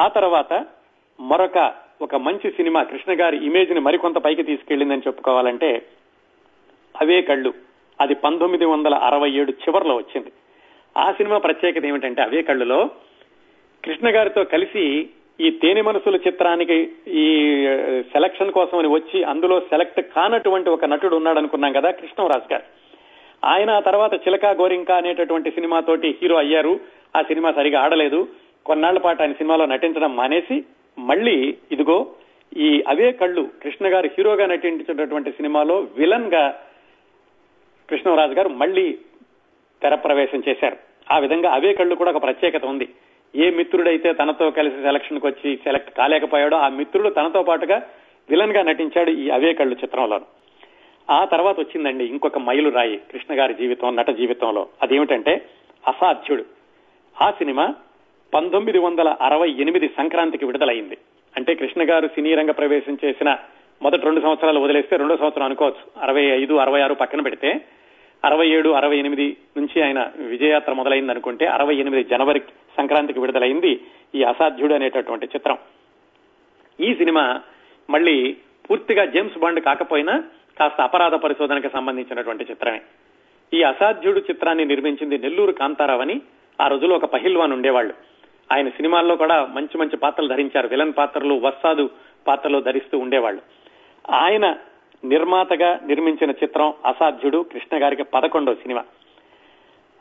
ఆ 0.00 0.08
తర్వాత 0.08 0.66
మరొక 1.20 1.74
ఒక 2.02 2.16
మంచి 2.16 2.50
సినిమా 2.50 2.82
కృష్ణ 2.82 3.22
గారి 3.22 3.46
ఇమేజ్ని 3.46 3.80
మరికొంత 3.80 4.18
పైకి 4.18 4.42
తీసుకెళ్ళిందని 4.42 5.02
చెప్పుకోవాలంటే 5.06 5.82
అవే 7.00 7.22
కళ్ళు. 7.22 7.54
అది 8.00 8.14
పంతొమ్మిది 8.14 8.64
వందల 8.64 8.94
అరవై 8.94 9.30
ఏడు 9.30 9.50
చివరిలో 9.50 9.96
వచ్చింది. 9.96 10.32
ఆ 10.96 11.12
సినిమా 11.12 11.38
ప్రత్యేకత 11.38 11.84
ఏమిటంటే 11.84 12.22
అవే 12.22 12.42
కళ్ళులో 12.42 12.90
కృష్ణ 13.84 14.16
గారితో 14.16 14.44
కలిసి 14.44 15.08
ఈ 15.40 15.50
తేనె 15.50 15.82
మనసుల 15.82 16.16
చిత్రానికి 16.16 16.90
ఈ 17.08 17.26
సెలక్షన్ 18.00 18.52
కోసం 18.52 18.78
అని 18.78 18.88
వచ్చి 18.88 19.24
అందులో 19.24 19.60
సెలెక్ట్ 19.60 20.00
కానటువంటి 20.00 20.70
ఒక 20.70 20.84
నటుడు 20.84 21.16
ఉన్నాడు 21.16 21.38
అనుకున్నాం 21.38 21.72
కదా 21.72 21.90
కృష్ణరాజు 21.90 22.52
గారు. 22.52 22.62
ఆయన 23.44 23.70
ఆ 23.70 23.80
తర్వాత 23.80 24.14
చిలక 24.14 24.46
గోరింక 24.46 24.90
అనేటటువంటి 24.90 25.50
సినిమాతోటి 25.50 26.18
హీరో 26.22 26.36
అయ్యారు. 26.36 26.80
ఆ 27.16 27.22
సినిమా 27.22 27.52
సరిగా 27.52 27.80
ఆడలేదు. 27.80 28.28
కొన్నాళ్ళ 28.66 28.98
పాటు 28.98 29.22
ఆయన 29.22 29.32
సినిమాలో 29.32 29.66
నటించడం 29.66 30.16
మానేసి 30.16 30.64
మళ్ళీ 30.98 31.54
ఇదిగో 31.72 32.06
ఈ 32.56 32.84
అవే 32.88 33.12
కళ్ళు 33.12 33.48
కృష్ణ 33.62 33.94
గారు 33.94 34.06
హీరోగా 34.06 34.46
నటించినటువంటి 34.46 35.30
సినిమాలో 35.30 35.86
విలన్గా 35.96 36.60
కృష్ణరాజు 37.90 38.32
గారు 38.32 38.48
మళ్ళీ 38.48 38.98
తెర 39.82 39.94
ప్రవేశం 39.94 40.42
చేశారు. 40.48 40.76
ఆ 41.12 41.18
విధంగా 41.18 41.50
అవే 41.52 41.72
కళ్ళు 41.72 41.94
కూడా 41.94 42.10
ఒక 42.10 42.22
ప్రత్యేకత 42.22 42.64
ఉంది. 42.64 42.88
ఏ 43.36 43.50
మిత్రుడైతే 43.50 44.12
తనతో 44.12 44.50
కలిసి 44.50 44.76
సెలక్షన్కి 44.82 45.26
వచ్చి 45.26 45.56
సెలెక్ట్ 45.56 45.90
కాలేకపోయాడో 45.90 46.56
ఆ 46.56 46.68
మిత్రుడు 46.68 47.08
తనతో 47.08 47.42
పాటుగా 47.42 47.82
విలన్గా 48.30 48.62
నటించాడు 48.62 49.10
ఈ 49.10 49.30
అవే 49.30 49.52
కళ్ళు 49.52 49.74
చిత్రంలో 49.74 50.20
ఆ 51.10 51.24
తర్వాత 51.24 51.60
వచ్చిందండి 51.60 52.04
ఇంకొక 52.04 52.38
మైలు 52.38 52.68
రాయి 52.68 52.96
కృష్ణ 52.96 53.38
గారి 53.38 53.54
జీవితం 53.54 53.96
నట 53.96 54.10
జీవితంలో. 54.10 54.68
అదేమిటంటే 54.82 55.46
అసాధ్యుడు. 55.88 56.44
ఆ 57.22 57.30
సినిమా 57.30 57.74
పంతొమ్మిది 58.34 58.78
వందల 58.78 59.08
అరవై 59.08 59.50
ఎనిమిది 59.50 59.88
సంక్రాంతికి 59.88 60.44
విడుదలైంది. 60.44 60.98
అంటే 61.36 61.54
కృష్ణ 61.54 61.90
గారు 61.90 62.06
సినీ 62.06 62.34
రంగ 62.34 62.50
ప్రవేశం 62.50 62.98
చేసిన 63.04 63.38
మొదటి 63.82 64.02
రెండు 64.02 64.20
సంవత్సరాలు 64.20 64.60
వదిలేస్తే 64.60 64.96
రెండో 64.96 65.16
సంవత్సరం 65.16 65.44
అనుకోవచ్చు. 65.44 66.02
అరవై 66.02 66.22
ఐదు 66.22 66.54
అరవై 66.54 66.80
ఆరు 66.80 66.94
పక్కన 66.94 67.20
పెడితే 67.20 67.60
అరవై 68.24 68.48
ఏడు 68.48 68.70
అరవై 68.70 68.98
ఎనిమిది 68.98 69.36
నుంచి 69.56 69.82
ఆయన 69.82 70.10
విజయయాత్ర 70.16 70.72
మొదలైంది 70.72 71.10
అనుకుంటే 71.10 71.46
అరవై 71.46 71.74
ఎనిమిది 71.76 72.04
జనవరి 72.04 72.40
సంక్రాంతికి 72.76 73.20
విడుదలైంది 73.20 73.86
ఈ 74.14 74.22
అసాధ్యుడు 74.22 74.74
అనేటటువంటి 74.74 75.26
చిత్రం. 75.26 75.58
ఈ 76.80 76.94
సినిమా 76.94 77.40
మళ్ళీ 77.90 78.36
పూర్తిగా 78.70 79.04
జేమ్స్ 79.04 79.38
బాండ్ 79.38 79.60
కాకపోయినా 79.60 80.24
కాస్త 80.58 80.80
అపరాధ 80.80 81.14
పరిశోధనకు 81.14 81.68
సంబంధించినటువంటి 81.68 82.44
చిత్రమే. 82.50 82.80
ఈ 83.54 83.62
అసాధ్యుడు 83.62 84.18
చిత్రాన్ని 84.20 84.64
నిర్మించింది 84.64 85.18
నెల్లూరు 85.18 85.52
కాంతారావు 85.52 86.00
అని 86.00 86.20
ఆ 86.60 86.66
రోజులో 86.66 86.96
ఒక 86.96 87.04
పహిల్వాన్ 87.04 87.52
ఉండేవాళ్ళు. 87.52 87.94
ఆయన 88.52 88.68
సినిమాల్లో 88.68 89.16
కూడా 89.16 89.46
మంచి 89.46 89.78
మంచి 89.78 89.96
పాత్రలు 89.96 90.28
ధరించారు. 90.28 90.68
విలన్ 90.68 90.92
పాత్రలు 90.98 91.34
వస్తాదు 91.34 91.90
పాత్రలు 92.26 92.60
ధరిస్తూ 92.60 92.98
ఉండేవాళ్ళు. 92.98 93.42
ఆయన 94.10 94.56
నిర్మాతగా 95.04 95.80
నిర్మించిన 95.86 96.30
చిత్రం 96.30 96.74
అసాధ్యుడు 96.86 97.46
కృష్ణ 97.52 97.82
గారికి 97.82 98.02
పదకొండో 98.02 98.54
సినిమా. 98.54 98.84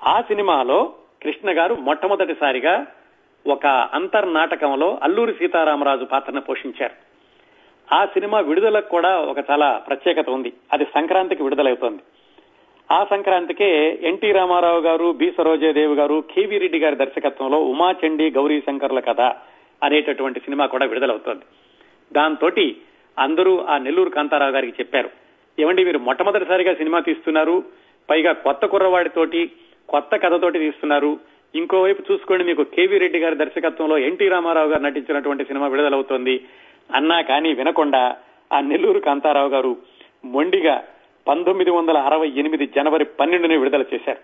ఆ 0.03 0.21
సినిమాలో 0.21 0.93
కృష్ణ 1.23 1.57
గారు 1.57 1.75
మొట్టమొదటిసారిగా 1.75 2.85
ఒక 3.47 3.65
అంతర్నాటకంలో 3.65 4.99
అల్లూరి 5.03 5.33
సీతారామరాజు 5.33 6.05
పాత్రను 6.05 6.41
పోషించారు. 6.41 6.93
ఆ 7.95 8.05
సినిమా 8.05 8.39
విడుదలకు 8.39 8.89
కూడా 8.89 9.17
ఒక 9.17 9.37
చాలా 9.51 9.83
ప్రత్యేకత 9.87 10.29
ఉంది. 10.29 10.53
అది 10.73 10.85
సంక్రాంతికి 10.85 11.43
విడుదలవుతోంది. 11.43 12.01
ఆ 12.91 13.03
సంక్రాంతికే 13.03 13.99
ఎన్టీ 14.03 14.31
రామారావు 14.31 14.79
గారు 14.79 15.11
బి 15.11 15.31
సరోజయదేవి 15.37 15.95
గారు 15.95 16.23
కేవీ 16.35 16.57
రెడ్డి 16.57 16.79
గారి 16.79 16.95
దర్శకత్వంలో 16.95 17.63
ఉమాచండి 17.63 18.31
గౌరీ 18.31 18.61
శంకర్ల 18.61 18.99
కథ 18.99 19.21
అనేటటువంటి 19.83 20.39
సినిమా 20.39 20.65
కూడా 20.65 20.85
విడుదలవుతోంది. 20.85 21.43
దాంతో 22.13 22.51
అందరూ 23.19 23.59
ఆ 23.59 23.77
నెల్లూరు 23.77 24.09
కాంతారావు 24.09 24.51
గారికి 24.51 24.73
చెప్పారు. 24.79 25.09
ఏమండి 25.59 25.85
మీరు 25.85 25.99
మొట్టమొదటిసారిగా 25.99 26.73
సినిమా 26.73 26.99
తీస్తున్నారు? 26.99 27.63
పైగా 28.09 28.31
కొత్త 28.31 28.65
కుర్రవాడితోటి 28.65 29.51
కొత్త 29.91 30.15
కథతోటి 30.15 30.59
తీస్తున్నారు. 30.59 31.19
ఇంకోవైపు 31.55 32.03
చూసుకోండి 32.11 32.43
మీకు 32.43 32.63
కేవీ 32.63 32.97
రెడ్డి 32.97 33.19
గారి 33.19 33.35
దర్శకత్వంలో 33.35 33.97
ఎన్టీ 33.97 34.27
రామారావు 34.27 34.69
గారు 34.69 34.81
నటించినటువంటి 34.81 35.45
సినిమా 35.45 35.67
విడుదలవుతోంది. 35.67 36.45
అన్నా 36.95 37.21
కానీ 37.21 37.53
వినకుండా 37.53 38.17
ఆ 38.53 38.59
నెల్లూరు 38.59 38.99
కాంతారావు 38.99 39.49
గారు 39.49 39.77
మొండిగా 40.25 40.83
పంతొమ్మిది 41.27 41.71
వందల 41.71 41.97
అరవై 41.97 42.31
ఎనిమిది 42.35 42.65
జనవరి 42.67 43.05
పన్నెండుని 43.05 43.57
విడుదల 43.57 43.83
చేశారు. 43.93 44.17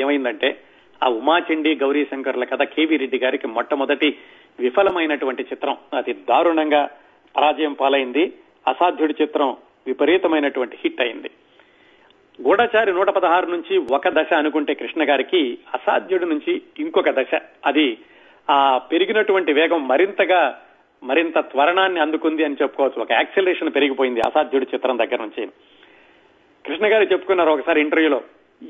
ఏమైందంటే 0.00 0.60
ఆ 1.04 1.08
ఉమాచండి 1.08 1.74
గౌరీ 1.74 2.04
శంకర్ల 2.04 2.44
కథ 2.44 2.62
కేవీ 2.62 2.96
రెడ్డి 2.96 3.18
గారికి 3.18 3.46
మొట్టమొదటి 3.46 4.16
విఫలమైనటువంటి 4.60 5.42
చిత్రం. 5.42 5.76
అది 5.94 6.12
దారుణంగా 6.12 6.90
పరాజయం 7.36 7.72
పాలైంది. 7.72 8.32
అసాధ్యుడి 8.68 9.14
చిత్రం 9.22 9.56
విపరీతమైనటువంటి 9.86 10.76
హిట్ 10.80 11.00
అయింది. 11.00 11.30
గూఢచారి 12.42 12.92
నూట 12.92 13.10
పదహారు 13.10 13.46
నుంచి 13.46 13.78
ఒక 13.78 14.08
దశ 14.08 14.32
అనుకుంటే 14.36 14.74
కృష్ణ 14.74 15.10
గారికి 15.10 15.58
అసాధ్యుడి 15.74 16.24
నుంచి 16.24 16.62
ఇంకొక 16.78 17.10
దశ. 17.10 17.40
అది 17.66 17.98
ఆ 18.50 18.78
పెరిగినటువంటి 18.78 19.52
వేగం 19.52 19.88
మరింతగా 19.88 20.60
మరింత 21.02 21.38
త్వరణాన్ని 21.38 22.00
అందుకుంది 22.00 22.44
అని 22.44 22.56
చెప్పుకోవచ్చు. 22.62 23.02
ఒక 23.02 23.12
యాక్సిలరేషన్ 23.12 23.70
పెరిగిపోయింది 23.74 24.20
అసాధ్యుడి 24.20 24.66
చిత్రం 24.74 24.98
దగ్గర 24.98 25.20
నుంచి. 25.20 25.48
కృష్ణ 26.66 26.92
గారు 26.92 27.04
చెప్పుకున్నారు 27.04 27.50
ఒకసారి 27.50 27.80
ఇంటర్వ్యూలో 27.80 28.20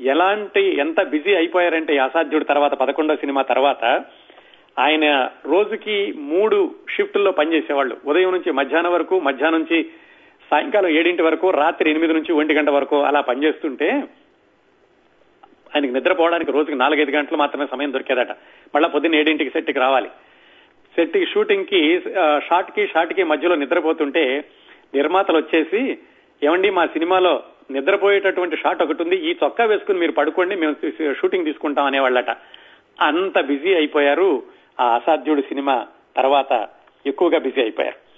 ఎలాంటి 0.01 0.79
ఎంత 0.79 1.03
బిజీ 1.07 1.35
అయిపోయారంటే 1.35 1.95
ఈ 1.95 1.97
అసాధ్యుడు 1.97 2.43
తర్వాత 2.43 2.73
పదకొండో 2.73 3.15
సినిమా 3.15 3.41
తర్వాత 3.41 3.83
ఆయన 4.79 5.29
రోజుకి 5.45 6.13
మూడు 6.13 6.75
షిఫ్టుల్లో 6.95 7.31
పనిచేసేవాళ్ళు. 7.31 7.97
ఉదయం 8.05 8.31
నుంచి 8.31 8.51
మధ్యాహ్నం 8.51 8.93
వరకు 8.93 9.19
మధ్యాహ్నం 9.19 9.59
నుంచి 9.59 9.89
సాయంకాలం 10.49 10.89
ఏడింటి 10.89 11.21
వరకు 11.21 11.47
రాత్రి 11.49 11.89
ఎనిమిది 11.89 12.13
నుంచి 12.13 12.31
ఒంటి 12.31 12.53
గంట 12.53 12.69
వరకు 12.69 12.97
అలా 13.01 13.21
పనిచేస్తుంటే 13.21 13.89
ఆయనకి 15.73 15.93
నిద్రపోవడానికి 15.93 16.51
రోజుకి 16.51 16.77
నాలుగైదు 16.77 17.11
గంటలు 17.11 17.37
మాత్రమే 17.37 17.65
సమయం 17.71 17.93
దొరికేదట. 17.93 18.31
మళ్ళా 18.75 18.87
పొద్దున్న 18.87 19.15
ఏడింటికి 19.15 19.49
సెట్కి 19.49 19.79
రావాలి. 19.79 20.09
సెట్కి 20.95 21.25
షూటింగ్కి 21.25 21.81
షార్ట్కి 22.47 22.87
షార్ట్కి 22.87 23.23
మధ్యలో 23.23 23.55
నిద్రపోతుంటే 23.55 24.23
నిర్మాతలు 24.93 25.37
వచ్చేసి 25.37 25.81
ఏమండి 26.43 26.69
మా 26.69 26.85
సినిమాలో 26.85 27.43
నిద్రపోయేటటువంటి 27.71 28.57
షాట్ 28.57 28.83
ఒకటి 28.83 29.03
ఉంది 29.03 29.17
ఈ 29.29 29.35
చొక్కా 29.43 29.65
వేసుకుని 29.65 29.99
మీరు 29.99 30.11
పడుకోండి 30.11 30.55
మేము 30.55 30.75
షూటింగ్ 31.13 31.45
తీసుకుంటాం 31.45 31.85
అనేవాళ్ళట. 31.85 32.31
అంత 33.01 33.39
బిజీ 33.45 33.73
అయిపోయారు 33.73 34.43
ఆ 34.79 34.85
అసాధ్యుడు 34.95 35.41
సినిమా 35.41 35.87
తర్వాత 36.15 36.67
ఎక్కువగా 37.05 37.39
బిజీ 37.39 37.61
అయిపోయారు. 37.61 38.08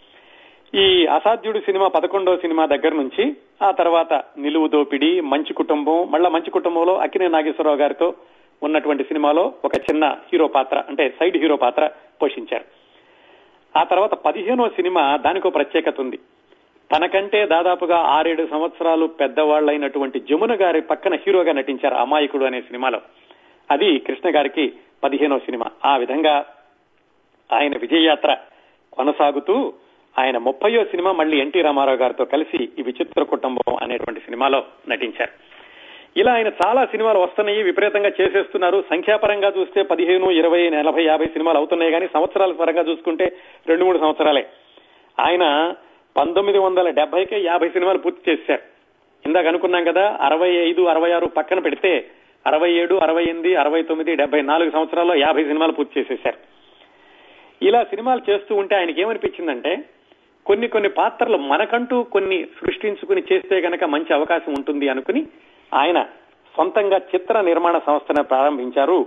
ఈ 0.75 1.05
అసాధ్యుడు 1.05 1.59
సినిమా 1.59 1.87
పదకొండో 1.87 2.37
సినిమా 2.37 2.65
దగ్గర 2.65 2.93
నుంచి 2.93 3.35
ఆ 3.61 3.71
తర్వాత 3.71 4.13
నిలువు 4.13 4.67
దోపిడి 4.67 5.21
మంచి 5.21 5.53
కుటుంబం 5.53 6.11
మళ్ళా 6.11 6.29
మంచి 6.29 6.51
కుటుంబంలో 6.51 6.97
అక్కినే 6.97 7.27
నాగేశ్వరరావు 7.27 7.77
గారితో 7.77 8.13
ఉన్నటువంటి 8.63 9.03
సినిమాలో 9.03 9.53
ఒక 9.65 9.75
చిన్న 9.75 10.05
హీరో 10.05 10.47
పాత్ర 10.47 10.83
అంటే 10.89 11.13
సైడ్ 11.19 11.37
హీరో 11.37 11.55
పాత్ర 11.55 11.89
పోషించారు. 12.21 12.63
ఆ 13.79 13.83
తర్వాత 13.83 14.13
పదిహేనో 14.13 14.69
సినిమా 14.69 15.17
దానికో 15.17 15.49
ప్రత్యేకత 15.49 15.99
ఉంది. 15.99 16.19
తనకంటే 16.95 17.45
దాదాపుగా 17.45 17.97
ఆరేడు 17.97 18.47
సంవత్సరాలు 18.51 19.05
పెద్దవాళ్ళైనటువంటి 19.05 20.19
జమున 20.19 20.57
గారి 20.61 20.81
పక్కన 20.81 21.15
హీరోగా 21.15 21.51
నటించారు 21.51 21.95
అమాయకుడు 21.95 22.45
అనే 22.45 22.61
సినిమాలో. 22.61 23.01
అది 23.71 23.99
కృష్ణ 23.99 24.35
గారికి 24.35 24.73
పదిహేనో 25.03 25.39
సినిమా. 25.39 25.65
ఆ 25.85 25.97
విధంగా 25.97 26.45
ఆయన 27.53 27.77
విజయయాత్ర 27.77 28.37
కొనసాగుతూ 28.93 29.73
ఆయన 30.19 30.37
ముప్పయో 30.37 30.83
సినిమా 30.83 31.11
మళ్ళీ 31.11 31.39
ఎన్టీ 31.39 31.61
రామారావు 31.61 31.97
గారితో 31.97 32.25
కలిసి 32.25 32.63
ఈ 32.79 32.81
విచిత్ర 32.81 33.23
కుటుంబం 33.23 33.75
అనేటువంటి 33.81 34.19
సినిమాలో 34.19 34.63
నటించారు. 34.89 35.31
ఇలా 36.17 36.33
ఆయన 36.33 36.47
చాలా 36.47 36.85
సినిమాలు 36.85 37.19
వస్తున్నాయి 37.19 37.63
విపరీతంగా 37.63 38.11
చేసేస్తున్నారు. 38.21 38.83
సంఖ్యాపరంగా 38.89 39.53
చూస్తే 39.59 39.81
పదిహేను 39.81 40.31
ఇరవై 40.31 40.69
నలభై 40.69 41.03
యాభై 41.03 41.25
సినిమాలు 41.25 41.57
అవుతున్నాయి 41.57 41.91
కానీ 41.91 42.07
సంవత్సరాల 42.13 42.51
పరంగా 42.51 42.81
చూసుకుంటే 42.81 43.37
రెండు 43.67 43.85
మూడు 43.85 43.97
సంవత్సరాలే. 43.97 44.47
ఆయన 45.19 45.75
పంతొమ్మిది 46.17 46.59
వందల 46.59 46.89
డెబ్బైకే 46.89 47.41
యాభై 47.41 47.69
సినిమాలు 47.69 47.97
పూర్తి 47.97 48.31
చేశారు. 48.31 48.61
ఇందాక 49.25 49.47
అనుకున్నాం 49.47 49.83
కదా 49.83 50.17
అరవై 50.21 50.49
ఐదు 50.49 50.81
అరవై 50.81 51.11
ఆరు 51.11 51.25
పక్కన 51.25 51.59
పెడితే 51.59 52.05
అరవై 52.47 52.71
ఏడు 52.71 52.95
అరవై 52.95 53.23
ఎనిమిది 53.23 53.55
అరవై 53.55 53.81
తొమ్మిది 53.81 54.15
డెబ్బై 54.15 54.41
నాలుగు 54.41 54.71
సంవత్సరాల్లో 54.71 55.15
యాభై 55.15 55.43
సినిమాలు 55.43 55.71
పూర్తి 55.71 55.99
చేసేశారు. 55.99 56.37
ఇలా 57.61 57.83
సినిమాలు 57.83 58.31
చేస్తూ 58.31 58.55
ఉంటే 58.55 58.75
ఆయనకి 58.75 59.01
ఏమనిపించిందంటే 59.01 59.83
కొన్ని 60.45 60.67
కొన్ని 60.67 60.89
పాత్రలు 60.89 61.37
మనకంటూ 61.37 62.03
కొన్ని 62.03 62.47
సృష్టించుకుని 62.61 63.23
చేస్తే 63.33 63.59
గనక 63.59 63.83
మంచి 63.83 64.13
అవకాశం 64.13 64.53
ఉంటుంది 64.53 64.89
అనుకుని 64.89 65.27
ఆయన 65.73 66.03
సొంతంగా 66.57 66.97
చిత్ర 66.97 67.41
నిర్మాణ 67.41 67.77
సంస్థను 67.77 68.23
ప్రారంభించారు 68.23 69.05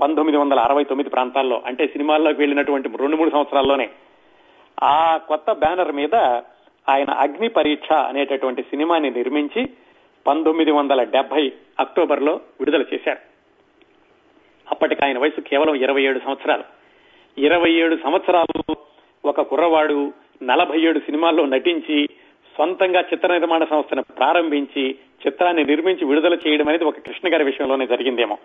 పంతొమ్మిది 0.00 0.38
వందల 0.38 0.60
అరవై 0.60 0.84
తొమ్మిది 0.84 1.10
ప్రాంతాల్లో. 1.10 1.62
అంటే 1.66 1.86
సినిమాల్లోకి 1.86 2.38
వెళ్ళినటువంటి 2.38 2.88
రెండు 2.96 3.16
మూడు 3.16 3.30
సంవత్సరాల్లోనే. 3.30 3.90
ఆ 4.82 5.16
కొత్త 5.16 5.52
బ్యానర్ 5.52 5.92
మీద 5.92 6.14
ఆయన 6.88 7.10
అగ్ని 7.10 7.48
పరీక్ష 7.48 7.92
అనేటటువంటి 7.92 8.62
సినిమాని 8.62 9.10
నిర్మించి 9.10 9.68
పంతొమ్మిది 10.26 10.70
వందల 10.70 11.02
డెబ్బై 11.02 11.52
అక్టోబర్లో 11.80 12.32
విడుదల 12.32 12.84
చేశారు. 12.94 13.18
అప్పటికి 14.70 15.04
ఆయన 15.04 15.18
వయసు 15.18 15.40
కేవలం 15.40 15.74
ఇరవై 15.74 16.02
ఏడు 16.02 16.20
సంవత్సరాలు. 16.24 16.64
ఇరవై 17.38 17.72
ఏడు 17.72 17.98
సంవత్సరాలు 18.04 18.76
ఒక 19.24 19.40
కుర్రవాడు 19.40 20.12
నలభై 20.42 20.80
ఏడు 20.80 20.98
సినిమాల్లో 20.98 21.46
నటించి 21.46 22.06
సొంతంగా 22.58 23.00
చిత్ర 23.00 23.32
నిర్మాణ 23.32 23.64
సంస్థను 23.64 24.02
ప్రారంభించి 24.02 24.90
చిత్రాన్ని 25.26 25.64
నిర్మించి 25.64 26.04
విడుదల 26.04 26.38
చేయడం 26.46 26.68
అనేది 26.68 26.84
ఒక 26.84 26.98
కృష్ణ 26.98 27.32
గారి 27.32 27.44
విషయంలోనే 27.44 27.86
జరిగిందేమో. 27.86 28.38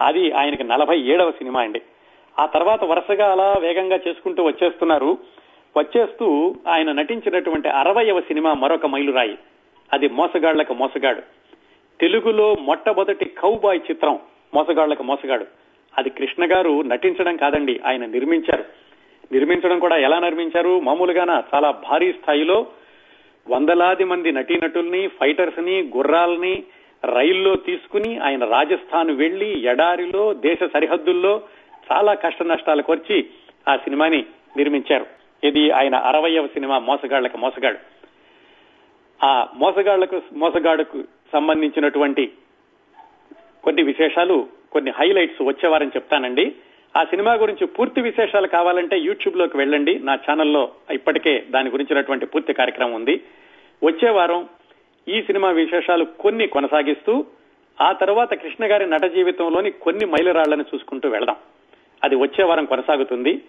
అది 0.00 0.32
ఆయనకి 0.32 0.64
నలభై 0.64 1.00
ఏడవ 1.00 1.30
సినిమా 1.30 1.60
అండి. 1.60 1.82
ఆ 2.38 2.46
తర్వాత 2.46 2.84
వరుసగా 2.84 3.32
అలా 3.32 3.54
వేగంగా 3.60 3.96
చేసుకుంటూ 4.08 4.44
వచ్చేస్తున్నారు. 4.44 5.18
వచ్చేస్తూ 5.76 6.56
ఆయన 6.68 6.92
నటించినటువంటి 6.92 7.68
అరవయవ 7.68 8.20
సినిమా 8.20 8.52
మరొక 8.52 8.86
మైలురాయి. 8.86 9.38
అది 9.92 10.08
మోసగాళ్ళకు 10.08 10.74
మోసగాడు. 10.74 11.20
తెలుగులో 12.00 12.56
మొట్టమొదటి 12.60 13.24
కౌబాయ్ 13.24 13.80
చిత్రం 13.90 14.18
మోసగాళ్ళకు 14.54 15.02
మోసగాడు. 15.02 15.46
అది 15.98 16.10
కృష్ణ 16.10 16.56
గారు 16.56 16.82
నటించడం 16.82 17.36
కాదండి 17.36 17.80
ఆయన 17.86 18.06
నిర్మించారు. 18.06 18.64
నిర్మించడం 19.32 19.78
కూడా 19.78 19.96
ఎలా 19.96 20.18
నిర్మించారు? 20.18 20.80
మామూలుగాన 20.80 21.42
చాలా 21.54 21.70
భారీ 21.70 22.12
స్థాయిలో 22.12 22.66
వందలాది 23.48 24.04
మంది 24.04 24.32
నటీనటుల్ని 24.32 25.06
ఫైటర్స్ని 25.06 25.82
గుర్రాల్ని 25.96 26.62
రైల్లో 27.04 27.54
తీసుకుని 27.54 28.18
ఆయన 28.18 28.44
రాజస్థాన్ 28.44 29.10
వెళ్ళి 29.10 29.62
ఎడారిలో 29.64 30.34
దేశ 30.34 30.58
సరిహద్దుల్లో 30.72 31.42
చాలా 31.92 32.14
కష్ట 32.14 32.42
నష్టాలు 32.42 32.82
కొర్చి 32.82 33.26
ఆ 33.68 33.76
సినిమాని 33.76 34.26
నిర్మించారు. 34.56 35.06
ఇది 35.44 35.70
ఆయన 35.70 35.94
అరవయవ 35.94 36.46
సినిమా 36.46 36.78
మోసగాళ్ళకు 36.78 37.36
మోసగాడు. 37.36 37.78
ఆ 39.26 39.48
మోసగాళ్ళకు 39.56 40.22
మోసగాడుకు 40.32 41.02
సంబంధించినటువంటి 41.32 42.32
కొన్ని 43.64 43.82
విశేషాలు 43.82 44.46
కొన్ని 44.72 44.90
హైలైట్స్ 44.90 45.42
వచ్చేవారని 45.42 45.90
చెప్తానండి. 45.96 46.54
ఆ 46.96 47.04
సినిమా 47.04 47.34
గురించి 47.34 47.66
పూర్తి 47.66 48.00
విశేషాలు 48.00 48.46
కావాలంటే 48.46 48.98
యూట్యూబ్లోకి 48.98 49.56
వెళ్ళండి. 49.56 49.98
నా 49.98 50.14
ఛానల్లో 50.14 50.72
ఇప్పటికే 50.90 51.44
దాని 51.50 51.70
గురించినటువంటి 51.70 52.26
పూర్తి 52.26 52.52
కార్యక్రమం 52.52 52.92
ఉంది. 52.92 53.20
వచ్చే 53.84 54.10
వారం 54.10 54.48
ఈ 55.08 55.22
సినిమా 55.22 55.50
విశేషాలు 55.50 56.04
కొన్ని 56.04 56.46
కొనసాగిస్తూ 56.46 57.24
ఆ 57.80 57.92
తర్వాత 57.92 58.34
కృష్ణ 58.34 58.70
గారి 58.70 58.86
నట 58.86 59.04
జీవితంలోని 59.04 59.70
కొన్ని 59.70 60.04
మైలురాళ్ళను 60.04 60.64
చూసుకుంటూ 60.74 61.08
వెళదాం. 61.08 61.36
అది 62.04 62.14
వచ్చే 62.14 62.44
వారం 62.44 62.64
కొనసాగుతుంది. 62.64 63.42